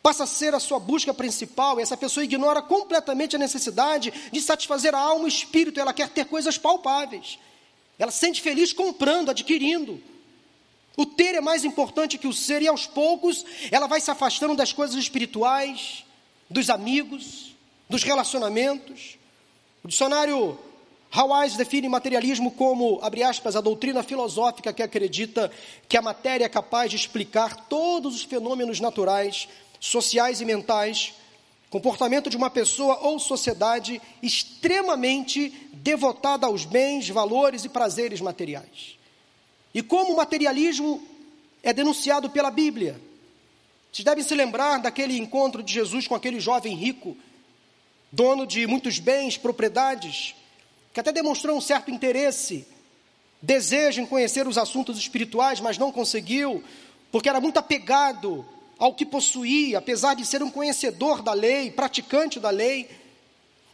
passa 0.00 0.22
a 0.22 0.26
ser 0.26 0.54
a 0.54 0.60
sua 0.60 0.78
busca 0.78 1.12
principal, 1.12 1.80
e 1.80 1.82
essa 1.82 1.96
pessoa 1.96 2.22
ignora 2.22 2.62
completamente 2.62 3.34
a 3.34 3.40
necessidade 3.40 4.12
de 4.30 4.40
satisfazer 4.40 4.94
a 4.94 5.00
alma 5.00 5.24
e 5.24 5.26
o 5.26 5.28
espírito, 5.28 5.80
ela 5.80 5.92
quer 5.92 6.08
ter 6.10 6.26
coisas 6.26 6.56
palpáveis. 6.56 7.36
Ela 7.98 8.12
se 8.12 8.20
sente 8.20 8.40
feliz 8.40 8.72
comprando, 8.72 9.30
adquirindo. 9.30 10.00
O 10.96 11.04
ter 11.04 11.34
é 11.34 11.40
mais 11.40 11.64
importante 11.64 12.18
que 12.18 12.28
o 12.28 12.32
ser, 12.32 12.62
e 12.62 12.68
aos 12.68 12.86
poucos 12.86 13.44
ela 13.72 13.88
vai 13.88 14.00
se 14.00 14.12
afastando 14.12 14.54
das 14.54 14.72
coisas 14.72 14.96
espirituais, 14.96 16.04
dos 16.48 16.70
amigos, 16.70 17.56
dos 17.88 18.04
relacionamentos. 18.04 19.18
O 19.82 19.88
dicionário 19.88 20.58
Hawais 21.12 21.56
define 21.56 21.88
materialismo 21.88 22.52
como, 22.52 23.00
abre 23.02 23.22
aspas, 23.22 23.56
a 23.56 23.60
doutrina 23.60 24.02
filosófica 24.02 24.72
que 24.72 24.82
acredita 24.82 25.50
que 25.88 25.96
a 25.96 26.02
matéria 26.02 26.44
é 26.44 26.48
capaz 26.48 26.90
de 26.90 26.96
explicar 26.96 27.66
todos 27.68 28.14
os 28.14 28.22
fenômenos 28.22 28.78
naturais, 28.78 29.48
sociais 29.80 30.40
e 30.40 30.44
mentais, 30.44 31.14
comportamento 31.68 32.30
de 32.30 32.36
uma 32.36 32.50
pessoa 32.50 32.98
ou 33.00 33.18
sociedade 33.18 34.00
extremamente 34.22 35.50
devotada 35.72 36.46
aos 36.46 36.64
bens, 36.64 37.08
valores 37.08 37.64
e 37.64 37.68
prazeres 37.68 38.20
materiais. 38.20 38.98
E 39.74 39.82
como 39.82 40.12
o 40.12 40.16
materialismo 40.16 41.02
é 41.62 41.72
denunciado 41.72 42.30
pela 42.30 42.50
Bíblia. 42.50 43.00
Vocês 43.92 44.04
devem 44.04 44.22
se 44.22 44.34
lembrar 44.34 44.78
daquele 44.78 45.18
encontro 45.18 45.62
de 45.62 45.72
Jesus 45.72 46.06
com 46.06 46.14
aquele 46.14 46.38
jovem 46.38 46.74
rico 46.74 47.16
dono 48.10 48.46
de 48.46 48.66
muitos 48.66 48.98
bens, 48.98 49.36
propriedades, 49.36 50.34
que 50.92 51.00
até 51.00 51.12
demonstrou 51.12 51.56
um 51.56 51.60
certo 51.60 51.90
interesse, 51.90 52.66
desejo 53.40 54.00
em 54.00 54.06
conhecer 54.06 54.46
os 54.46 54.58
assuntos 54.58 54.98
espirituais, 54.98 55.60
mas 55.60 55.78
não 55.78 55.92
conseguiu, 55.92 56.62
porque 57.12 57.28
era 57.28 57.40
muito 57.40 57.58
apegado 57.58 58.44
ao 58.78 58.94
que 58.94 59.06
possuía, 59.06 59.78
apesar 59.78 60.14
de 60.14 60.24
ser 60.24 60.42
um 60.42 60.50
conhecedor 60.50 61.22
da 61.22 61.32
lei, 61.32 61.70
praticante 61.70 62.40
da 62.40 62.50
lei. 62.50 62.88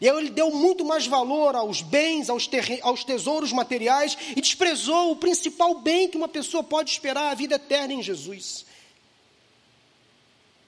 E 0.01 0.09
aí 0.09 0.17
ele 0.17 0.31
deu 0.31 0.51
muito 0.51 0.85
mais 0.85 1.07
valor 1.07 1.55
aos 1.55 1.81
bens, 1.81 2.29
aos, 2.29 2.51
aos 2.83 3.05
tesouros 3.05 3.53
materiais 3.53 4.19
e 4.37 4.41
desprezou 4.41 5.13
o 5.13 5.17
principal 5.17 5.77
bem 5.77 6.09
que 6.09 6.19
uma 6.19 6.29
pessoa 6.29 6.63
pode 6.63 6.91
esperar, 6.91 7.31
a 7.31 7.35
vida 7.35 7.55
eterna 7.55 7.95
em 7.95 8.03
Jesus. 8.03 8.66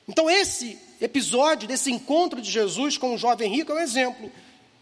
Então, 0.09 0.31
esse 0.31 0.79
episódio, 1.01 1.69
desse 1.69 1.93
encontro 1.93 2.41
de 2.41 2.51
Jesus 2.51 2.97
com 2.97 3.15
o 3.15 3.19
jovem 3.19 3.55
rico, 3.55 3.73
é 3.73 3.75
um 3.75 3.81
exemplo 3.81 4.33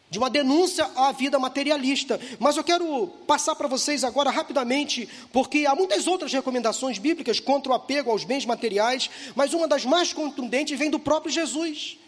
de 0.08 0.18
uma 0.18 0.30
denúncia 0.30 0.88
à 0.94 1.10
vida 1.10 1.36
materialista. 1.38 2.20
Mas 2.38 2.56
eu 2.56 2.62
quero 2.62 3.08
passar 3.26 3.56
para 3.56 3.66
vocês 3.66 4.04
agora 4.04 4.30
rapidamente, 4.30 5.08
porque 5.32 5.66
há 5.66 5.74
muitas 5.74 6.06
outras 6.06 6.32
recomendações 6.32 6.98
bíblicas 6.98 7.40
contra 7.40 7.72
o 7.72 7.74
apego 7.74 8.10
aos 8.10 8.24
bens 8.24 8.46
materiais, 8.46 9.10
mas 9.34 9.52
uma 9.52 9.66
das 9.66 9.84
mais 9.84 10.12
contundentes 10.12 10.78
vem 10.78 10.90
do 10.90 10.98
próprio 11.00 11.32
Jesus. 11.32 11.98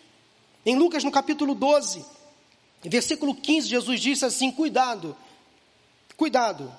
Em 0.65 0.77
Lucas, 0.77 1.03
no 1.03 1.11
capítulo 1.11 1.57
12, 1.57 2.05
versículo 2.85 3.35
15, 3.35 3.69
Jesus 3.69 4.01
disse 4.01 4.25
assim: 4.25 4.53
Cuidado, 4.53 5.17
cuidado 6.17 6.73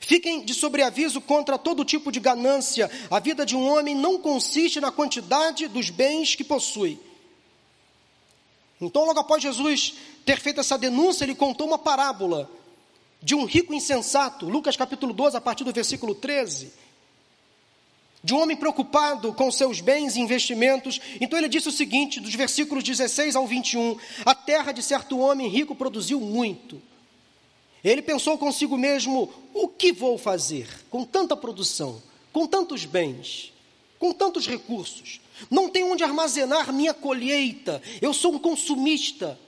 Fiquem 0.00 0.44
de 0.44 0.54
sobreaviso 0.54 1.20
contra 1.20 1.58
todo 1.58 1.84
tipo 1.84 2.10
de 2.10 2.18
ganância. 2.18 2.90
A 3.10 3.18
vida 3.18 3.44
de 3.44 3.54
um 3.54 3.68
homem 3.68 3.94
não 3.94 4.18
consiste 4.18 4.80
na 4.80 4.90
quantidade 4.90 5.68
dos 5.68 5.90
bens 5.90 6.34
que 6.34 6.44
possui. 6.44 6.98
Então, 8.80 9.04
logo 9.04 9.20
após 9.20 9.42
Jesus 9.42 9.94
ter 10.24 10.40
feito 10.40 10.60
essa 10.60 10.78
denúncia, 10.78 11.24
ele 11.24 11.34
contou 11.34 11.66
uma 11.66 11.78
parábola 11.78 12.50
de 13.22 13.34
um 13.34 13.44
rico 13.44 13.72
insensato, 13.72 14.48
Lucas 14.48 14.76
capítulo 14.76 15.12
12, 15.12 15.36
a 15.36 15.40
partir 15.40 15.62
do 15.62 15.72
versículo 15.72 16.14
13. 16.14 16.72
De 18.24 18.34
um 18.34 18.40
homem 18.40 18.56
preocupado 18.56 19.32
com 19.32 19.50
seus 19.50 19.80
bens 19.80 20.16
e 20.16 20.20
investimentos. 20.20 21.00
Então 21.20 21.38
ele 21.38 21.48
disse 21.48 21.68
o 21.68 21.72
seguinte, 21.72 22.20
dos 22.20 22.34
versículos 22.34 22.82
16 22.82 23.36
ao 23.36 23.46
21: 23.46 23.96
A 24.24 24.34
terra 24.34 24.72
de 24.72 24.82
certo 24.82 25.18
homem 25.18 25.48
rico 25.48 25.74
produziu 25.74 26.20
muito. 26.20 26.80
Ele 27.84 28.02
pensou 28.02 28.38
consigo 28.38 28.76
mesmo: 28.76 29.32
o 29.52 29.68
que 29.68 29.92
vou 29.92 30.16
fazer 30.16 30.68
com 30.90 31.04
tanta 31.04 31.36
produção, 31.36 32.02
com 32.32 32.46
tantos 32.46 32.84
bens, 32.84 33.52
com 33.98 34.12
tantos 34.12 34.46
recursos? 34.46 35.20
Não 35.50 35.68
tenho 35.68 35.90
onde 35.90 36.04
armazenar 36.04 36.72
minha 36.72 36.94
colheita, 36.94 37.82
eu 38.00 38.12
sou 38.12 38.34
um 38.34 38.38
consumista. 38.38 39.38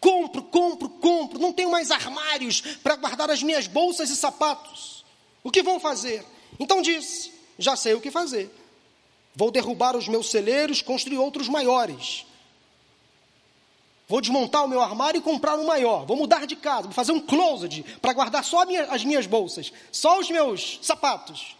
Compro, 0.00 0.42
compro, 0.42 0.88
compro, 0.88 1.38
não 1.38 1.52
tenho 1.52 1.70
mais 1.70 1.90
armários 1.90 2.60
para 2.82 2.96
guardar 2.96 3.30
as 3.30 3.42
minhas 3.42 3.66
bolsas 3.66 4.08
e 4.10 4.16
sapatos. 4.16 5.04
O 5.42 5.50
que 5.50 5.62
vou 5.62 5.80
fazer? 5.80 6.24
Então 6.58 6.80
disse: 6.80 7.32
já 7.58 7.76
sei 7.76 7.94
o 7.94 8.00
que 8.00 8.10
fazer. 8.10 8.50
Vou 9.34 9.50
derrubar 9.50 9.96
os 9.96 10.08
meus 10.08 10.30
celeiros, 10.30 10.80
construir 10.80 11.18
outros 11.18 11.48
maiores 11.48 12.24
Vou 14.08 14.20
desmontar 14.20 14.64
o 14.64 14.68
meu 14.68 14.80
armário 14.80 15.18
e 15.18 15.22
comprar 15.22 15.56
um 15.56 15.66
maior. 15.66 16.06
Vou 16.06 16.16
mudar 16.16 16.46
de 16.46 16.54
casa, 16.54 16.82
vou 16.82 16.92
fazer 16.92 17.12
um 17.12 17.20
closet 17.20 17.82
para 18.00 18.12
guardar 18.12 18.44
só 18.44 18.64
minha, 18.64 18.84
as 18.84 19.04
minhas 19.04 19.26
bolsas, 19.26 19.72
só 19.90 20.20
os 20.20 20.30
meus 20.30 20.78
sapatos, 20.80 21.56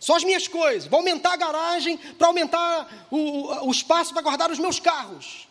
só 0.00 0.16
as 0.16 0.24
minhas 0.24 0.48
coisas. 0.48 0.88
Vou 0.88 1.00
aumentar 1.00 1.34
a 1.34 1.36
garagem 1.36 1.98
para 1.98 2.28
aumentar 2.28 3.06
o, 3.10 3.66
o 3.66 3.70
espaço 3.70 4.14
para 4.14 4.22
guardar 4.22 4.50
os 4.50 4.58
meus 4.58 4.80
carros. 4.80 5.46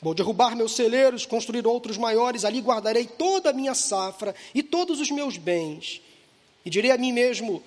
Vou 0.00 0.14
derrubar 0.14 0.56
meus 0.56 0.72
celeiros, 0.74 1.26
construir 1.26 1.66
outros 1.66 1.98
maiores, 1.98 2.44
ali 2.44 2.60
guardarei 2.60 3.06
toda 3.06 3.50
a 3.50 3.52
minha 3.52 3.74
safra 3.74 4.34
e 4.54 4.62
todos 4.62 4.98
os 4.98 5.10
meus 5.10 5.36
bens. 5.36 6.00
E 6.64 6.70
direi 6.70 6.90
a 6.90 6.96
mim 6.96 7.12
mesmo: 7.12 7.62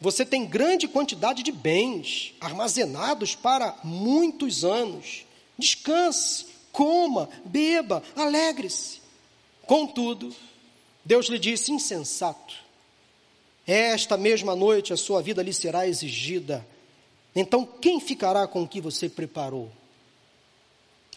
você 0.00 0.24
tem 0.24 0.46
grande 0.46 0.88
quantidade 0.88 1.42
de 1.42 1.52
bens 1.52 2.34
armazenados 2.40 3.34
para 3.34 3.76
muitos 3.84 4.64
anos 4.64 5.26
descanse, 5.60 6.46
coma, 6.72 7.28
beba, 7.44 8.02
alegre-se. 8.16 9.00
Contudo, 9.66 10.34
Deus 11.04 11.26
lhe 11.26 11.38
disse: 11.38 11.70
insensato, 11.70 12.54
esta 13.66 14.16
mesma 14.16 14.56
noite 14.56 14.92
a 14.92 14.96
sua 14.96 15.22
vida 15.22 15.42
lhe 15.42 15.52
será 15.52 15.86
exigida. 15.86 16.66
Então, 17.36 17.64
quem 17.64 18.00
ficará 18.00 18.46
com 18.48 18.62
o 18.62 18.68
que 18.68 18.80
você 18.80 19.08
preparou? 19.08 19.70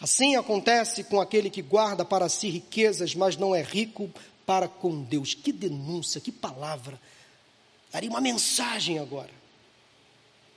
Assim 0.00 0.36
acontece 0.36 1.04
com 1.04 1.20
aquele 1.20 1.50
que 1.50 1.62
guarda 1.62 2.04
para 2.04 2.28
si 2.28 2.48
riquezas, 2.48 3.14
mas 3.14 3.36
não 3.36 3.54
é 3.54 3.62
rico 3.62 4.10
para 4.44 4.68
com 4.68 5.02
Deus. 5.02 5.34
Que 5.34 5.52
denúncia, 5.52 6.20
que 6.20 6.30
palavra. 6.30 7.00
Daria 7.92 8.10
uma 8.10 8.20
mensagem 8.20 8.98
agora. 8.98 9.43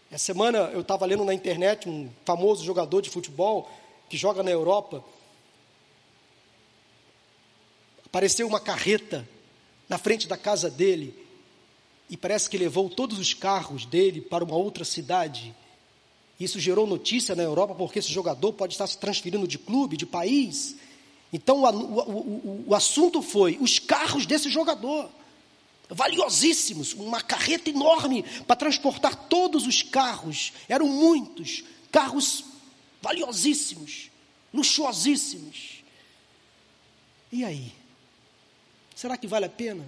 Essa 0.10 0.26
semana 0.26 0.60
eu 0.74 0.82
estava 0.82 1.06
lendo 1.06 1.26
na 1.26 1.34
internet 1.34 1.90
um 1.90 2.10
famoso 2.24 2.64
jogador 2.64 3.02
de 3.02 3.10
futebol 3.10 3.70
que 4.10 4.16
joga 4.16 4.42
na 4.42 4.50
Europa. 4.50 5.04
Apareceu 8.06 8.48
uma 8.48 8.60
carreta 8.60 9.28
na 9.90 9.98
frente 9.98 10.28
da 10.28 10.38
casa 10.38 10.70
dele 10.70 11.14
e 12.10 12.16
parece 12.16 12.50
que 12.50 12.58
levou 12.58 12.90
todos 12.90 13.20
os 13.20 13.34
carros 13.34 13.86
dele 13.86 14.22
para 14.22 14.46
uma 14.46 14.56
outra 14.56 14.86
cidade. 14.86 15.54
Isso 16.40 16.58
gerou 16.58 16.88
notícia 16.88 17.36
na 17.36 17.44
Europa 17.44 17.76
porque 17.76 18.00
esse 18.00 18.12
jogador 18.12 18.54
pode 18.54 18.76
estar 18.76 18.88
se 18.88 18.98
transferindo 18.98 19.46
de 19.46 19.58
clube, 19.58 19.98
de 19.98 20.06
país. 20.06 20.78
Então 21.34 21.64
o, 21.64 21.66
o, 21.66 22.12
o, 22.12 22.66
o 22.68 22.76
assunto 22.76 23.22
foi 23.22 23.58
os 23.60 23.78
carros 23.78 24.26
desse 24.26 24.50
jogador 24.50 25.10
valiosíssimos, 25.90 26.94
uma 26.94 27.22
carreta 27.22 27.70
enorme 27.70 28.24
para 28.46 28.56
transportar 28.56 29.16
todos 29.28 29.66
os 29.66 29.82
carros, 29.82 30.54
eram 30.68 30.88
muitos, 30.88 31.64
carros 31.92 32.44
valiosíssimos, 33.02 34.10
luxuosíssimos. 34.54 35.84
E 37.32 37.44
aí? 37.44 37.74
Será 38.96 39.16
que 39.16 39.28
vale 39.28 39.46
a 39.46 39.50
pena? 39.50 39.86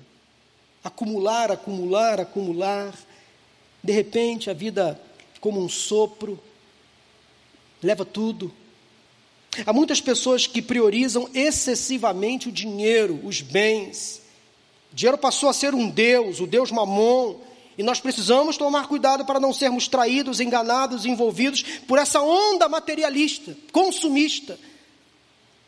Acumular, 0.83 1.51
acumular, 1.51 2.19
acumular. 2.19 2.93
De 3.83 3.91
repente 3.91 4.49
a 4.49 4.53
vida, 4.53 5.01
como 5.39 5.63
um 5.63 5.69
sopro, 5.69 6.39
leva 7.81 8.05
tudo. 8.05 8.53
Há 9.65 9.73
muitas 9.73 9.99
pessoas 9.99 10.45
que 10.45 10.61
priorizam 10.61 11.29
excessivamente 11.33 12.49
o 12.49 12.51
dinheiro, 12.51 13.19
os 13.25 13.41
bens. 13.41 14.21
O 14.91 14.95
dinheiro 14.95 15.17
passou 15.17 15.49
a 15.49 15.53
ser 15.53 15.73
um 15.75 15.89
Deus, 15.89 16.39
o 16.39 16.47
Deus 16.47 16.71
mamon, 16.71 17.35
e 17.77 17.83
nós 17.83 18.01
precisamos 18.01 18.57
tomar 18.57 18.87
cuidado 18.87 19.23
para 19.23 19.39
não 19.39 19.53
sermos 19.53 19.87
traídos, 19.87 20.39
enganados, 20.39 21.05
envolvidos 21.05 21.63
por 21.87 21.97
essa 21.97 22.21
onda 22.21 22.67
materialista, 22.67 23.55
consumista, 23.71 24.59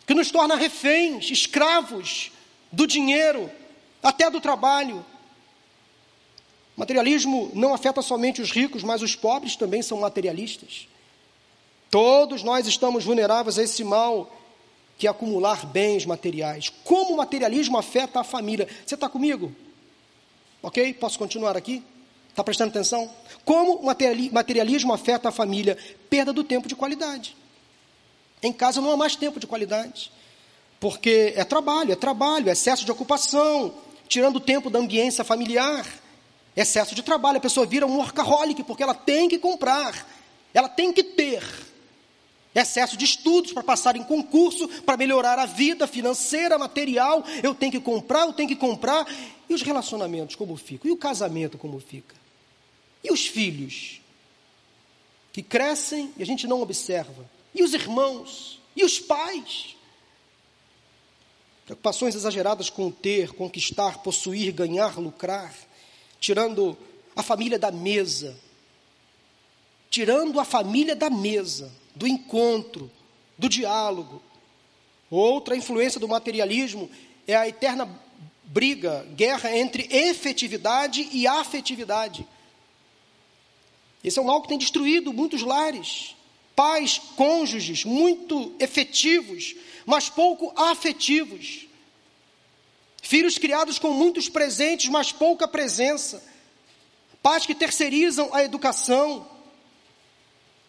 que 0.05 0.13
nos 0.13 0.29
torna 0.29 0.55
reféns, 0.55 1.31
escravos 1.31 2.31
do 2.71 2.85
dinheiro, 2.85 3.49
até 4.03 4.29
do 4.29 4.41
trabalho. 4.41 5.05
Materialismo 6.75 7.51
não 7.53 7.73
afeta 7.73 8.01
somente 8.01 8.41
os 8.41 8.51
ricos, 8.51 8.83
mas 8.83 9.01
os 9.01 9.15
pobres 9.15 9.55
também 9.55 9.81
são 9.81 9.99
materialistas. 9.99 10.87
Todos 11.89 12.41
nós 12.41 12.67
estamos 12.67 13.05
vulneráveis 13.05 13.59
a 13.59 13.63
esse 13.63 13.83
mal 13.83 14.29
que 15.01 15.07
acumular 15.07 15.65
bens 15.65 16.05
materiais. 16.05 16.71
Como 16.83 17.15
o 17.15 17.17
materialismo 17.17 17.75
afeta 17.75 18.19
a 18.19 18.23
família? 18.23 18.67
Você 18.85 18.93
está 18.93 19.09
comigo? 19.09 19.51
Ok? 20.61 20.93
Posso 20.93 21.17
continuar 21.17 21.57
aqui? 21.57 21.83
Está 22.29 22.43
prestando 22.43 22.69
atenção? 22.69 23.09
Como 23.43 23.77
o 23.77 23.85
materialismo 24.31 24.93
afeta 24.93 25.29
a 25.29 25.31
família? 25.31 25.75
Perda 26.07 26.31
do 26.31 26.43
tempo 26.43 26.67
de 26.67 26.75
qualidade. 26.75 27.35
Em 28.43 28.53
casa 28.53 28.79
não 28.79 28.91
há 28.91 28.95
mais 28.95 29.15
tempo 29.15 29.39
de 29.39 29.47
qualidade. 29.47 30.11
Porque 30.79 31.33
é 31.35 31.43
trabalho, 31.43 31.93
é 31.93 31.95
trabalho, 31.95 32.47
é 32.47 32.51
excesso 32.51 32.85
de 32.85 32.91
ocupação, 32.91 33.73
tirando 34.07 34.35
o 34.35 34.39
tempo 34.39 34.69
da 34.69 34.77
ambiência 34.77 35.23
familiar. 35.23 35.83
Excesso 36.55 36.93
de 36.93 37.01
trabalho, 37.01 37.39
a 37.39 37.41
pessoa 37.41 37.65
vira 37.65 37.87
um 37.87 37.97
workaholic, 37.97 38.61
porque 38.65 38.83
ela 38.83 38.93
tem 38.93 39.27
que 39.27 39.39
comprar, 39.39 40.07
ela 40.53 40.69
tem 40.69 40.93
que 40.93 41.03
ter. 41.03 41.70
Excesso 42.53 42.97
de 42.97 43.05
estudos 43.05 43.53
para 43.53 43.63
passar 43.63 43.95
em 43.95 44.03
concurso, 44.03 44.67
para 44.81 44.97
melhorar 44.97 45.39
a 45.39 45.45
vida 45.45 45.87
financeira, 45.87 46.57
material. 46.57 47.23
Eu 47.41 47.55
tenho 47.55 47.71
que 47.71 47.79
comprar, 47.79 48.25
eu 48.25 48.33
tenho 48.33 48.49
que 48.49 48.57
comprar. 48.57 49.07
E 49.49 49.53
os 49.53 49.61
relacionamentos, 49.61 50.35
como 50.35 50.57
ficam? 50.57 50.89
E 50.89 50.93
o 50.93 50.97
casamento, 50.97 51.57
como 51.57 51.79
fica? 51.79 52.15
E 53.01 53.11
os 53.11 53.25
filhos? 53.25 54.01
Que 55.31 55.41
crescem 55.41 56.13
e 56.17 56.23
a 56.23 56.25
gente 56.25 56.45
não 56.45 56.61
observa. 56.61 57.29
E 57.55 57.63
os 57.63 57.73
irmãos? 57.73 58.59
E 58.75 58.83
os 58.83 58.99
pais? 58.99 59.77
Preocupações 61.65 62.15
exageradas 62.15 62.69
com 62.69 62.91
ter, 62.91 63.31
conquistar, 63.31 63.99
possuir, 63.99 64.51
ganhar, 64.51 64.99
lucrar, 64.99 65.55
tirando 66.19 66.77
a 67.15 67.23
família 67.23 67.57
da 67.57 67.71
mesa. 67.71 68.37
Tirando 69.89 70.37
a 70.37 70.43
família 70.43 70.97
da 70.97 71.09
mesa 71.09 71.71
do 71.95 72.07
encontro, 72.07 72.91
do 73.37 73.49
diálogo. 73.49 74.21
Outra 75.09 75.55
influência 75.55 75.99
do 75.99 76.07
materialismo 76.07 76.89
é 77.27 77.35
a 77.35 77.47
eterna 77.47 77.87
briga, 78.43 79.07
guerra 79.15 79.55
entre 79.57 79.87
efetividade 79.89 81.07
e 81.11 81.25
afetividade. 81.25 82.27
Esse 84.03 84.19
é 84.19 84.21
um 84.21 84.25
mal 84.25 84.41
que 84.41 84.47
tem 84.47 84.57
destruído 84.57 85.13
muitos 85.13 85.41
lares. 85.41 86.15
Pais, 86.55 86.99
cônjuges, 87.15 87.85
muito 87.85 88.53
efetivos, 88.59 89.55
mas 89.85 90.09
pouco 90.09 90.51
afetivos. 90.55 91.67
Filhos 93.01 93.37
criados 93.37 93.79
com 93.79 93.91
muitos 93.91 94.27
presentes, 94.27 94.89
mas 94.89 95.11
pouca 95.11 95.47
presença. 95.47 96.23
Pais 97.21 97.45
que 97.45 97.55
terceirizam 97.55 98.33
a 98.33 98.43
educação. 98.43 99.27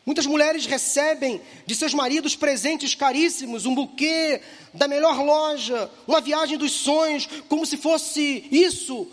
Muitas 0.05 0.27
mulheres 0.27 0.67
recebem 0.67 1.41
de 1.65 1.75
seus 1.75 1.95
maridos 1.95 2.35
presentes 2.35 2.95
caríssimos, 2.95 3.67
um 3.67 3.75
buquê 3.75 4.41
da 4.75 4.89
melhor 4.89 5.23
loja, 5.25 5.91
uma 6.07 6.21
viagem 6.21 6.59
dos 6.59 6.73
sonhos, 6.73 7.29
como 7.49 7.65
se 7.65 7.77
fosse 7.77 8.47
isso 8.51 9.09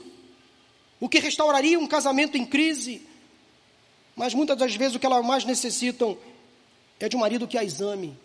o 1.00 1.08
que 1.08 1.20
restauraria 1.20 1.80
um 1.80 1.88
casamento 1.88 2.38
em 2.38 2.46
crise. 2.46 3.02
Mas 4.16 4.34
muitas 4.34 4.58
das 4.58 4.76
vezes 4.76 4.96
o 4.96 5.00
que 5.00 5.06
elas 5.06 5.26
mais 5.26 5.46
necessitam 5.46 6.18
é 7.00 7.08
de 7.08 7.16
um 7.16 7.20
marido 7.20 7.48
que 7.48 7.58
as 7.58 7.80
ame. 7.80 8.18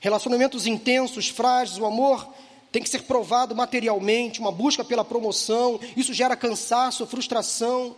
Relacionamentos 0.00 0.66
intensos, 0.66 1.28
frágeis, 1.28 1.78
o 1.78 1.84
amor 1.84 2.26
tem 2.72 2.82
que 2.82 2.88
ser 2.88 3.02
provado 3.02 3.54
materialmente, 3.54 4.40
uma 4.40 4.50
busca 4.50 4.82
pela 4.82 5.04
promoção, 5.04 5.78
isso 5.94 6.14
gera 6.14 6.34
cansaço, 6.34 7.06
frustração. 7.06 7.94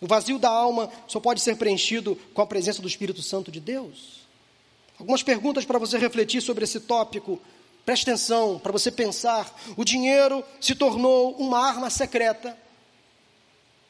O 0.00 0.06
vazio 0.06 0.38
da 0.38 0.50
alma 0.50 0.90
só 1.06 1.18
pode 1.18 1.40
ser 1.40 1.56
preenchido 1.56 2.16
com 2.34 2.42
a 2.42 2.46
presença 2.46 2.82
do 2.82 2.88
Espírito 2.88 3.22
Santo 3.22 3.50
de 3.50 3.60
Deus. 3.60 4.26
Algumas 4.98 5.22
perguntas 5.22 5.64
para 5.64 5.78
você 5.78 5.98
refletir 5.98 6.40
sobre 6.40 6.64
esse 6.64 6.80
tópico. 6.80 7.40
Preste 7.84 8.02
atenção 8.02 8.58
para 8.58 8.72
você 8.72 8.90
pensar. 8.90 9.54
O 9.76 9.84
dinheiro 9.84 10.44
se 10.60 10.74
tornou 10.74 11.32
uma 11.36 11.58
arma 11.58 11.88
secreta 11.90 12.56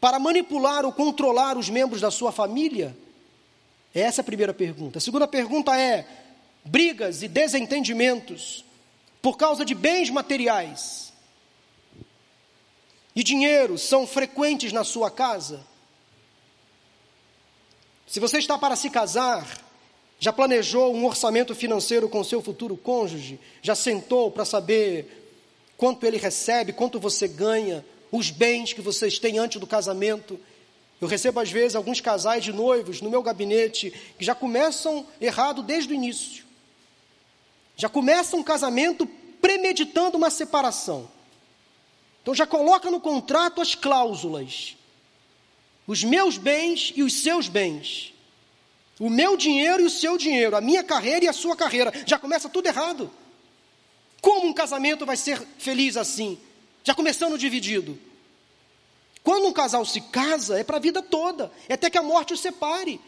para 0.01 0.19
manipular 0.19 0.85
ou 0.85 0.93
controlar 0.93 1.57
os 1.57 1.69
membros 1.69 2.01
da 2.01 2.11
sua 2.11 2.31
família? 2.31 2.97
Essa 3.95 4.21
é 4.21 4.23
a 4.23 4.25
primeira 4.25 4.53
pergunta. 4.53 4.99
A 4.99 5.01
segunda 5.01 5.27
pergunta 5.27 5.77
é: 5.81 6.07
brigas 6.65 7.23
e 7.23 7.29
desentendimentos 7.29 8.65
por 9.23 9.37
causa 9.37 9.65
de 9.65 9.75
bens 9.75 10.11
materiais 10.11 11.13
e 13.17 13.25
dinheiro 13.25 13.79
são 13.79 14.07
frequentes 14.07 14.73
na 14.73 14.85
sua 14.85 15.11
casa? 15.11 15.65
Se 18.07 18.21
você 18.21 18.39
está 18.39 18.57
para 18.57 18.77
se 18.77 18.89
casar, 18.89 19.45
já 20.19 20.33
planejou 20.33 20.95
um 20.95 21.05
orçamento 21.05 21.55
financeiro 21.55 22.09
com 22.09 22.23
seu 22.23 22.41
futuro 22.41 22.77
cônjuge? 22.77 23.41
Já 23.61 23.75
sentou 23.75 24.31
para 24.31 24.45
saber 24.45 25.35
quanto 25.77 26.07
ele 26.07 26.17
recebe, 26.17 26.73
quanto 26.73 27.01
você 27.01 27.27
ganha, 27.27 27.85
os 28.13 28.31
bens 28.31 28.73
que 28.73 28.81
vocês 28.81 29.19
têm 29.19 29.39
antes 29.39 29.61
do 29.61 29.67
casamento? 29.67 30.39
Eu 31.01 31.09
recebo 31.09 31.41
às 31.41 31.51
vezes 31.51 31.75
alguns 31.75 32.01
casais 32.01 32.45
de 32.45 32.53
noivos 32.53 33.01
no 33.01 33.11
meu 33.11 33.23
gabinete 33.23 33.93
que 34.17 34.25
já 34.25 34.35
começam 34.35 35.05
errado 35.21 35.63
desde 35.63 35.93
o 35.93 35.95
início. 35.95 36.45
Já 37.77 37.89
começam 37.89 38.39
um 38.39 38.45
casamento 38.45 39.05
premeditando 39.41 40.17
uma 40.17 40.31
separação. 40.31 41.11
Então 42.23 42.35
já 42.35 42.47
coloca 42.47 42.89
no 42.89 43.01
contrato 43.01 43.61
as 43.61 43.75
cláusulas 43.75 44.77
os 45.87 46.03
meus 46.03 46.37
bens 46.37 46.93
e 46.97 47.03
os 47.03 47.13
seus 47.13 47.49
bens, 47.49 48.13
o 48.99 49.09
meu 49.09 49.37
dinheiro 49.37 49.83
e 49.83 49.87
o 49.87 49.91
seu 49.91 50.17
dinheiro, 50.19 50.57
a 50.57 50.61
minha 50.61 50.83
carreira 50.83 51.25
e 51.25 51.29
a 51.29 51.33
sua 51.33 51.55
carreira. 51.55 51.93
Já 52.07 52.19
começa 52.19 52.49
tudo 52.49 52.67
errado. 52.67 53.11
Como 54.21 54.49
um 54.49 54.53
casamento 54.53 55.07
vai 55.07 55.17
ser 55.17 55.41
feliz 55.59 55.97
assim? 55.97 56.39
Já 56.83 56.95
começando 56.95 57.39
dividido. 57.39 57.99
Quando 59.23 59.47
um 59.47 59.53
casal 59.53 59.85
se 59.85 60.01
casa, 60.01 60.59
é 60.59 60.65
para 60.65 60.77
a 60.77 60.81
vida 60.81 61.03
toda, 61.03 61.53
é 61.69 61.75
até 61.75 61.91
que 61.91 61.99
a 61.99 62.03
morte 62.03 62.33
os 62.33 62.41
separe. 62.41 63.01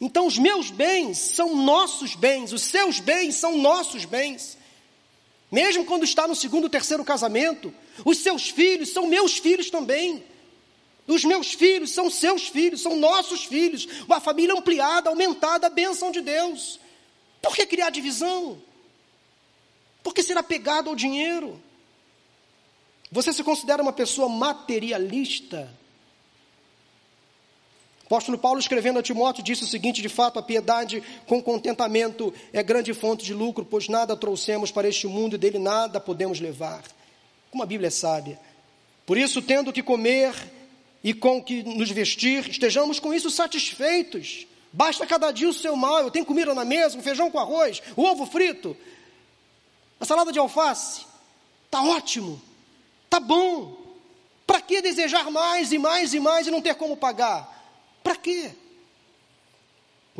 Então, 0.00 0.26
os 0.26 0.38
meus 0.38 0.70
bens 0.70 1.18
são 1.18 1.54
nossos 1.56 2.14
bens, 2.14 2.52
os 2.52 2.62
seus 2.62 3.00
bens 3.00 3.34
são 3.36 3.58
nossos 3.58 4.04
bens. 4.04 4.56
Mesmo 5.50 5.84
quando 5.84 6.04
está 6.04 6.28
no 6.28 6.34
segundo, 6.34 6.68
terceiro 6.70 7.04
casamento, 7.04 7.74
os 8.04 8.18
seus 8.18 8.48
filhos 8.48 8.90
são 8.90 9.06
meus 9.06 9.38
filhos 9.38 9.68
também. 9.68 10.22
Os 11.06 11.24
meus 11.24 11.52
filhos 11.52 11.90
são 11.90 12.08
seus 12.08 12.48
filhos, 12.48 12.82
são 12.82 12.96
nossos 12.96 13.44
filhos. 13.44 13.86
Uma 14.06 14.20
família 14.20 14.54
ampliada, 14.54 15.10
aumentada, 15.10 15.66
a 15.66 15.70
bênção 15.70 16.10
de 16.10 16.20
Deus. 16.20 16.78
Por 17.42 17.54
que 17.54 17.66
criar 17.66 17.90
divisão? 17.90 18.60
Por 20.02 20.14
que 20.14 20.22
ser 20.22 20.38
apegado 20.38 20.88
ao 20.88 20.96
dinheiro? 20.96 21.60
Você 23.10 23.32
se 23.32 23.42
considera 23.42 23.82
uma 23.82 23.92
pessoa 23.92 24.28
materialista? 24.28 25.68
Apóstolo 28.10 28.38
Paulo, 28.38 28.58
escrevendo 28.58 28.98
a 28.98 29.02
Timóteo, 29.02 29.42
disse 29.42 29.62
o 29.62 29.68
seguinte: 29.68 30.02
de 30.02 30.08
fato, 30.08 30.38
a 30.38 30.42
piedade 30.42 31.00
com 31.26 31.40
contentamento 31.40 32.34
é 32.52 32.62
grande 32.62 32.92
fonte 32.92 33.24
de 33.24 33.32
lucro, 33.32 33.64
pois 33.64 33.88
nada 33.88 34.16
trouxemos 34.16 34.72
para 34.72 34.88
este 34.88 35.06
mundo 35.06 35.36
e 35.36 35.38
dele 35.38 35.58
nada 35.58 36.00
podemos 36.00 36.40
levar. 36.40 36.82
Como 37.52 37.62
a 37.62 37.66
Bíblia 37.66 37.86
é 37.88 37.90
sábia. 37.90 38.38
Por 39.06 39.16
isso, 39.16 39.40
tendo 39.40 39.72
que 39.72 39.82
comer 39.82 40.34
e 41.02 41.14
com 41.14 41.38
o 41.38 41.42
que 41.42 41.62
nos 41.62 41.90
vestir, 41.90 42.48
estejamos 42.48 43.00
com 43.00 43.12
isso 43.12 43.30
satisfeitos. 43.30 44.46
Basta 44.72 45.06
cada 45.06 45.32
dia 45.32 45.48
o 45.48 45.52
seu 45.52 45.74
mal. 45.74 46.02
Eu 46.02 46.10
tenho 46.10 46.26
comida 46.26 46.54
na 46.54 46.64
mesa, 46.64 46.96
um 46.96 47.02
feijão 47.02 47.30
com 47.30 47.38
arroz, 47.38 47.82
o 47.96 48.02
ovo 48.04 48.26
frito, 48.26 48.76
a 49.98 50.04
salada 50.04 50.32
de 50.32 50.38
alface. 50.38 51.06
Está 51.66 51.82
ótimo, 51.82 52.40
está 53.04 53.18
bom. 53.18 53.78
Para 54.46 54.60
que 54.60 54.82
desejar 54.82 55.30
mais 55.30 55.72
e 55.72 55.78
mais 55.78 56.12
e 56.12 56.20
mais 56.20 56.46
e 56.46 56.50
não 56.50 56.60
ter 56.60 56.74
como 56.74 56.96
pagar? 56.96 57.48
Para 58.02 58.16
quê? 58.16 58.50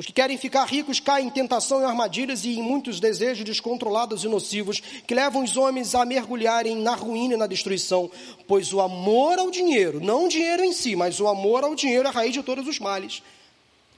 Os 0.01 0.07
que 0.07 0.15
querem 0.15 0.39
ficar 0.39 0.65
ricos 0.65 0.99
caem 0.99 1.27
em 1.27 1.31
tentação 1.31 1.83
e 1.83 1.85
armadilhas 1.85 2.47
e 2.47 2.59
em 2.59 2.63
muitos 2.63 2.99
desejos 2.99 3.45
descontrolados 3.45 4.25
e 4.25 4.29
nocivos 4.29 4.81
que 5.07 5.15
levam 5.15 5.45
os 5.45 5.59
homens 5.59 5.95
a 5.95 6.07
mergulharem 6.07 6.75
na 6.75 6.95
ruína 6.95 7.35
e 7.35 7.37
na 7.37 7.47
destruição. 7.47 8.11
Pois 8.49 8.73
o 8.73 8.81
amor 8.81 9.39
ao 9.39 9.51
dinheiro, 9.51 10.01
não 10.01 10.25
o 10.25 10.29
dinheiro 10.31 10.65
em 10.65 10.73
si, 10.73 10.97
mas 10.97 11.21
o 11.21 11.29
amor 11.29 11.65
ao 11.65 11.75
dinheiro 11.75 12.07
é 12.07 12.09
a 12.09 12.15
raiz 12.15 12.33
de 12.33 12.43
todos 12.43 12.67
os 12.67 12.79
males. 12.79 13.23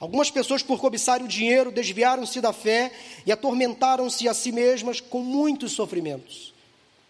Algumas 0.00 0.28
pessoas, 0.28 0.60
por 0.60 0.80
cobiçarem 0.80 1.24
o 1.24 1.28
dinheiro, 1.28 1.70
desviaram-se 1.70 2.40
da 2.40 2.52
fé 2.52 2.90
e 3.24 3.30
atormentaram-se 3.30 4.26
a 4.26 4.34
si 4.34 4.50
mesmas 4.50 5.00
com 5.00 5.20
muitos 5.20 5.70
sofrimentos. 5.70 6.52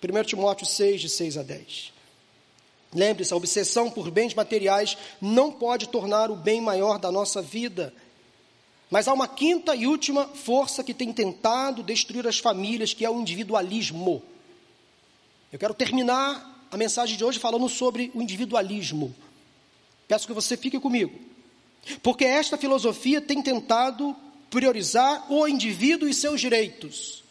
1 0.04 0.22
Timóteo 0.24 0.66
6, 0.66 1.00
de 1.00 1.08
6 1.08 1.38
a 1.38 1.42
10. 1.42 1.92
Lembre-se, 2.94 3.32
a 3.32 3.38
obsessão 3.38 3.90
por 3.90 4.10
bens 4.10 4.34
materiais 4.34 4.98
não 5.18 5.50
pode 5.50 5.88
tornar 5.88 6.30
o 6.30 6.36
bem 6.36 6.60
maior 6.60 6.98
da 6.98 7.10
nossa 7.10 7.40
vida. 7.40 7.94
Mas 8.92 9.08
há 9.08 9.12
uma 9.14 9.26
quinta 9.26 9.74
e 9.74 9.86
última 9.86 10.28
força 10.28 10.84
que 10.84 10.92
tem 10.92 11.10
tentado 11.14 11.82
destruir 11.82 12.26
as 12.28 12.38
famílias, 12.38 12.92
que 12.92 13.06
é 13.06 13.08
o 13.08 13.18
individualismo. 13.18 14.22
Eu 15.50 15.58
quero 15.58 15.72
terminar 15.72 16.66
a 16.70 16.76
mensagem 16.76 17.16
de 17.16 17.24
hoje 17.24 17.38
falando 17.38 17.66
sobre 17.70 18.12
o 18.14 18.20
individualismo. 18.20 19.14
Peço 20.06 20.26
que 20.26 20.34
você 20.34 20.58
fique 20.58 20.78
comigo. 20.78 21.18
Porque 22.02 22.26
esta 22.26 22.58
filosofia 22.58 23.18
tem 23.18 23.40
tentado 23.40 24.14
priorizar 24.50 25.24
o 25.32 25.48
indivíduo 25.48 26.06
e 26.06 26.12
seus 26.12 26.38
direitos. 26.38 27.24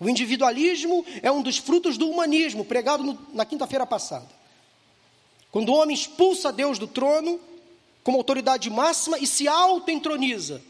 O 0.00 0.08
individualismo 0.08 1.04
é 1.22 1.30
um 1.30 1.42
dos 1.42 1.58
frutos 1.58 1.98
do 1.98 2.08
humanismo, 2.08 2.64
pregado 2.64 3.04
no, 3.04 3.18
na 3.34 3.44
quinta-feira 3.44 3.84
passada. 3.84 4.30
Quando 5.52 5.68
o 5.68 5.74
homem 5.74 5.94
expulsa 5.94 6.50
Deus 6.50 6.78
do 6.78 6.86
trono, 6.86 7.38
como 8.08 8.16
autoridade 8.16 8.70
máxima, 8.70 9.18
e 9.18 9.26
se 9.26 9.46
auto-entroniza. 9.46 10.62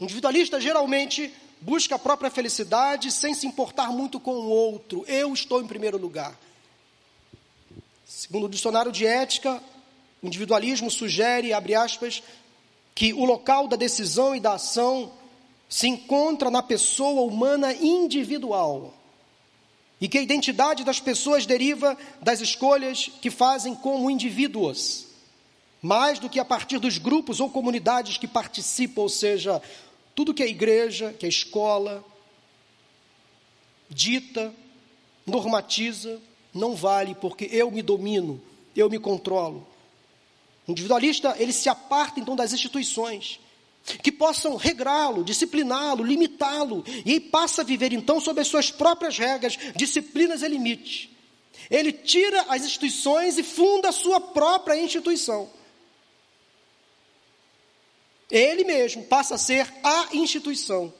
O 0.00 0.02
individualista 0.02 0.60
geralmente 0.60 1.32
busca 1.60 1.94
a 1.94 1.98
própria 1.98 2.28
felicidade 2.28 3.12
sem 3.12 3.32
se 3.32 3.46
importar 3.46 3.92
muito 3.92 4.18
com 4.18 4.32
o 4.32 4.48
outro. 4.48 5.04
Eu 5.06 5.32
estou 5.32 5.62
em 5.62 5.66
primeiro 5.68 5.96
lugar. 5.96 6.36
Segundo 8.04 8.46
o 8.46 8.48
dicionário 8.48 8.90
de 8.90 9.06
ética, 9.06 9.62
o 10.20 10.26
individualismo 10.26 10.90
sugere, 10.90 11.52
abre 11.52 11.76
aspas, 11.76 12.20
que 12.92 13.12
o 13.12 13.24
local 13.24 13.68
da 13.68 13.76
decisão 13.76 14.34
e 14.34 14.40
da 14.40 14.54
ação 14.54 15.12
se 15.68 15.86
encontra 15.86 16.50
na 16.50 16.64
pessoa 16.64 17.22
humana 17.22 17.72
individual 17.72 18.92
e 20.00 20.08
que 20.08 20.18
a 20.18 20.22
identidade 20.22 20.82
das 20.82 20.98
pessoas 20.98 21.46
deriva 21.46 21.96
das 22.20 22.40
escolhas 22.40 23.08
que 23.22 23.30
fazem 23.30 23.72
como 23.72 24.10
indivíduos, 24.10 25.05
mais 25.82 26.18
do 26.18 26.28
que 26.28 26.40
a 26.40 26.44
partir 26.44 26.78
dos 26.78 26.98
grupos 26.98 27.40
ou 27.40 27.50
comunidades 27.50 28.18
que 28.18 28.26
participam, 28.26 29.02
ou 29.02 29.08
seja, 29.08 29.62
tudo 30.14 30.34
que 30.34 30.42
a 30.42 30.46
igreja, 30.46 31.12
que 31.12 31.26
a 31.26 31.28
escola 31.28 32.04
dita, 33.88 34.52
normatiza, 35.26 36.20
não 36.52 36.74
vale 36.74 37.14
porque 37.14 37.48
eu 37.52 37.70
me 37.70 37.82
domino, 37.82 38.40
eu 38.74 38.88
me 38.88 38.98
controlo. 38.98 39.66
O 40.66 40.72
individualista, 40.72 41.36
ele 41.38 41.52
se 41.52 41.68
aparta 41.68 42.18
então 42.18 42.34
das 42.34 42.52
instituições 42.52 43.38
que 44.02 44.10
possam 44.10 44.56
regrá-lo, 44.56 45.22
discipliná-lo, 45.22 46.02
limitá-lo, 46.02 46.84
e 47.04 47.20
passa 47.20 47.62
a 47.62 47.64
viver 47.64 47.92
então 47.92 48.20
sob 48.20 48.40
as 48.40 48.48
suas 48.48 48.70
próprias 48.70 49.16
regras, 49.16 49.56
disciplinas 49.76 50.42
e 50.42 50.48
limites. 50.48 51.08
Ele 51.70 51.92
tira 51.92 52.46
as 52.48 52.64
instituições 52.64 53.38
e 53.38 53.42
funda 53.42 53.90
a 53.90 53.92
sua 53.92 54.20
própria 54.20 54.80
instituição. 54.80 55.48
Ele 58.30 58.64
mesmo 58.64 59.04
passa 59.04 59.36
a 59.36 59.38
ser 59.38 59.72
a 59.82 60.08
instituição. 60.12 60.92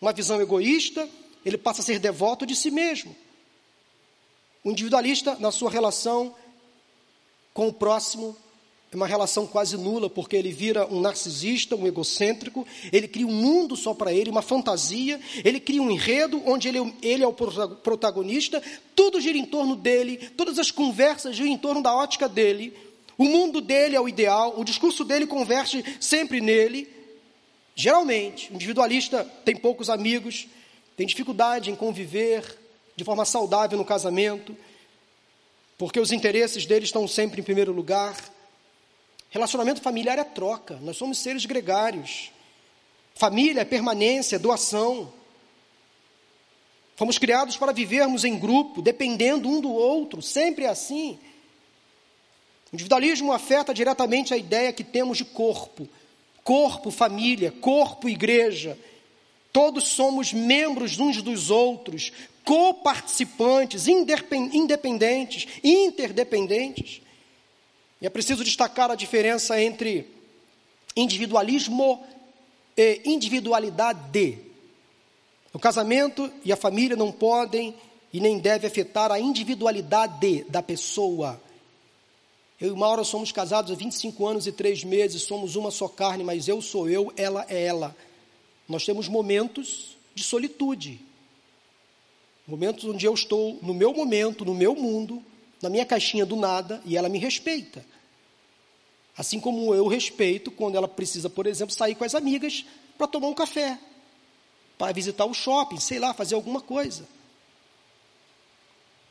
Uma 0.00 0.12
visão 0.12 0.40
egoísta, 0.40 1.08
ele 1.44 1.58
passa 1.58 1.82
a 1.82 1.84
ser 1.84 1.98
devoto 1.98 2.46
de 2.46 2.56
si 2.56 2.70
mesmo. 2.70 3.14
O 4.62 4.70
individualista, 4.70 5.36
na 5.38 5.52
sua 5.52 5.70
relação 5.70 6.34
com 7.52 7.68
o 7.68 7.72
próximo, 7.72 8.36
é 8.90 8.96
uma 8.96 9.06
relação 9.06 9.46
quase 9.46 9.76
nula, 9.76 10.08
porque 10.08 10.36
ele 10.36 10.52
vira 10.52 10.86
um 10.86 11.00
narcisista, 11.00 11.74
um 11.74 11.86
egocêntrico, 11.86 12.66
ele 12.92 13.08
cria 13.08 13.26
um 13.26 13.32
mundo 13.32 13.76
só 13.76 13.92
para 13.92 14.12
ele, 14.12 14.30
uma 14.30 14.40
fantasia, 14.40 15.20
ele 15.44 15.58
cria 15.58 15.82
um 15.82 15.90
enredo 15.90 16.40
onde 16.46 16.68
ele, 16.68 16.94
ele 17.02 17.24
é 17.24 17.26
o 17.26 17.32
protagonista, 17.32 18.62
tudo 18.94 19.20
gira 19.20 19.36
em 19.36 19.44
torno 19.44 19.74
dele, 19.74 20.30
todas 20.36 20.58
as 20.58 20.70
conversas 20.70 21.34
giram 21.34 21.50
em 21.50 21.58
torno 21.58 21.82
da 21.82 21.94
ótica 21.94 22.28
dele, 22.28 22.72
o 23.16 23.24
mundo 23.24 23.60
dele 23.60 23.94
é 23.94 24.00
o 24.00 24.08
ideal, 24.08 24.54
o 24.58 24.64
discurso 24.64 25.04
dele 25.04 25.26
converge 25.26 25.84
sempre 26.00 26.40
nele. 26.40 26.88
Geralmente, 27.74 28.50
o 28.50 28.54
individualista 28.54 29.24
tem 29.44 29.56
poucos 29.56 29.88
amigos, 29.88 30.46
tem 30.96 31.06
dificuldade 31.06 31.70
em 31.70 31.76
conviver 31.76 32.58
de 32.96 33.04
forma 33.04 33.24
saudável 33.24 33.76
no 33.76 33.84
casamento, 33.84 34.56
porque 35.76 35.98
os 35.98 36.12
interesses 36.12 36.66
dele 36.66 36.84
estão 36.84 37.06
sempre 37.08 37.40
em 37.40 37.44
primeiro 37.44 37.72
lugar. 37.72 38.16
Relacionamento 39.30 39.82
familiar 39.82 40.18
é 40.18 40.24
troca, 40.24 40.78
nós 40.82 40.96
somos 40.96 41.18
seres 41.18 41.44
gregários. 41.44 42.30
Família 43.14 43.60
é 43.60 43.64
permanência, 43.64 44.38
doação. 44.38 45.12
Fomos 46.96 47.18
criados 47.18 47.56
para 47.56 47.72
vivermos 47.72 48.24
em 48.24 48.38
grupo, 48.38 48.80
dependendo 48.80 49.48
um 49.48 49.60
do 49.60 49.72
outro, 49.72 50.22
sempre 50.22 50.64
é 50.64 50.68
assim. 50.68 51.18
Individualismo 52.74 53.32
afeta 53.32 53.72
diretamente 53.72 54.34
a 54.34 54.36
ideia 54.36 54.72
que 54.72 54.82
temos 54.82 55.18
de 55.18 55.24
corpo. 55.24 55.88
Corpo, 56.42 56.90
família, 56.90 57.52
corpo, 57.52 58.08
igreja. 58.08 58.76
Todos 59.52 59.84
somos 59.84 60.32
membros 60.32 60.98
uns 60.98 61.22
dos 61.22 61.50
outros, 61.50 62.12
coparticipantes, 62.44 63.86
independentes, 63.86 65.46
interdependentes. 65.62 67.00
E 68.02 68.06
é 68.06 68.10
preciso 68.10 68.42
destacar 68.42 68.90
a 68.90 68.96
diferença 68.96 69.62
entre 69.62 70.08
individualismo 70.96 72.04
e 72.76 73.02
individualidade. 73.04 74.36
O 75.52 75.60
casamento 75.60 76.28
e 76.44 76.52
a 76.52 76.56
família 76.56 76.96
não 76.96 77.12
podem 77.12 77.72
e 78.12 78.18
nem 78.18 78.40
devem 78.40 78.68
afetar 78.68 79.12
a 79.12 79.20
individualidade 79.20 80.44
da 80.48 80.60
pessoa. 80.60 81.40
Eu 82.60 82.74
e 82.74 82.78
Maura 82.78 83.02
somos 83.02 83.32
casados 83.32 83.72
há 83.72 83.74
25 83.74 84.26
anos 84.26 84.46
e 84.46 84.52
3 84.52 84.84
meses, 84.84 85.22
somos 85.22 85.56
uma 85.56 85.70
só 85.70 85.88
carne, 85.88 86.22
mas 86.22 86.46
eu 86.46 86.62
sou 86.62 86.88
eu, 86.88 87.12
ela 87.16 87.44
é 87.48 87.64
ela. 87.64 87.96
Nós 88.68 88.84
temos 88.84 89.08
momentos 89.08 89.96
de 90.14 90.22
solitude. 90.22 91.00
Momentos 92.46 92.84
onde 92.84 93.06
eu 93.06 93.14
estou 93.14 93.58
no 93.62 93.74
meu 93.74 93.92
momento, 93.92 94.44
no 94.44 94.54
meu 94.54 94.74
mundo, 94.74 95.22
na 95.60 95.68
minha 95.68 95.84
caixinha 95.84 96.24
do 96.24 96.36
nada, 96.36 96.80
e 96.84 96.96
ela 96.96 97.08
me 97.08 97.18
respeita. 97.18 97.84
Assim 99.16 99.40
como 99.40 99.74
eu 99.74 99.86
respeito 99.86 100.50
quando 100.50 100.76
ela 100.76 100.88
precisa, 100.88 101.30
por 101.30 101.46
exemplo, 101.46 101.74
sair 101.74 101.94
com 101.94 102.04
as 102.04 102.14
amigas 102.14 102.64
para 102.96 103.06
tomar 103.06 103.28
um 103.28 103.34
café, 103.34 103.78
para 104.76 104.92
visitar 104.92 105.24
o 105.24 105.34
shopping, 105.34 105.78
sei 105.80 105.98
lá, 105.98 106.12
fazer 106.14 106.34
alguma 106.34 106.60
coisa. 106.60 107.06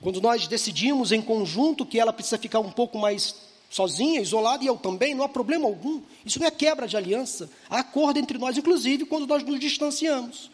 Quando 0.04 0.20
nós 0.20 0.47
decidimos 0.47 1.14
em 1.14 1.22
conjunto 1.22 1.86
que 1.86 1.97
ela 1.97 2.12
precisa 2.12 2.38
ficar 2.38 2.60
um 2.60 2.70
pouco 2.70 2.97
mais 2.97 3.36
sozinha, 3.70 4.20
isolada, 4.20 4.62
e 4.62 4.68
eu 4.68 4.76
também, 4.76 5.16
não 5.16 5.24
há 5.24 5.30
problema 5.30 5.66
algum. 5.66 6.01
Isso 6.26 6.39
não 6.39 6.45
é 6.45 6.51
quebra 6.51 6.89
de 6.89 6.97
aliança. 6.97 7.49
Há 7.70 7.80
acordo 7.80 8.20
entre 8.20 8.38
nós, 8.38 8.58
inclusive, 8.58 9.06
quando 9.06 9.26
nós 9.26 9.41
nos 9.43 9.58
distanciamos. 9.62 10.51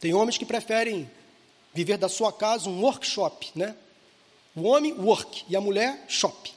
Tem 0.00 0.14
homens 0.14 0.38
que 0.38 0.46
preferem 0.46 1.08
viver 1.74 1.98
da 1.98 2.08
sua 2.08 2.32
casa 2.32 2.70
um 2.70 2.80
workshop, 2.80 3.50
né? 3.54 3.76
O 4.56 4.62
homem, 4.62 4.94
work, 4.94 5.44
e 5.46 5.54
a 5.54 5.60
mulher, 5.60 6.02
shop. 6.08 6.50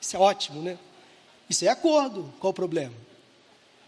Isso 0.00 0.16
é 0.16 0.20
ótimo, 0.20 0.62
né? 0.62 0.78
Isso 1.50 1.64
é 1.64 1.68
acordo. 1.68 2.32
Qual 2.38 2.52
o 2.52 2.54
problema? 2.54 2.94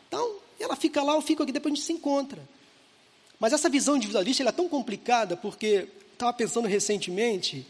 Então, 0.09 0.39
ela 0.59 0.74
fica 0.74 1.05
lá, 1.05 1.14
eu 1.14 1.22
fico 1.22 1.45
aqui, 1.45 1.53
depois 1.53 1.72
a 1.72 1.76
gente 1.76 1.87
se 1.87 1.93
encontra. 1.93 2.43
Mas 3.39 3.53
essa 3.53 3.68
visão 3.68 3.97
individualista 3.97 4.43
é 4.43 4.53
tão 4.53 4.68
complicada 4.68 5.36
porque 5.36 5.89
estava 6.12 6.32
pensando 6.32 6.66
recentemente, 6.66 7.66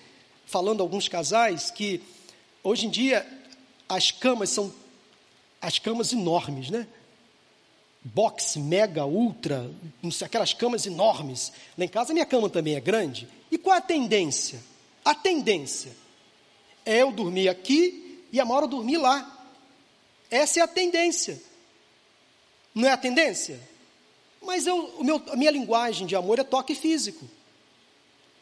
falando 0.47 0.81
a 0.81 0.85
alguns 0.85 1.09
casais, 1.09 1.71
que 1.71 2.01
hoje 2.63 2.87
em 2.87 2.91
dia 2.91 3.27
as 3.89 4.11
camas 4.11 4.51
são 4.51 4.73
as 5.61 5.79
camas 5.79 6.13
enormes, 6.13 6.71
né? 6.71 6.87
Box, 8.03 8.59
mega, 8.59 9.05
ultra, 9.05 9.71
aquelas 10.25 10.55
camas 10.55 10.87
enormes. 10.87 11.53
Lá 11.77 11.85
em 11.85 11.89
casa 11.89 12.15
minha 12.15 12.25
cama 12.25 12.49
também 12.49 12.75
é 12.75 12.81
grande. 12.81 13.29
E 13.51 13.59
qual 13.59 13.77
a 13.77 13.81
tendência? 13.81 14.63
A 15.05 15.15
tendência 15.15 15.93
é 16.87 17.03
eu 17.03 17.11
dormir 17.11 17.49
aqui 17.49 18.25
e 18.33 18.41
a 18.41 18.45
Maura 18.45 18.67
dormir 18.67 18.99
lá. 18.99 19.47
Essa 20.31 20.61
é 20.61 20.63
a 20.63 20.69
tendência. 20.69 21.43
Não 22.75 22.89
é 22.89 22.93
a 22.93 22.97
tendência? 22.97 23.61
Mas 24.43 24.67
eu, 24.67 24.95
meu, 25.03 25.23
a 25.31 25.37
minha 25.37 25.51
linguagem 25.51 26.07
de 26.07 26.17
amor 26.17 26.39
é 26.39 26.45
toque 26.45 26.75
físico. 26.75 27.29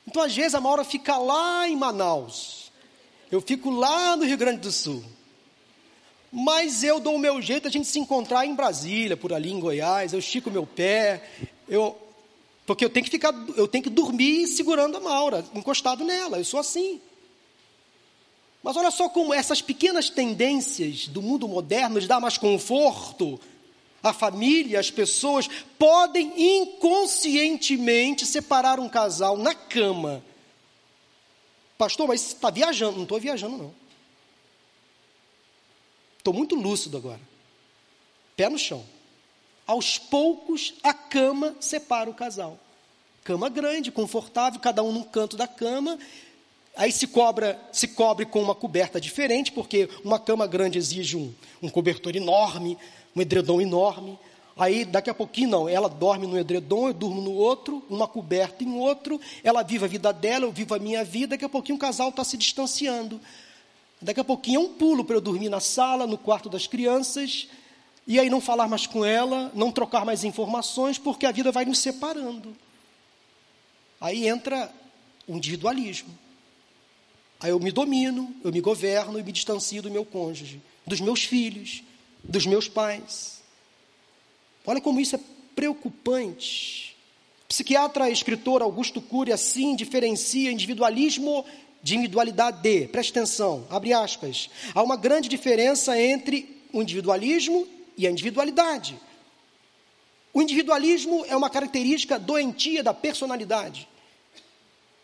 Então, 0.07 0.22
às 0.22 0.34
vezes, 0.34 0.55
a 0.55 0.61
Maura 0.61 0.84
fica 0.84 1.16
lá 1.16 1.68
em 1.68 1.76
Manaus. 1.76 2.70
Eu 3.30 3.40
fico 3.40 3.70
lá 3.70 4.16
no 4.16 4.24
Rio 4.24 4.36
Grande 4.36 4.61
do 4.61 4.70
Sul. 4.70 5.03
Mas 6.30 6.84
eu 6.84 7.01
dou 7.01 7.14
o 7.14 7.18
meu 7.18 7.40
jeito 7.40 7.66
a 7.66 7.70
gente 7.70 7.88
se 7.88 7.99
encontrar 7.99 8.47
em 8.47 8.55
Brasília, 8.55 9.16
por 9.16 9.32
ali 9.32 9.51
em 9.51 9.59
Goiás. 9.59 10.12
Eu 10.12 10.18
estico 10.18 10.51
meu 10.51 10.66
pé. 10.66 11.28
Eu, 11.68 11.97
porque 12.64 12.84
eu 12.84 12.90
tenho 12.90 13.05
que 13.05 13.11
ficar, 13.11 13.32
eu 13.57 13.66
tenho 13.66 13.82
que 13.82 13.90
dormir 13.90 14.47
segurando 14.47 14.97
a 14.97 15.01
Maura, 15.01 15.44
encostado 15.55 16.05
nela. 16.05 16.38
Eu 16.38 16.44
sou 16.44 16.61
assim. 16.61 17.01
Mas 18.62 18.76
olha 18.76 18.90
só 18.90 19.09
como 19.09 19.32
essas 19.32 19.62
pequenas 19.62 20.11
tendências 20.11 21.07
do 21.09 21.22
mundo 21.22 21.47
moderno 21.49 22.01
de 22.01 22.09
dar 22.09 22.20
mais 22.20 22.36
conforto 22.36 23.40
à 24.09 24.13
família, 24.13 24.81
às 24.81 24.91
pessoas, 24.91 25.49
podem 25.79 26.33
inconscientemente 26.61 28.25
separar 28.27 28.79
um 28.81 28.89
casal 28.89 29.37
na 29.37 29.55
cama. 29.55 30.23
Pastor, 31.77 32.09
mas 32.09 32.27
está 32.27 32.51
viajando? 32.51 32.97
Não 32.97 33.03
estou 33.03 33.21
viajando, 33.21 33.57
não. 33.57 33.75
Estou 36.19 36.33
muito 36.33 36.55
lúcido 36.55 36.97
agora. 36.97 37.21
Pé 38.37 38.49
no 38.49 38.59
chão. 38.59 38.85
Aos 39.67 39.99
poucos, 39.99 40.75
a 40.83 40.95
cama 40.95 41.55
separa 41.61 42.09
o 42.09 42.15
casal. 42.15 42.59
Cama 43.25 43.49
grande, 43.49 43.91
confortável, 43.91 44.61
cada 44.61 44.83
um 44.83 44.93
num 44.93 45.03
canto 45.03 45.37
da 45.37 45.49
cama, 45.49 45.99
Aí 46.77 46.93
se 46.93 47.07
cobra, 47.07 47.59
se 47.73 47.89
cobre 47.89 48.27
com 48.27 48.43
uma 48.43 48.55
coberta 48.55 49.01
diferente, 49.01 49.51
porque 49.51 49.89
uma 50.05 50.19
cama 50.19 50.47
grande 50.47 50.77
exige 50.77 51.17
um, 51.17 51.33
um 51.63 51.71
cobertor 51.71 52.15
enorme, 52.15 52.77
um 53.17 53.21
edredom 53.21 53.61
enorme. 53.61 54.19
Aí 54.59 54.85
daqui 54.85 55.11
a 55.11 55.14
pouquinho 55.14 55.49
não, 55.49 55.69
ela 55.69 55.89
dorme 55.89 56.27
no 56.27 56.39
edredom, 56.39 56.89
eu 56.89 56.95
durmo 56.95 57.21
no 57.21 57.33
outro, 57.33 57.83
uma 57.91 58.07
coberta 58.07 58.62
em 58.62 58.79
outro, 58.79 59.21
ela 59.43 59.62
vive 59.62 59.85
a 59.85 59.89
vida 59.89 60.12
dela, 60.12 60.45
eu 60.45 60.53
vivo 60.53 60.75
a 60.75 60.79
minha 60.79 61.05
vida, 61.05 61.29
daqui 61.29 61.45
a 61.45 61.49
pouquinho 61.49 61.77
o 61.77 61.81
casal 61.81 62.11
está 62.11 62.25
se 62.25 62.37
distanciando. 62.37 63.21
Daqui 64.01 64.21
a 64.21 64.25
pouquinho 64.25 64.61
é 64.61 64.64
um 64.64 64.73
pulo 64.73 65.05
para 65.05 65.17
eu 65.17 65.21
dormir 65.21 65.49
na 65.49 65.61
sala, 65.61 66.07
no 66.07 66.17
quarto 66.17 66.49
das 66.49 66.67
crianças, 66.67 67.49
e 68.07 68.21
aí 68.21 68.31
não 68.31 68.41
falar 68.41 68.69
mais 68.69 68.87
com 68.87 69.05
ela, 69.05 69.51
não 69.55 69.73
trocar 69.73 70.05
mais 70.05 70.25
informações, 70.25 70.97
porque 70.97 71.27
a 71.27 71.33
vida 71.33 71.51
vai 71.53 71.64
nos 71.64 71.79
separando. 71.79 72.57
Aí 74.01 74.27
entra 74.27 74.73
o 75.27 75.37
individualismo. 75.37 76.17
Aí 77.41 77.51
eu 77.51 77.61
me 77.61 77.71
domino, 77.71 78.35
eu 78.43 78.53
me 78.53 78.61
governo 78.61 79.19
e 79.19 79.23
me 79.23 79.33
distancio 79.33 79.83
do 79.83 79.91
meu 79.91 80.05
cônjuge, 80.05 80.62
dos 80.87 81.01
meus 81.01 81.25
filhos, 81.25 81.83
dos 82.29 82.47
meus 82.47 82.68
pais. 82.68 83.43
Olha 84.66 84.81
como 84.81 85.01
isso 85.01 85.16
é 85.16 85.20
preocupante. 85.55 86.97
Psiquiatra 87.49 88.11
e 88.11 88.12
escritor 88.12 88.62
Augusto 88.62 89.01
Cury 89.01 89.33
assim 89.33 89.77
diferencia 89.77 90.51
individualismo 90.51 91.45
de 91.83 91.97
individualidade. 91.97 92.89
Preste 92.89 93.11
atenção, 93.11 93.66
abre 93.70 93.93
aspas. 93.93 94.51
Há 94.74 94.83
uma 94.83 94.97
grande 94.97 95.29
diferença 95.29 96.01
entre 96.01 96.62
o 96.72 96.83
individualismo 96.83 97.66
e 97.97 98.07
a 98.07 98.11
individualidade. 98.11 98.99
O 100.35 100.43
individualismo 100.43 101.24
é 101.29 101.37
uma 101.37 101.49
característica 101.49 102.18
doentia 102.18 102.83
da 102.83 102.93
personalidade 102.93 103.89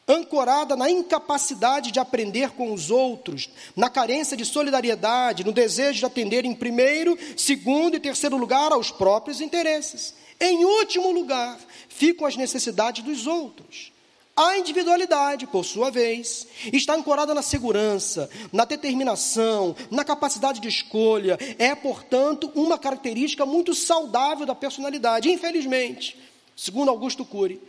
ancorada 0.08 0.76
na 0.76 0.90
incapacidade 0.90 1.92
de 1.92 2.00
aprender 2.00 2.50
com 2.50 2.72
os 2.72 2.90
outros, 2.90 3.48
na 3.76 3.88
carência 3.88 4.36
de 4.36 4.44
solidariedade, 4.44 5.44
no 5.44 5.52
desejo 5.52 6.00
de 6.00 6.06
atender 6.06 6.44
em 6.44 6.54
primeiro, 6.54 7.16
segundo 7.36 7.96
e 7.96 8.00
terceiro 8.00 8.36
lugar 8.36 8.72
aos 8.72 8.90
próprios 8.90 9.40
interesses. 9.40 10.14
Em 10.40 10.64
último 10.64 11.12
lugar, 11.12 11.58
ficam 11.88 12.26
as 12.26 12.36
necessidades 12.36 13.04
dos 13.04 13.26
outros. 13.26 13.92
A 14.34 14.56
individualidade, 14.56 15.46
por 15.46 15.62
sua 15.62 15.90
vez, 15.90 16.46
está 16.72 16.94
ancorada 16.94 17.34
na 17.34 17.42
segurança, 17.42 18.30
na 18.50 18.64
determinação, 18.64 19.76
na 19.90 20.04
capacidade 20.04 20.58
de 20.58 20.68
escolha. 20.68 21.38
É, 21.58 21.74
portanto, 21.74 22.50
uma 22.54 22.78
característica 22.78 23.44
muito 23.44 23.74
saudável 23.74 24.46
da 24.46 24.54
personalidade. 24.54 25.30
Infelizmente, 25.30 26.18
segundo 26.56 26.88
Augusto 26.88 27.26
Cury, 27.26 27.60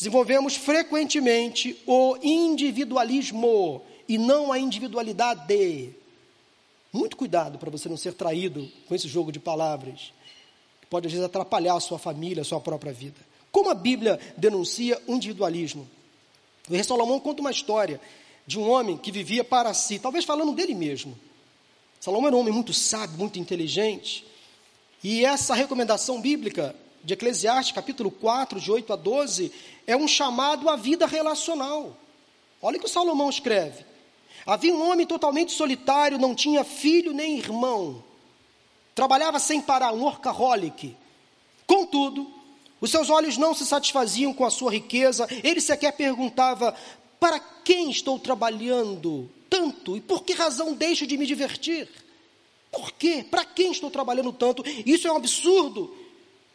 Desenvolvemos 0.00 0.56
frequentemente 0.56 1.76
o 1.86 2.16
individualismo 2.22 3.82
e 4.08 4.16
não 4.16 4.50
a 4.50 4.58
individualidade. 4.58 5.94
Muito 6.90 7.18
cuidado 7.18 7.58
para 7.58 7.68
você 7.68 7.86
não 7.86 7.98
ser 7.98 8.14
traído 8.14 8.66
com 8.88 8.94
esse 8.94 9.06
jogo 9.06 9.30
de 9.30 9.38
palavras, 9.38 10.14
que 10.80 10.86
pode 10.86 11.06
às 11.06 11.12
vezes 11.12 11.26
atrapalhar 11.26 11.74
a 11.74 11.80
sua 11.80 11.98
família, 11.98 12.40
a 12.40 12.46
sua 12.46 12.62
própria 12.62 12.94
vida. 12.94 13.20
Como 13.52 13.68
a 13.68 13.74
Bíblia 13.74 14.18
denuncia 14.38 14.98
o 15.06 15.16
individualismo? 15.16 15.86
O 16.66 16.72
rei 16.72 16.82
Salomão 16.82 17.20
conta 17.20 17.42
uma 17.42 17.50
história 17.50 18.00
de 18.46 18.58
um 18.58 18.70
homem 18.70 18.96
que 18.96 19.12
vivia 19.12 19.44
para 19.44 19.74
si, 19.74 19.98
talvez 19.98 20.24
falando 20.24 20.54
dele 20.54 20.74
mesmo. 20.74 21.14
Salomão 22.00 22.28
era 22.28 22.36
um 22.36 22.40
homem 22.40 22.54
muito 22.54 22.72
sábio, 22.72 23.18
muito 23.18 23.38
inteligente, 23.38 24.24
e 25.04 25.26
essa 25.26 25.54
recomendação 25.54 26.22
bíblica 26.22 26.74
de 27.02 27.14
Eclesiastes, 27.14 27.74
capítulo 27.74 28.10
4, 28.10 28.60
de 28.60 28.70
8 28.70 28.92
a 28.92 28.96
12, 28.96 29.52
é 29.90 29.96
um 29.96 30.06
chamado 30.06 30.68
à 30.68 30.76
vida 30.76 31.06
relacional. 31.06 31.96
Olha 32.62 32.76
o 32.76 32.80
que 32.80 32.86
o 32.86 32.88
Salomão 32.88 33.28
escreve. 33.28 33.84
Havia 34.46 34.72
um 34.74 34.88
homem 34.88 35.06
totalmente 35.06 35.52
solitário, 35.52 36.18
não 36.18 36.34
tinha 36.34 36.62
filho 36.62 37.12
nem 37.12 37.38
irmão. 37.38 38.02
Trabalhava 38.94 39.38
sem 39.38 39.60
parar, 39.60 39.92
um 39.92 40.02
workaholic. 40.02 40.96
Contudo, 41.66 42.30
os 42.80 42.90
seus 42.90 43.10
olhos 43.10 43.36
não 43.36 43.54
se 43.54 43.66
satisfaziam 43.66 44.32
com 44.32 44.44
a 44.44 44.50
sua 44.50 44.70
riqueza, 44.70 45.26
ele 45.42 45.60
sequer 45.60 45.92
perguntava: 45.92 46.74
para 47.18 47.40
quem 47.40 47.90
estou 47.90 48.18
trabalhando 48.18 49.28
tanto 49.48 49.96
e 49.96 50.00
por 50.00 50.22
que 50.22 50.32
razão 50.32 50.72
deixo 50.72 51.06
de 51.06 51.16
me 51.16 51.26
divertir? 51.26 51.88
Por 52.70 52.92
quê? 52.92 53.24
Para 53.28 53.44
quem 53.44 53.72
estou 53.72 53.90
trabalhando 53.90 54.32
tanto? 54.32 54.62
Isso 54.86 55.08
é 55.08 55.12
um 55.12 55.16
absurdo. 55.16 55.99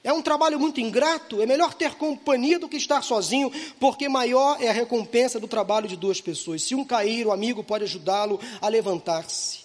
É 0.05 0.13
um 0.13 0.21
trabalho 0.21 0.59
muito 0.59 0.79
ingrato, 0.79 1.41
é 1.41 1.47
melhor 1.47 1.73
ter 1.73 1.95
companhia 1.95 2.59
do 2.59 2.69
que 2.69 2.77
estar 2.77 3.01
sozinho, 3.01 3.51
porque 3.79 4.07
maior 4.07 4.61
é 4.61 4.69
a 4.69 4.71
recompensa 4.71 5.39
do 5.39 5.47
trabalho 5.47 5.87
de 5.87 5.95
duas 5.95 6.21
pessoas. 6.21 6.61
Se 6.61 6.75
um 6.75 6.85
cair, 6.85 7.25
o 7.25 7.31
amigo 7.31 7.63
pode 7.63 7.85
ajudá-lo 7.85 8.39
a 8.61 8.69
levantar-se. 8.69 9.61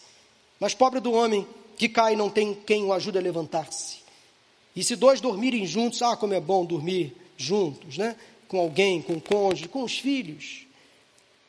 Mas 0.59 0.73
pobre 0.73 0.99
do 0.99 1.13
homem 1.13 1.47
que 1.77 1.91
cai 1.91 2.17
não 2.17 2.31
tem 2.31 2.55
quem 2.55 2.83
o 2.85 2.93
ajude 2.95 3.19
a 3.19 3.21
levantar-se. 3.21 3.99
E 4.75 4.83
se 4.83 4.97
dois 4.97 5.21
dormirem 5.21 5.67
juntos, 5.67 6.01
ah, 6.01 6.17
como 6.17 6.33
é 6.33 6.41
bom 6.41 6.65
dormir 6.65 7.15
juntos, 7.37 7.99
né? 7.99 8.17
Com 8.49 8.61
alguém, 8.61 9.03
com 9.03 9.13
o 9.13 9.21
cônjuge, 9.21 9.69
com 9.69 9.83
os 9.83 9.99
filhos. 9.99 10.67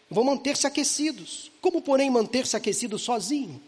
Vão 0.10 0.26
manter-se 0.26 0.68
aquecidos. 0.68 1.50
Como, 1.62 1.82
porém, 1.82 2.10
manter-se 2.10 2.58
aquecido 2.58 3.00
sozinho? 3.00 3.62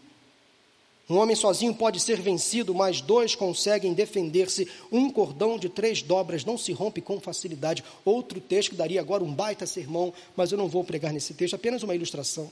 Um 1.08 1.18
homem 1.18 1.36
sozinho 1.36 1.74
pode 1.74 2.00
ser 2.00 2.20
vencido, 2.20 2.74
mas 2.74 3.02
dois 3.02 3.34
conseguem 3.34 3.92
defender-se. 3.92 4.66
Um 4.90 5.10
cordão 5.10 5.58
de 5.58 5.68
três 5.68 6.00
dobras 6.00 6.44
não 6.44 6.56
se 6.56 6.72
rompe 6.72 7.02
com 7.02 7.20
facilidade. 7.20 7.84
Outro 8.04 8.40
texto 8.40 8.70
que 8.70 8.76
daria 8.76 9.00
agora 9.00 9.22
um 9.22 9.32
baita 9.32 9.66
sermão, 9.66 10.14
mas 10.34 10.50
eu 10.50 10.56
não 10.56 10.66
vou 10.66 10.82
pregar 10.82 11.12
nesse 11.12 11.34
texto, 11.34 11.54
apenas 11.54 11.82
uma 11.82 11.94
ilustração. 11.94 12.50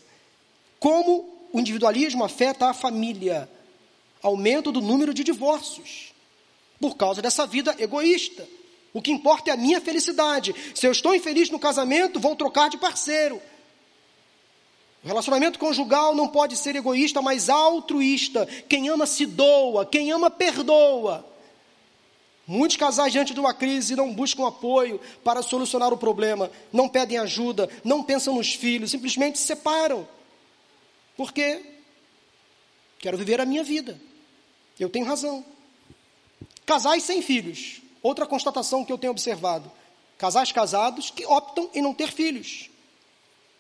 Como 0.78 1.28
o 1.50 1.61
individualismo 1.61 2.24
afeta 2.24 2.66
a 2.66 2.74
família? 2.74 3.48
Aumento 4.22 4.70
do 4.70 4.80
número 4.80 5.14
de 5.14 5.24
divórcios, 5.24 6.12
por 6.78 6.96
causa 6.96 7.22
dessa 7.22 7.46
vida 7.46 7.74
egoísta. 7.78 8.46
O 8.92 9.00
que 9.00 9.11
importa 9.11 9.50
é 9.50 9.55
a 9.55 9.57
minha 9.57 9.80
felicidade. 9.80 10.55
Se 10.74 10.86
eu 10.86 10.92
estou 10.92 11.14
infeliz 11.14 11.48
no 11.48 11.59
casamento, 11.59 12.20
vou 12.20 12.36
trocar 12.36 12.68
de 12.68 12.76
parceiro. 12.76 13.40
O 15.05 15.09
relacionamento 15.09 15.59
conjugal 15.59 16.14
não 16.14 16.28
pode 16.28 16.57
ser 16.57 16.76
egoísta, 16.76 17.20
mas 17.20 17.48
altruísta. 17.48 18.46
Quem 18.68 18.88
ama 18.88 19.05
se 19.07 19.26
doa, 19.26 19.84
quem 19.84 20.12
ama 20.12 20.30
perdoa. 20.30 21.26
Muitos 22.46 22.76
casais, 22.76 23.12
diante 23.12 23.34
de 23.34 23.40
uma 23.40 23.55
crise, 23.55 23.96
não 23.96 24.12
buscam 24.12 24.46
apoio 24.46 25.00
para 25.24 25.42
solucionar 25.42 25.92
o 25.92 25.96
problema, 25.96 26.50
não 26.72 26.88
pedem 26.88 27.18
ajuda, 27.18 27.68
não 27.84 28.03
pensam 28.03 28.34
nos 28.34 28.55
filhos, 28.55 28.90
simplesmente 28.90 29.38
se 29.38 29.46
separam. 29.46 30.07
Por 31.16 31.32
quê? 31.32 31.64
Quero 32.98 33.18
viver 33.18 33.40
a 33.40 33.46
minha 33.46 33.64
vida. 33.64 34.00
Eu 34.78 34.88
tenho 34.88 35.07
razão. 35.07 35.44
Casais 36.64 37.03
sem 37.03 37.22
filhos. 37.22 37.80
Outra 38.03 38.26
constatação 38.26 38.84
que 38.84 38.92
eu 38.92 38.98
tenho 38.98 39.12
observado: 39.12 39.70
casais 40.16 40.53
casados 40.53 41.11
que 41.11 41.26
optam 41.26 41.70
em 41.74 41.82
não 41.82 41.94
ter 41.94 42.12
filhos. 42.12 42.70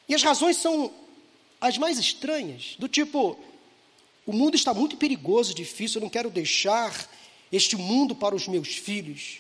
E 0.08 0.14
as 0.14 0.22
razões 0.22 0.56
são 0.56 0.92
as 1.62 1.78
mais 1.78 1.96
estranhas, 1.96 2.74
do 2.78 2.88
tipo: 2.88 3.38
o 4.26 4.32
mundo 4.32 4.56
está 4.56 4.74
muito 4.74 4.96
perigoso, 4.96 5.54
difícil, 5.54 6.00
eu 6.00 6.02
não 6.02 6.10
quero 6.10 6.28
deixar 6.28 7.08
este 7.52 7.76
mundo 7.76 8.16
para 8.16 8.34
os 8.34 8.48
meus 8.48 8.74
filhos. 8.74 9.38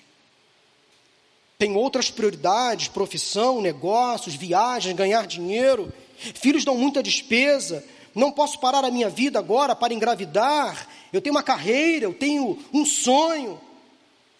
Tem 1.58 1.76
outras 1.76 2.10
prioridades, 2.10 2.88
profissão, 2.88 3.60
negócios, 3.60 4.34
viagens, 4.34 4.96
ganhar 4.96 5.26
dinheiro. 5.26 5.92
Filhos 6.16 6.64
dão 6.64 6.76
muita 6.76 7.02
despesa. 7.02 7.84
Não 8.14 8.30
posso 8.30 8.58
parar 8.60 8.84
a 8.84 8.90
minha 8.90 9.08
vida 9.08 9.38
agora 9.38 9.74
para 9.74 9.94
engravidar. 9.94 10.88
Eu 11.12 11.20
tenho 11.20 11.34
uma 11.34 11.42
carreira, 11.42 12.04
eu 12.04 12.14
tenho 12.14 12.58
um 12.72 12.84
sonho. 12.84 13.60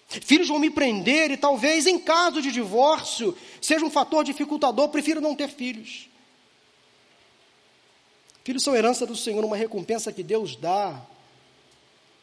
Filhos 0.09 0.49
vão 0.49 0.59
me 0.59 0.69
prender 0.69 1.31
e 1.31 1.37
talvez, 1.37 1.87
em 1.87 1.99
caso 1.99 2.43
de 2.43 2.53
divórcio, 2.53 3.37
seja 3.61 3.85
um 3.85 3.91
fator 3.91 4.25
dificultador. 4.25 4.89
Prefiro 4.89 5.21
não 5.21 5.35
ter 5.35 5.49
filhos. 5.49 6.12
Filhos 8.45 8.63
são 8.63 8.75
herança 8.75 9.07
do 9.07 9.15
Senhor, 9.15 9.45
uma 9.45 9.57
recompensa 9.57 10.13
que 10.13 10.23
Deus 10.23 10.57
dá. 10.57 11.01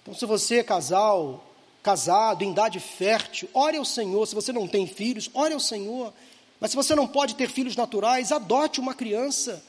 Então, 0.01 0.13
se 0.13 0.25
você 0.25 0.59
é 0.59 0.63
casal, 0.63 1.43
casado, 1.81 2.43
em 2.43 2.51
idade 2.51 2.79
fértil, 2.79 3.49
ore 3.53 3.77
ao 3.77 3.85
Senhor. 3.85 4.25
Se 4.25 4.35
você 4.35 4.51
não 4.51 4.67
tem 4.67 4.85
filhos, 4.85 5.29
ore 5.33 5.53
ao 5.53 5.59
Senhor. 5.59 6.13
Mas 6.59 6.71
se 6.71 6.77
você 6.77 6.93
não 6.93 7.07
pode 7.07 7.35
ter 7.35 7.49
filhos 7.49 7.75
naturais, 7.75 8.31
adote 8.31 8.79
uma 8.79 8.93
criança. 8.93 9.63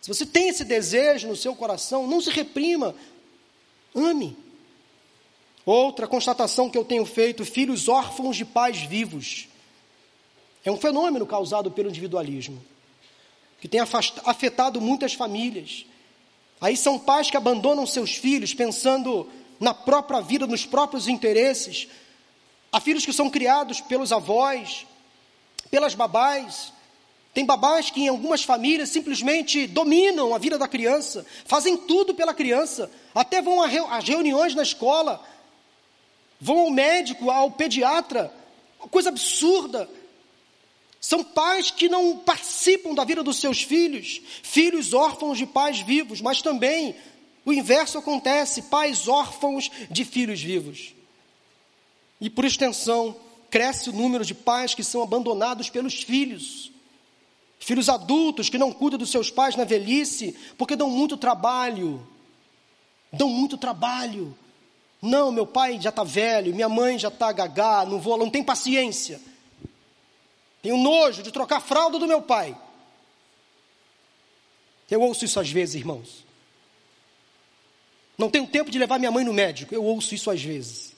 Se 0.00 0.08
você 0.08 0.26
tem 0.26 0.48
esse 0.48 0.64
desejo 0.64 1.28
no 1.28 1.36
seu 1.36 1.56
coração, 1.56 2.06
não 2.06 2.20
se 2.20 2.30
reprima, 2.30 2.94
ame. 3.94 4.36
Outra 5.64 6.06
constatação 6.06 6.68
que 6.68 6.76
eu 6.76 6.84
tenho 6.84 7.06
feito: 7.06 7.44
filhos 7.44 7.88
órfãos 7.88 8.36
de 8.36 8.44
pais 8.44 8.82
vivos. 8.82 9.48
É 10.62 10.70
um 10.70 10.76
fenômeno 10.76 11.26
causado 11.26 11.70
pelo 11.70 11.88
individualismo, 11.88 12.62
que 13.60 13.68
tem 13.68 13.80
afetado 13.80 14.80
muitas 14.80 15.14
famílias. 15.14 15.86
Aí 16.64 16.78
são 16.78 16.98
pais 16.98 17.30
que 17.30 17.36
abandonam 17.36 17.86
seus 17.86 18.14
filhos 18.14 18.54
pensando 18.54 19.30
na 19.60 19.74
própria 19.74 20.22
vida, 20.22 20.46
nos 20.46 20.64
próprios 20.64 21.08
interesses. 21.08 21.88
Há 22.72 22.80
filhos 22.80 23.04
que 23.04 23.12
são 23.12 23.28
criados 23.28 23.82
pelos 23.82 24.10
avós, 24.10 24.86
pelas 25.70 25.94
babás. 25.94 26.72
Tem 27.34 27.44
babás 27.44 27.90
que 27.90 28.00
em 28.00 28.08
algumas 28.08 28.44
famílias 28.44 28.88
simplesmente 28.88 29.66
dominam 29.66 30.34
a 30.34 30.38
vida 30.38 30.56
da 30.56 30.66
criança, 30.66 31.26
fazem 31.44 31.76
tudo 31.76 32.14
pela 32.14 32.32
criança, 32.32 32.90
até 33.14 33.42
vão 33.42 33.60
às 33.60 34.08
reuniões 34.08 34.54
na 34.54 34.62
escola, 34.62 35.22
vão 36.40 36.60
ao 36.60 36.70
médico, 36.70 37.30
ao 37.30 37.50
pediatra, 37.50 38.32
coisa 38.90 39.10
absurda. 39.10 39.86
São 41.04 41.22
pais 41.22 41.70
que 41.70 41.86
não 41.86 42.16
participam 42.16 42.94
da 42.94 43.04
vida 43.04 43.22
dos 43.22 43.36
seus 43.36 43.62
filhos, 43.62 44.22
filhos 44.42 44.94
órfãos 44.94 45.36
de 45.36 45.44
pais 45.44 45.80
vivos, 45.80 46.22
mas 46.22 46.40
também 46.40 46.96
o 47.44 47.52
inverso 47.52 47.98
acontece, 47.98 48.62
pais 48.62 49.06
órfãos 49.06 49.70
de 49.90 50.02
filhos 50.02 50.42
vivos. 50.42 50.94
E 52.18 52.30
por 52.30 52.46
extensão, 52.46 53.14
cresce 53.50 53.90
o 53.90 53.92
número 53.92 54.24
de 54.24 54.32
pais 54.32 54.72
que 54.72 54.82
são 54.82 55.02
abandonados 55.02 55.68
pelos 55.68 56.02
filhos. 56.02 56.72
Filhos 57.58 57.90
adultos 57.90 58.48
que 58.48 58.56
não 58.56 58.72
cuidam 58.72 58.98
dos 58.98 59.10
seus 59.10 59.30
pais 59.30 59.56
na 59.56 59.64
velhice, 59.64 60.34
porque 60.56 60.74
dão 60.74 60.88
muito 60.88 61.18
trabalho. 61.18 62.00
Dão 63.12 63.28
muito 63.28 63.58
trabalho. 63.58 64.34
Não, 65.02 65.30
meu 65.30 65.46
pai 65.46 65.78
já 65.78 65.90
está 65.90 66.02
velho, 66.02 66.54
minha 66.54 66.70
mãe 66.70 66.98
já 66.98 67.08
está 67.08 67.30
gagá, 67.30 67.84
não 67.84 68.00
vou, 68.00 68.16
não 68.16 68.30
tem 68.30 68.42
paciência. 68.42 69.20
Tenho 70.64 70.78
nojo 70.78 71.22
de 71.22 71.30
trocar 71.30 71.58
a 71.58 71.60
fralda 71.60 71.98
do 71.98 72.06
meu 72.06 72.22
pai. 72.22 72.58
Eu 74.90 75.02
ouço 75.02 75.22
isso 75.22 75.38
às 75.38 75.50
vezes, 75.50 75.74
irmãos. 75.74 76.24
Não 78.16 78.30
tenho 78.30 78.46
tempo 78.46 78.70
de 78.70 78.78
levar 78.78 78.98
minha 78.98 79.10
mãe 79.10 79.26
no 79.26 79.34
médico. 79.34 79.74
Eu 79.74 79.84
ouço 79.84 80.14
isso 80.14 80.30
às 80.30 80.42
vezes. 80.42 80.94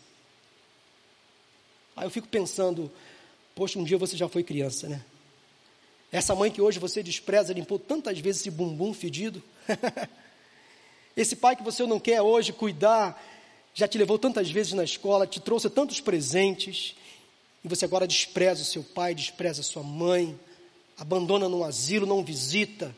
Aí 1.96 2.06
eu 2.06 2.10
fico 2.12 2.28
pensando, 2.28 2.92
poxa, 3.56 3.76
um 3.76 3.82
dia 3.82 3.98
você 3.98 4.16
já 4.16 4.28
foi 4.28 4.44
criança, 4.44 4.88
né? 4.88 5.04
Essa 6.12 6.32
mãe 6.36 6.48
que 6.48 6.62
hoje 6.62 6.78
você 6.78 7.02
despreza 7.02 7.52
limpou 7.52 7.76
tantas 7.76 8.20
vezes 8.20 8.42
esse 8.42 8.52
bumbum 8.52 8.94
fedido. 8.94 9.42
esse 11.16 11.34
pai 11.34 11.56
que 11.56 11.64
você 11.64 11.84
não 11.84 11.98
quer 11.98 12.22
hoje 12.22 12.52
cuidar, 12.52 13.20
já 13.74 13.88
te 13.88 13.98
levou 13.98 14.16
tantas 14.16 14.48
vezes 14.48 14.74
na 14.74 14.84
escola, 14.84 15.26
te 15.26 15.40
trouxe 15.40 15.68
tantos 15.68 16.00
presentes, 16.00 16.94
e 17.66 17.68
você 17.68 17.84
agora 17.84 18.06
despreza 18.06 18.62
o 18.62 18.64
seu 18.64 18.84
pai, 18.84 19.12
despreza 19.12 19.60
a 19.60 19.64
sua 19.64 19.82
mãe, 19.82 20.38
abandona 20.96 21.48
no 21.48 21.64
asilo, 21.64 22.06
não 22.06 22.22
visita, 22.22 22.94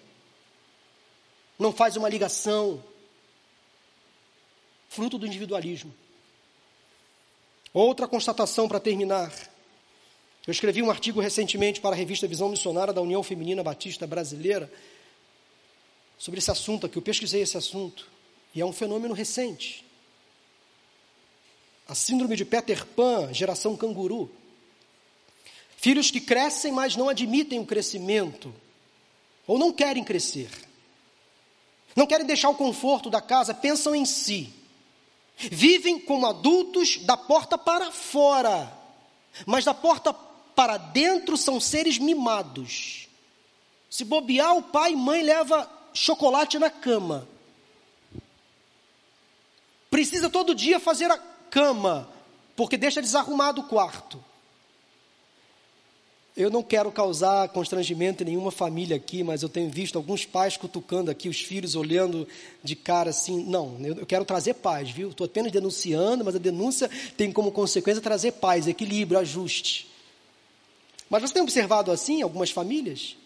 não 1.58 1.72
faz 1.72 1.96
uma 1.96 2.06
ligação, 2.06 2.84
fruto 4.90 5.16
do 5.16 5.26
individualismo. 5.26 5.94
Outra 7.72 8.06
constatação 8.06 8.68
para 8.68 8.78
terminar. 8.78 9.32
Eu 10.46 10.50
escrevi 10.50 10.82
um 10.82 10.90
artigo 10.90 11.18
recentemente 11.18 11.80
para 11.80 11.96
a 11.96 11.98
revista 11.98 12.26
Visão 12.26 12.50
Missionária 12.50 12.92
da 12.92 13.00
União 13.00 13.22
Feminina 13.22 13.62
Batista 13.62 14.06
Brasileira 14.06 14.70
sobre 16.18 16.40
esse 16.40 16.50
assunto 16.50 16.84
aqui. 16.84 16.98
Eu 16.98 17.02
pesquisei 17.02 17.40
esse 17.40 17.56
assunto 17.56 18.06
e 18.54 18.60
é 18.60 18.66
um 18.66 18.72
fenômeno 18.74 19.14
recente. 19.14 19.82
A 21.88 21.94
síndrome 21.94 22.36
de 22.36 22.44
Peter 22.44 22.84
Pan, 22.84 23.32
geração 23.32 23.74
canguru. 23.74 24.30
Filhos 25.78 26.10
que 26.10 26.20
crescem, 26.20 26.72
mas 26.72 26.96
não 26.96 27.08
admitem 27.08 27.60
o 27.60 27.64
crescimento, 27.64 28.52
ou 29.46 29.56
não 29.56 29.72
querem 29.72 30.02
crescer. 30.02 30.50
Não 31.94 32.04
querem 32.04 32.26
deixar 32.26 32.48
o 32.48 32.56
conforto 32.56 33.08
da 33.08 33.20
casa, 33.20 33.54
pensam 33.54 33.94
em 33.94 34.04
si. 34.04 34.52
Vivem 35.36 36.00
como 36.00 36.26
adultos 36.26 36.98
da 36.98 37.16
porta 37.16 37.56
para 37.56 37.92
fora, 37.92 38.76
mas 39.46 39.64
da 39.64 39.72
porta 39.72 40.12
para 40.12 40.76
dentro 40.78 41.36
são 41.36 41.60
seres 41.60 41.96
mimados. 41.96 43.06
Se 43.88 44.04
bobear, 44.04 44.56
o 44.56 44.62
pai 44.62 44.94
e 44.94 44.96
mãe 44.96 45.22
leva 45.22 45.70
chocolate 45.94 46.58
na 46.58 46.70
cama. 46.70 47.28
Precisa 49.88 50.28
todo 50.28 50.56
dia 50.56 50.80
fazer 50.80 51.08
a 51.08 51.18
cama, 51.18 52.10
porque 52.56 52.76
deixa 52.76 53.00
desarrumado 53.00 53.60
o 53.60 53.68
quarto. 53.68 54.27
Eu 56.38 56.50
não 56.50 56.62
quero 56.62 56.92
causar 56.92 57.48
constrangimento 57.48 58.22
em 58.22 58.26
nenhuma 58.26 58.52
família 58.52 58.94
aqui, 58.94 59.24
mas 59.24 59.42
eu 59.42 59.48
tenho 59.48 59.68
visto 59.68 59.98
alguns 59.98 60.24
pais 60.24 60.56
cutucando 60.56 61.10
aqui 61.10 61.28
os 61.28 61.40
filhos, 61.40 61.74
olhando 61.74 62.28
de 62.62 62.76
cara 62.76 63.10
assim. 63.10 63.42
Não, 63.42 63.76
eu 63.80 64.06
quero 64.06 64.24
trazer 64.24 64.54
paz, 64.54 64.88
viu? 64.88 65.10
Estou 65.10 65.24
apenas 65.24 65.50
denunciando, 65.50 66.24
mas 66.24 66.36
a 66.36 66.38
denúncia 66.38 66.88
tem 67.16 67.32
como 67.32 67.50
consequência 67.50 68.00
trazer 68.00 68.34
paz, 68.34 68.68
equilíbrio, 68.68 69.18
ajuste. 69.18 69.90
Mas 71.10 71.22
você 71.22 71.34
tem 71.34 71.42
observado 71.42 71.90
assim 71.90 72.22
algumas 72.22 72.52
famílias? 72.52 73.16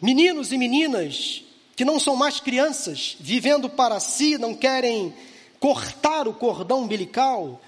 Meninos 0.00 0.50
e 0.50 0.56
meninas 0.56 1.44
que 1.76 1.84
não 1.84 2.00
são 2.00 2.16
mais 2.16 2.40
crianças, 2.40 3.18
vivendo 3.20 3.68
para 3.68 4.00
si, 4.00 4.38
não 4.38 4.54
querem 4.54 5.12
cortar 5.60 6.26
o 6.26 6.32
cordão 6.32 6.84
umbilical, 6.84 7.60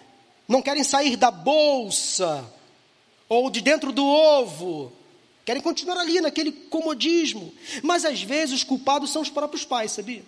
não 0.48 0.62
querem 0.62 0.82
sair 0.82 1.14
da 1.14 1.30
bolsa, 1.30 2.42
ou 3.30 3.48
de 3.48 3.60
dentro 3.60 3.92
do 3.92 4.04
ovo. 4.04 4.92
Querem 5.46 5.62
continuar 5.62 5.98
ali 5.98 6.20
naquele 6.20 6.50
comodismo. 6.50 7.54
Mas 7.82 8.04
às 8.04 8.20
vezes 8.20 8.56
os 8.56 8.64
culpados 8.64 9.10
são 9.10 9.22
os 9.22 9.30
próprios 9.30 9.64
pais, 9.64 9.92
sabia? 9.92 10.24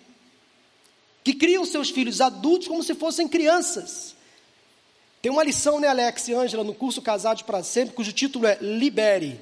Que 1.21 1.33
criam 1.33 1.65
seus 1.65 1.89
filhos 1.89 2.21
adultos 2.21 2.69
como 2.69 2.81
se 2.81 2.95
fossem 2.95 3.27
crianças. 3.27 4.15
Tem 5.21 5.31
uma 5.31 5.43
lição, 5.43 5.79
né, 5.79 5.87
Alex 5.87 6.29
e 6.29 6.33
Ângela, 6.33 6.63
no 6.63 6.73
curso 6.73 7.01
Casados 7.01 7.43
para 7.43 7.61
Sempre, 7.61 7.93
cujo 7.93 8.11
título 8.11 8.47
é 8.47 8.57
Libere. 8.61 9.39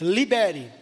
Libere. 0.00 0.72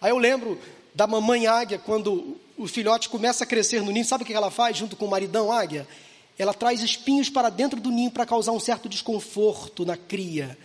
Aí 0.00 0.10
eu 0.10 0.18
lembro 0.18 0.60
da 0.94 1.06
mamãe 1.06 1.46
águia, 1.46 1.78
quando 1.78 2.36
o 2.56 2.66
filhote 2.66 3.08
começa 3.08 3.44
a 3.44 3.46
crescer 3.46 3.82
no 3.82 3.90
ninho, 3.90 4.04
sabe 4.04 4.22
o 4.22 4.26
que 4.26 4.34
ela 4.34 4.50
faz 4.50 4.76
junto 4.76 4.96
com 4.96 5.06
o 5.06 5.10
maridão 5.10 5.52
águia? 5.52 5.86
Ela 6.36 6.54
traz 6.54 6.80
espinhos 6.80 7.28
para 7.28 7.50
dentro 7.50 7.80
do 7.80 7.90
ninho 7.90 8.10
para 8.10 8.26
causar 8.26 8.52
um 8.52 8.60
certo 8.60 8.88
desconforto 8.88 9.84
na 9.84 9.96
cria. 9.96 10.56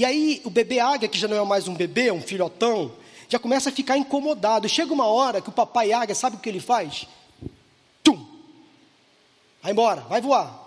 E 0.00 0.04
aí 0.06 0.40
o 0.46 0.48
bebê 0.48 0.80
águia, 0.80 1.10
que 1.10 1.18
já 1.18 1.28
não 1.28 1.36
é 1.36 1.44
mais 1.44 1.68
um 1.68 1.74
bebê, 1.74 2.06
é 2.08 2.12
um 2.12 2.22
filhotão, 2.22 2.90
já 3.28 3.38
começa 3.38 3.68
a 3.68 3.72
ficar 3.72 3.98
incomodado. 3.98 4.66
Chega 4.66 4.94
uma 4.94 5.04
hora 5.04 5.42
que 5.42 5.50
o 5.50 5.52
papai 5.52 5.92
águia, 5.92 6.14
sabe 6.14 6.36
o 6.36 6.38
que 6.38 6.48
ele 6.48 6.58
faz? 6.58 7.06
Tum! 8.02 8.26
Vai 9.60 9.72
embora, 9.72 10.00
vai 10.00 10.22
voar. 10.22 10.58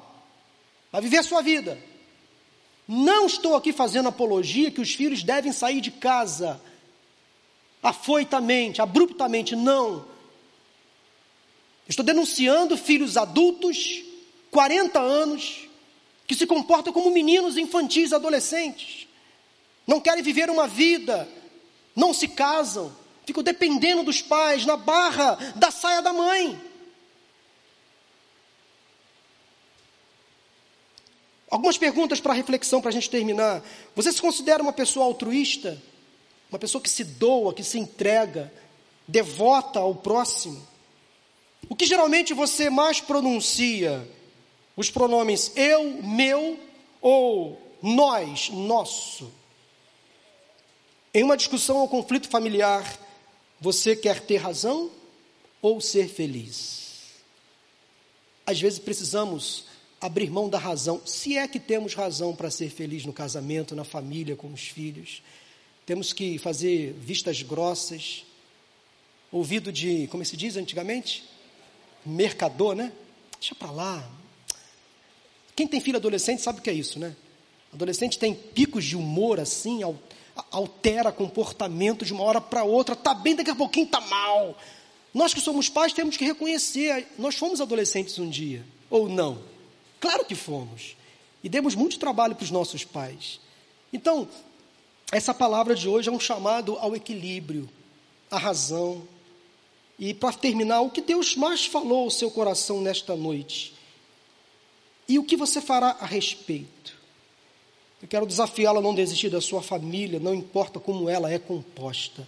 Vai 0.91 1.01
viver 1.01 1.17
a 1.17 1.23
sua 1.23 1.41
vida. 1.41 1.84
Não 2.88 3.25
estou 3.25 3.55
aqui 3.55 3.73
fazendo 3.73 4.07
apologia 4.07 4.69
que 4.69 4.81
os 4.81 4.93
filhos 4.93 5.23
devem 5.23 5.51
sair 5.51 5.81
de 5.81 5.89
casa 5.89 6.61
afoitamente, 7.81 8.84
abruptamente, 8.84 9.55
não. 9.55 10.05
Estou 11.89 12.05
denunciando 12.05 12.77
filhos 12.77 13.17
adultos, 13.17 14.03
40 14.51 14.99
anos, 14.99 15.67
que 16.27 16.36
se 16.36 16.45
comportam 16.45 16.93
como 16.93 17.09
meninos 17.09 17.57
infantis, 17.57 18.13
adolescentes 18.13 19.07
não 19.86 19.99
querem 19.99 20.23
viver 20.23 20.49
uma 20.49 20.67
vida, 20.67 21.27
não 21.95 22.13
se 22.13 22.27
casam, 22.27 22.95
ficam 23.25 23.43
dependendo 23.43 24.03
dos 24.03 24.21
pais, 24.21 24.65
na 24.65 24.77
barra 24.77 25.36
da 25.55 25.71
saia 25.71 26.01
da 26.01 26.13
mãe. 26.13 26.59
Algumas 31.49 31.77
perguntas 31.77 32.19
para 32.19 32.34
reflexão 32.34 32.81
para 32.81 32.89
a 32.89 32.93
gente 32.93 33.09
terminar. 33.09 33.63
Você 33.95 34.11
se 34.11 34.19
considera 34.19 34.63
uma 34.63 34.73
pessoa 34.73 35.05
altruísta? 35.05 35.79
Uma 36.49 36.57
pessoa 36.57 36.81
que 36.81 36.89
se 36.89 37.03
doa, 37.03 37.53
que 37.53 37.63
se 37.63 37.77
entrega, 37.77 38.51
devota 39.07 39.79
ao 39.79 39.93
próximo? 39.93 40.67
O 41.69 41.75
que 41.75 41.86
geralmente 41.86 42.34
você 42.34 42.69
mais 42.69 42.99
pronuncia? 42.99 44.07
Os 44.75 44.89
pronomes 44.89 45.51
eu, 45.55 46.01
meu 46.01 46.59
ou 46.99 47.61
nós, 47.81 48.49
nosso? 48.49 49.31
Em 51.16 51.24
uma 51.24 51.38
discussão 51.38 51.78
ou 51.78 51.88
conflito 51.88 52.28
familiar, 52.28 52.99
você 53.61 53.95
quer 53.95 54.20
ter 54.20 54.38
razão 54.38 54.89
ou 55.61 55.80
ser 55.80 56.07
feliz? 56.07 57.11
Às 58.47 58.59
vezes 58.59 58.80
precisamos 58.80 59.66
abrir 60.01 60.32
mão 60.32 60.49
da 60.49 60.57
razão, 60.57 60.99
se 61.05 61.38
é 61.38 61.47
que 61.47 61.59
temos 61.59 61.93
razão 61.93 62.36
para 62.36 62.49
ser 62.49 62.72
feliz 62.72 63.05
no 63.05 63.14
casamento, 63.14 63.76
na 63.76 63.84
família, 63.84 64.36
com 64.36 64.51
os 64.51 64.68
filhos. 64.68 65.22
Temos 65.86 66.14
que 66.14 66.39
fazer 66.39 66.93
vistas 66.93 67.43
grossas, 67.43 68.26
ouvido 69.32 69.72
de, 69.72 70.07
como 70.07 70.26
se 70.26 70.36
diz 70.36 70.57
antigamente? 70.57 71.24
Mercador, 72.03 72.74
né? 72.74 72.91
Deixa 73.39 73.53
para 73.53 73.70
lá. 73.70 74.11
Quem 75.55 75.68
tem 75.68 75.80
filho 75.80 75.97
adolescente 75.97 76.41
sabe 76.41 76.57
o 76.57 76.61
que 76.64 76.72
é 76.72 76.74
isso, 76.74 76.97
né? 76.97 77.16
Adolescente 77.72 78.18
tem 78.18 78.34
picos 78.34 78.84
de 78.84 78.95
humor 78.95 79.39
assim, 79.39 79.84
altera 80.51 81.11
comportamento 81.11 82.05
de 82.05 82.13
uma 82.13 82.23
hora 82.23 82.41
para 82.41 82.63
outra, 82.63 82.95
tá 82.95 83.13
bem, 83.13 83.36
daqui 83.36 83.51
a 83.51 83.55
pouquinho 83.55 83.88
tá 83.88 84.01
mal. 84.01 84.57
Nós 85.13 85.34
que 85.34 85.41
somos 85.41 85.69
pais 85.69 85.93
temos 85.93 86.17
que 86.17 86.25
reconhecer, 86.25 87.07
nós 87.17 87.36
fomos 87.36 87.61
adolescentes 87.61 88.17
um 88.17 88.29
dia, 88.29 88.65
ou 88.89 89.07
não? 89.07 89.39
Claro 89.99 90.25
que 90.25 90.36
fomos. 90.36 90.95
E 91.43 91.49
demos 91.49 91.75
muito 91.75 91.99
trabalho 91.99 92.36
para 92.36 92.43
os 92.43 92.51
nossos 92.51 92.84
pais. 92.84 93.39
Então, 93.91 94.27
essa 95.11 95.34
palavra 95.34 95.75
de 95.75 95.88
hoje 95.88 96.09
é 96.09 96.11
um 96.11 96.19
chamado 96.19 96.77
ao 96.79 96.95
equilíbrio, 96.95 97.69
à 98.31 98.38
razão. 98.38 99.07
E 99.99 100.13
para 100.13 100.34
terminar, 100.34 100.81
o 100.81 100.89
que 100.89 101.01
Deus 101.01 101.36
mais 101.36 101.65
falou 101.65 102.05
ao 102.05 102.09
seu 102.09 102.31
coração 102.31 102.81
nesta 102.81 103.15
noite? 103.15 103.75
E 105.07 105.19
o 105.19 105.23
que 105.23 105.38
você 105.38 105.61
fará 105.61 105.97
a 105.99 106.05
respeito? 106.05 106.92
Eu 108.04 108.08
quero 108.10 108.26
desafiá-la 108.26 108.80
a 108.80 108.82
não 108.82 108.93
desistir 108.93 109.30
da 109.30 109.39
sua 109.39 109.62
família, 109.62 110.20
não 110.20 110.34
importa 110.36 110.78
como 110.78 111.10
ela 111.10 111.32
é 111.32 111.39
composta. 111.39 112.28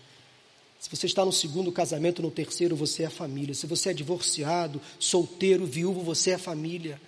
Se 0.80 0.90
você 0.90 1.06
está 1.06 1.26
no 1.26 1.34
segundo 1.34 1.70
casamento, 1.70 2.22
no 2.22 2.32
terceiro, 2.32 2.78
você 2.78 3.04
é 3.04 3.10
família. 3.10 3.54
Se 3.54 3.68
você 3.68 3.90
é 3.90 3.94
divorciado, 3.94 4.80
solteiro, 4.98 5.66
viúvo, 5.66 6.00
você 6.00 6.32
é 6.32 6.38
família. 6.38 7.00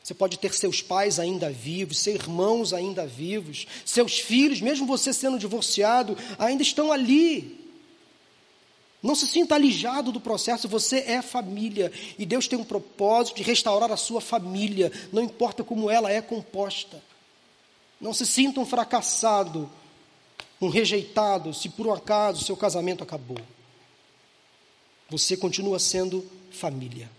Você 0.00 0.14
pode 0.14 0.38
ter 0.38 0.54
seus 0.54 0.80
pais 0.80 1.18
ainda 1.18 1.50
vivos, 1.50 1.98
seus 1.98 2.14
irmãos 2.14 2.72
ainda 2.72 3.04
vivos, 3.04 3.66
seus 3.84 4.20
filhos, 4.20 4.60
mesmo 4.60 4.86
você 4.86 5.12
sendo 5.12 5.36
divorciado, 5.36 6.16
ainda 6.38 6.62
estão 6.62 6.92
ali. 6.92 7.66
Não 9.02 9.16
se 9.16 9.26
sinta 9.26 9.56
alijado 9.56 10.12
do 10.12 10.20
processo, 10.20 10.68
você 10.68 10.98
é 10.98 11.20
família. 11.20 11.90
E 12.16 12.24
Deus 12.24 12.46
tem 12.46 12.56
um 12.56 12.64
propósito 12.64 13.38
de 13.38 13.42
restaurar 13.42 13.90
a 13.90 13.96
sua 13.96 14.20
família, 14.20 14.92
não 15.12 15.24
importa 15.24 15.64
como 15.64 15.90
ela 15.90 16.12
é 16.12 16.20
composta. 16.20 17.02
Não 18.00 18.12
se 18.12 18.26
sinta 18.26 18.60
um 18.60 18.66
fracassado, 18.66 19.70
um 20.60 20.68
rejeitado, 20.68 21.52
se 21.54 21.68
por 21.68 21.86
um 21.86 21.92
acaso 21.92 22.44
seu 22.44 22.56
casamento 22.56 23.02
acabou. 23.02 23.38
Você 25.08 25.36
continua 25.36 25.78
sendo 25.78 26.24
família. 26.50 27.10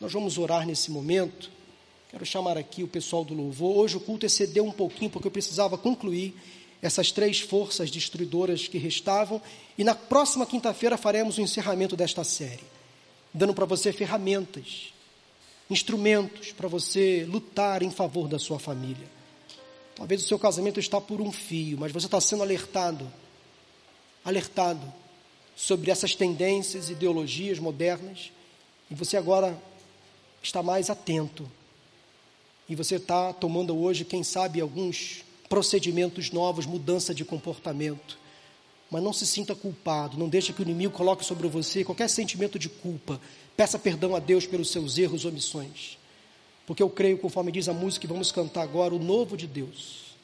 Nós 0.00 0.12
vamos 0.12 0.38
orar 0.38 0.66
nesse 0.66 0.90
momento. 0.90 1.50
Quero 2.10 2.24
chamar 2.24 2.56
aqui 2.56 2.82
o 2.82 2.88
pessoal 2.88 3.24
do 3.24 3.34
louvor. 3.34 3.76
Hoje 3.76 3.96
o 3.96 4.00
culto 4.00 4.24
excedeu 4.24 4.64
um 4.64 4.70
pouquinho, 4.70 5.10
porque 5.10 5.26
eu 5.26 5.32
precisava 5.32 5.76
concluir 5.76 6.34
essas 6.80 7.10
três 7.10 7.40
forças 7.40 7.90
destruidoras 7.90 8.68
que 8.68 8.78
restavam. 8.78 9.42
E 9.76 9.82
na 9.82 9.94
próxima 9.94 10.46
quinta-feira 10.46 10.96
faremos 10.96 11.36
o 11.36 11.40
encerramento 11.40 11.96
desta 11.96 12.22
série, 12.22 12.64
dando 13.34 13.52
para 13.52 13.64
você 13.64 13.92
ferramentas, 13.92 14.92
instrumentos 15.68 16.52
para 16.52 16.68
você 16.68 17.26
lutar 17.28 17.82
em 17.82 17.90
favor 17.90 18.28
da 18.28 18.38
sua 18.38 18.58
família. 18.58 19.17
Talvez 19.98 20.22
o 20.22 20.28
seu 20.28 20.38
casamento 20.38 20.78
está 20.78 21.00
por 21.00 21.20
um 21.20 21.32
fio, 21.32 21.76
mas 21.76 21.90
você 21.90 22.06
está 22.06 22.20
sendo 22.20 22.44
alertado, 22.44 23.10
alertado 24.24 24.92
sobre 25.56 25.90
essas 25.90 26.14
tendências, 26.14 26.88
ideologias 26.88 27.58
modernas, 27.58 28.30
e 28.88 28.94
você 28.94 29.16
agora 29.16 29.60
está 30.40 30.62
mais 30.62 30.88
atento. 30.88 31.50
E 32.68 32.76
você 32.76 32.94
está 32.94 33.32
tomando 33.32 33.76
hoje, 33.76 34.04
quem 34.04 34.22
sabe, 34.22 34.60
alguns 34.60 35.24
procedimentos 35.48 36.30
novos, 36.30 36.64
mudança 36.64 37.12
de 37.12 37.24
comportamento. 37.24 38.16
Mas 38.88 39.02
não 39.02 39.12
se 39.12 39.26
sinta 39.26 39.52
culpado, 39.52 40.16
não 40.16 40.28
deixe 40.28 40.52
que 40.52 40.60
o 40.60 40.62
inimigo 40.62 40.94
coloque 40.94 41.24
sobre 41.24 41.48
você 41.48 41.82
qualquer 41.82 42.08
sentimento 42.08 42.56
de 42.56 42.68
culpa. 42.68 43.20
Peça 43.56 43.80
perdão 43.80 44.14
a 44.14 44.20
Deus 44.20 44.46
pelos 44.46 44.70
seus 44.70 44.96
erros 44.96 45.24
omissões. 45.24 45.98
Porque 46.68 46.82
eu 46.82 46.90
creio, 46.90 47.16
conforme 47.16 47.50
diz 47.50 47.66
a 47.66 47.72
música 47.72 48.02
que 48.02 48.12
vamos 48.12 48.30
cantar 48.30 48.60
agora, 48.60 48.94
o 48.94 48.98
novo 48.98 49.38
de 49.38 49.46
Deus 49.46 50.14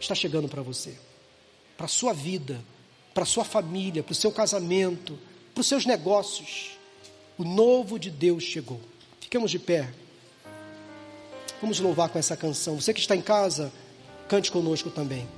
está 0.00 0.12
chegando 0.12 0.48
para 0.48 0.60
você, 0.60 0.92
para 1.76 1.86
a 1.86 1.88
sua 1.88 2.12
vida, 2.12 2.60
para 3.14 3.22
a 3.22 3.26
sua 3.26 3.44
família, 3.44 4.02
para 4.02 4.10
o 4.10 4.16
seu 4.16 4.32
casamento, 4.32 5.16
para 5.54 5.60
os 5.60 5.68
seus 5.68 5.86
negócios. 5.86 6.72
O 7.38 7.44
novo 7.44 7.96
de 7.96 8.10
Deus 8.10 8.42
chegou. 8.42 8.80
Ficamos 9.20 9.52
de 9.52 9.58
pé. 9.60 9.88
Vamos 11.60 11.78
louvar 11.78 12.08
com 12.08 12.18
essa 12.18 12.36
canção. 12.36 12.80
Você 12.80 12.92
que 12.92 12.98
está 12.98 13.14
em 13.14 13.22
casa, 13.22 13.72
cante 14.28 14.50
conosco 14.50 14.90
também. 14.90 15.28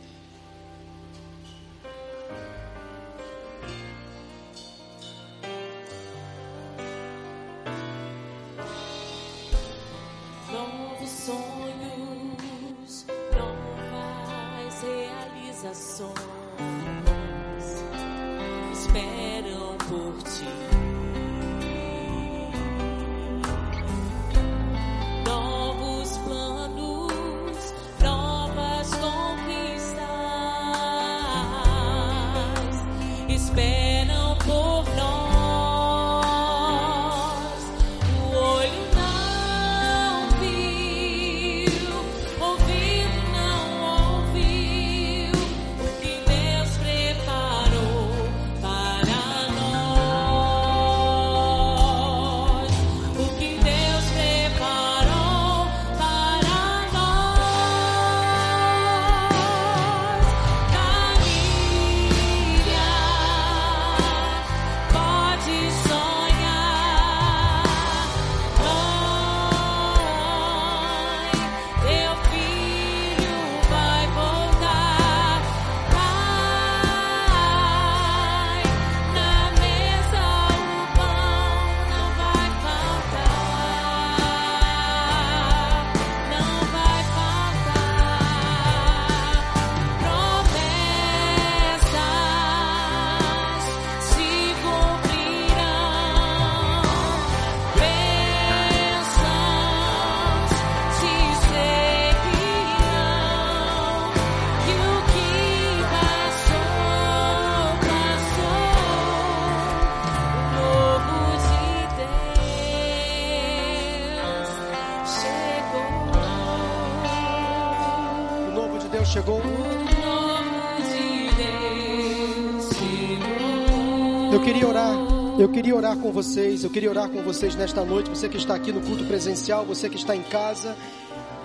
Orar 125.86 125.98
com 125.98 126.10
vocês, 126.10 126.64
eu 126.64 126.70
queria 126.70 126.90
orar 126.90 127.08
com 127.08 127.22
vocês 127.22 127.54
nesta 127.54 127.84
noite, 127.84 128.10
você 128.10 128.28
que 128.28 128.36
está 128.36 128.56
aqui 128.56 128.72
no 128.72 128.80
culto 128.80 129.04
presencial, 129.04 129.64
você 129.64 129.88
que 129.88 129.94
está 129.94 130.16
em 130.16 130.22
casa. 130.24 130.76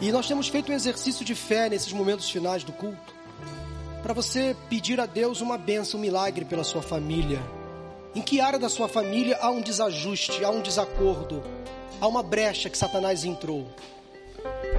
E 0.01 0.11
nós 0.11 0.27
temos 0.27 0.47
feito 0.47 0.71
um 0.71 0.73
exercício 0.73 1.23
de 1.23 1.35
fé 1.35 1.69
nesses 1.69 1.93
momentos 1.93 2.27
finais 2.27 2.63
do 2.63 2.71
culto, 2.71 3.13
para 4.01 4.13
você 4.13 4.55
pedir 4.67 4.99
a 4.99 5.05
Deus 5.05 5.41
uma 5.41 5.59
bênção, 5.59 5.99
um 5.99 6.01
milagre 6.01 6.43
pela 6.43 6.63
sua 6.63 6.81
família. 6.81 7.39
Em 8.15 8.21
que 8.21 8.41
área 8.41 8.57
da 8.57 8.67
sua 8.67 8.87
família 8.87 9.37
há 9.39 9.51
um 9.51 9.61
desajuste, 9.61 10.43
há 10.43 10.49
um 10.49 10.61
desacordo, 10.61 11.43
há 11.99 12.07
uma 12.07 12.23
brecha 12.23 12.67
que 12.67 12.77
Satanás 12.79 13.23
entrou? 13.23 13.67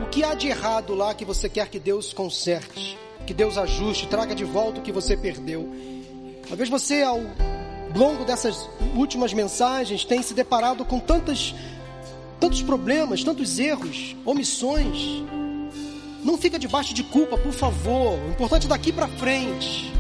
O 0.03 0.09
que 0.11 0.25
há 0.25 0.35
de 0.35 0.49
errado 0.49 0.93
lá 0.93 1.15
que 1.15 1.25
você 1.25 1.49
quer 1.49 1.69
que 1.69 1.79
Deus 1.79 2.13
conserte, 2.13 2.99
que 3.25 3.33
Deus 3.33 3.57
ajuste, 3.57 4.09
traga 4.09 4.35
de 4.35 4.45
volta 4.45 4.81
o 4.81 4.83
que 4.83 4.91
você 4.91 5.17
perdeu? 5.17 5.73
Talvez 6.49 6.69
você, 6.69 7.05
ao 7.05 7.21
longo 7.95 8.25
dessas 8.25 8.69
últimas 8.95 9.33
mensagens, 9.33 10.05
tenha 10.05 10.23
se 10.23 10.35
deparado 10.35 10.85
com 10.85 10.99
tantas, 10.99 11.55
tantos 12.41 12.63
problemas, 12.63 13.23
tantos 13.23 13.59
erros, 13.59 14.17
omissões. 14.25 15.23
Não 16.25 16.39
fica 16.39 16.59
debaixo 16.59 16.95
de 16.95 17.03
culpa, 17.03 17.37
por 17.37 17.53
favor. 17.53 18.19
O 18.19 18.31
importante 18.31 18.67
é 18.67 18.69
daqui 18.69 18.93
para 18.93 19.09
frente 19.09 19.93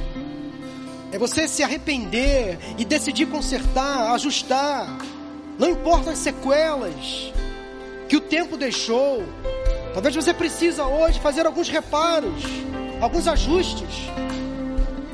é 1.12 1.18
você 1.18 1.46
se 1.46 1.62
arrepender 1.62 2.58
e 2.78 2.86
decidir 2.86 3.26
consertar, 3.26 4.12
ajustar. 4.14 4.88
Não 5.58 5.68
importa 5.68 6.10
as 6.10 6.18
sequelas 6.18 7.30
que 8.08 8.16
o 8.16 8.20
tempo 8.20 8.56
deixou. 8.56 9.22
Talvez 9.92 10.14
você 10.14 10.32
precisa 10.32 10.86
hoje 10.86 11.20
fazer 11.20 11.44
alguns 11.44 11.68
reparos, 11.68 12.42
alguns 12.98 13.28
ajustes 13.28 14.08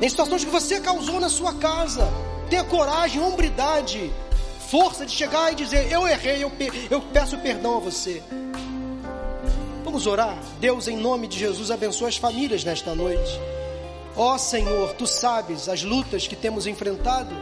em 0.01 0.07
situações 0.07 0.45
que 0.45 0.49
você 0.49 0.79
causou 0.79 1.19
na 1.19 1.27
sua 1.27 1.53
casa. 1.55 2.07
Tenha 2.49 2.63
coragem, 2.63 3.21
hombridade, 3.21 4.11
força 4.69 5.05
de 5.05 5.11
chegar 5.11 5.51
e 5.51 5.55
dizer: 5.55 5.91
Eu 5.91 6.07
errei, 6.07 6.43
eu, 6.43 6.51
eu 6.89 7.01
peço 7.01 7.37
perdão 7.37 7.77
a 7.77 7.79
você. 7.79 8.23
Vamos 9.83 10.07
orar. 10.07 10.37
Deus, 10.59 10.87
em 10.87 10.97
nome 10.97 11.27
de 11.27 11.37
Jesus, 11.37 11.71
abençoe 11.71 12.09
as 12.09 12.17
famílias 12.17 12.63
nesta 12.63 12.95
noite. 12.95 13.39
Ó 14.15 14.33
oh, 14.33 14.37
Senhor, 14.37 14.93
tu 14.93 15.07
sabes 15.07 15.69
as 15.69 15.83
lutas 15.83 16.27
que 16.27 16.35
temos 16.35 16.67
enfrentado. 16.67 17.35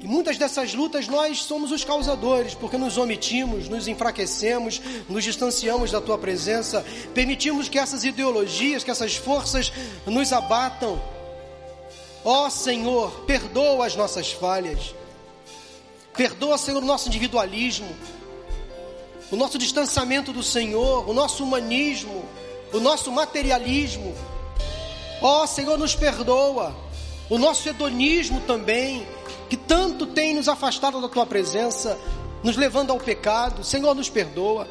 E 0.00 0.06
muitas 0.08 0.36
dessas 0.36 0.74
lutas 0.74 1.06
nós 1.06 1.42
somos 1.44 1.70
os 1.70 1.84
causadores, 1.84 2.54
porque 2.54 2.76
nos 2.76 2.98
omitimos, 2.98 3.68
nos 3.68 3.86
enfraquecemos, 3.86 4.80
nos 5.08 5.22
distanciamos 5.22 5.92
da 5.92 6.00
tua 6.00 6.18
presença, 6.18 6.84
permitimos 7.14 7.68
que 7.68 7.78
essas 7.78 8.02
ideologias, 8.02 8.82
que 8.82 8.90
essas 8.90 9.14
forças 9.14 9.72
nos 10.04 10.32
abatam. 10.32 11.00
Ó 12.24 12.46
oh, 12.46 12.50
Senhor, 12.50 13.10
perdoa 13.26 13.86
as 13.86 13.96
nossas 13.96 14.32
falhas. 14.32 14.94
Perdoa, 16.14 16.58
Senhor, 16.58 16.82
o 16.82 16.86
nosso 16.86 17.08
individualismo 17.08 17.88
o 19.32 19.36
nosso 19.36 19.56
distanciamento 19.56 20.30
do 20.30 20.42
Senhor, 20.42 21.08
o 21.08 21.14
nosso 21.14 21.42
humanismo, 21.42 22.22
o 22.70 22.78
nosso 22.78 23.10
materialismo. 23.10 24.14
Ó 25.22 25.42
oh, 25.42 25.46
Senhor, 25.46 25.78
nos 25.78 25.94
perdoa. 25.94 26.76
O 27.30 27.38
nosso 27.38 27.66
hedonismo 27.66 28.42
também, 28.42 29.06
que 29.48 29.56
tanto 29.56 30.06
tem 30.06 30.34
nos 30.34 30.48
afastado 30.48 31.00
da 31.00 31.08
tua 31.08 31.24
presença, 31.24 31.98
nos 32.42 32.58
levando 32.58 32.90
ao 32.90 32.98
pecado. 32.98 33.64
Senhor, 33.64 33.94
nos 33.94 34.10
perdoa. 34.10 34.68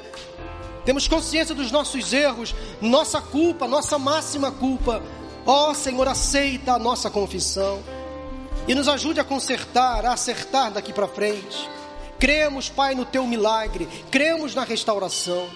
Temos 0.85 1.07
consciência 1.07 1.55
dos 1.55 1.71
nossos 1.71 2.13
erros, 2.13 2.53
nossa 2.79 3.19
culpa, 3.19 3.67
nossa 3.67 3.97
máxima 3.97 4.51
culpa. 4.51 5.01
Ó 5.45 5.71
oh, 5.71 5.73
Senhor, 5.73 6.07
aceita 6.07 6.73
a 6.73 6.79
nossa 6.79 7.09
confissão 7.09 7.81
e 8.67 8.75
nos 8.75 8.87
ajude 8.87 9.19
a 9.19 9.23
consertar, 9.23 10.05
a 10.05 10.13
acertar 10.13 10.71
daqui 10.71 10.93
para 10.93 11.07
frente. 11.07 11.69
Cremos, 12.19 12.69
Pai, 12.69 12.93
no 12.93 13.05
teu 13.05 13.25
milagre, 13.25 13.87
cremos 14.11 14.53
na 14.53 14.63
restauração. 14.63 15.47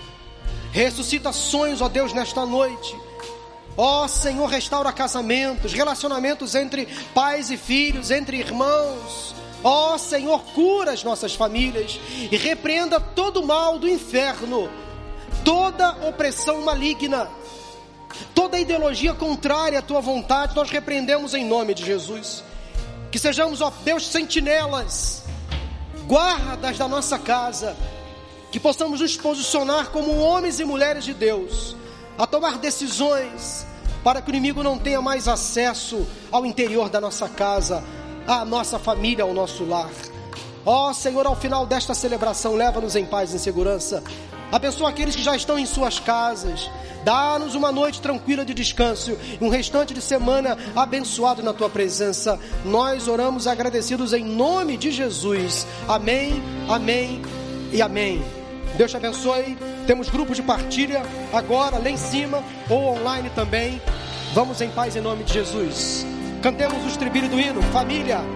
Ressuscita 0.72 1.32
sonhos, 1.32 1.82
ó 1.82 1.88
Deus, 1.88 2.12
nesta 2.14 2.46
noite. 2.46 2.96
Ó 3.78 4.08
Senhor, 4.08 4.48
restaura 4.48 4.92
casamentos, 4.92 5.74
relacionamentos 5.74 6.56
entre 6.56 6.88
pais 7.14 7.52
e 7.52 7.58
filhos, 7.58 8.10
entre 8.10 8.38
irmãos. 8.38 9.36
Ó 9.64 9.98
Senhor, 9.98 10.40
cura 10.54 10.92
as 10.92 11.04
nossas 11.04 11.36
famílias 11.36 12.00
e 12.32 12.38
repreenda 12.38 13.00
todo 13.00 13.42
o 13.42 13.48
mal 13.48 13.78
do 13.78 13.88
inferno, 13.90 14.70
toda 15.44 16.08
opressão 16.08 16.62
maligna, 16.62 17.30
toda 18.34 18.60
ideologia 18.60 19.14
contrária 19.14 19.80
à 19.80 19.82
tua 19.82 20.02
vontade, 20.02 20.56
nós 20.56 20.70
repreendemos 20.70 21.34
em 21.34 21.46
nome 21.46 21.74
de 21.74 21.86
Jesus. 21.86 22.44
Que 23.12 23.20
sejamos, 23.20 23.62
ó 23.62 23.72
Deus, 23.84 24.08
sentinelas 24.08 25.24
guardas 26.06 26.78
da 26.78 26.88
nossa 26.88 27.18
casa, 27.18 27.76
que 28.52 28.60
possamos 28.60 29.02
nos 29.02 29.18
posicionar 29.18 29.90
como 29.90 30.18
homens 30.18 30.60
e 30.60 30.66
mulheres 30.66 31.04
de 31.04 31.14
Deus, 31.14 31.76
a 32.18 32.26
tomar 32.26 32.58
decisões 32.58 33.66
para 34.04 34.22
que 34.22 34.30
o 34.30 34.32
inimigo 34.32 34.62
não 34.62 34.78
tenha 34.78 35.02
mais 35.02 35.28
acesso 35.28 36.08
ao 36.32 36.46
interior 36.46 36.90
da 36.90 37.02
nossa 37.02 37.28
casa, 37.28 37.84
à 38.28 38.46
nossa 38.46 38.78
família, 38.78 39.24
ao 39.24 39.34
nosso 39.34 39.66
lar. 39.66 39.90
Ó 40.66 40.90
oh, 40.90 40.94
Senhor, 40.94 41.28
ao 41.28 41.36
final 41.36 41.66
desta 41.66 41.94
celebração, 41.94 42.56
leva-nos 42.56 42.96
em 42.96 43.06
paz 43.06 43.32
e 43.32 43.36
em 43.36 43.40
segurança. 43.40 44.04
Abençoa 44.52 44.90
aqueles 44.90 45.16
que 45.16 45.22
já 45.22 45.36
estão 45.36 45.60
em 45.60 45.66
suas 45.66 46.00
casas. 46.00 46.70
Dá-nos 47.04 47.54
uma 47.54 47.72
noite 47.72 48.02
tranquila 48.02 48.44
de 48.44 48.54
descanso 48.54 49.16
e 49.40 49.44
um 49.44 49.50
restante 49.50 49.94
de 49.94 50.02
semana 50.02 50.58
abençoado 50.76 51.44
na 51.44 51.54
tua 51.54 51.70
presença. 51.70 52.40
Nós 52.64 53.08
oramos 53.08 53.46
agradecidos 53.46 54.12
em 54.12 54.24
nome 54.24 54.76
de 54.76 54.90
Jesus. 54.90 55.68
Amém, 55.88 56.42
amém 56.68 57.22
e 57.72 57.80
amém. 57.80 58.24
Deus 58.76 58.90
te 58.90 58.98
abençoe. 58.98 59.56
Temos 59.86 60.10
grupos 60.10 60.38
de 60.38 60.42
partilha 60.42 61.04
agora 61.32 61.78
lá 61.78 61.90
em 61.90 61.98
cima 61.98 62.44
ou 62.68 62.98
online 62.98 63.30
também. 63.36 63.80
Vamos 64.34 64.60
em 64.62 64.70
paz 64.70 64.96
em 64.96 65.02
nome 65.02 65.24
de 65.24 65.34
Jesus. 65.34 66.06
Cantemos 66.42 66.84
o 66.84 66.88
estribilho 66.88 67.30
do 67.30 67.40
hino. 67.40 67.62
Família. 67.72 68.35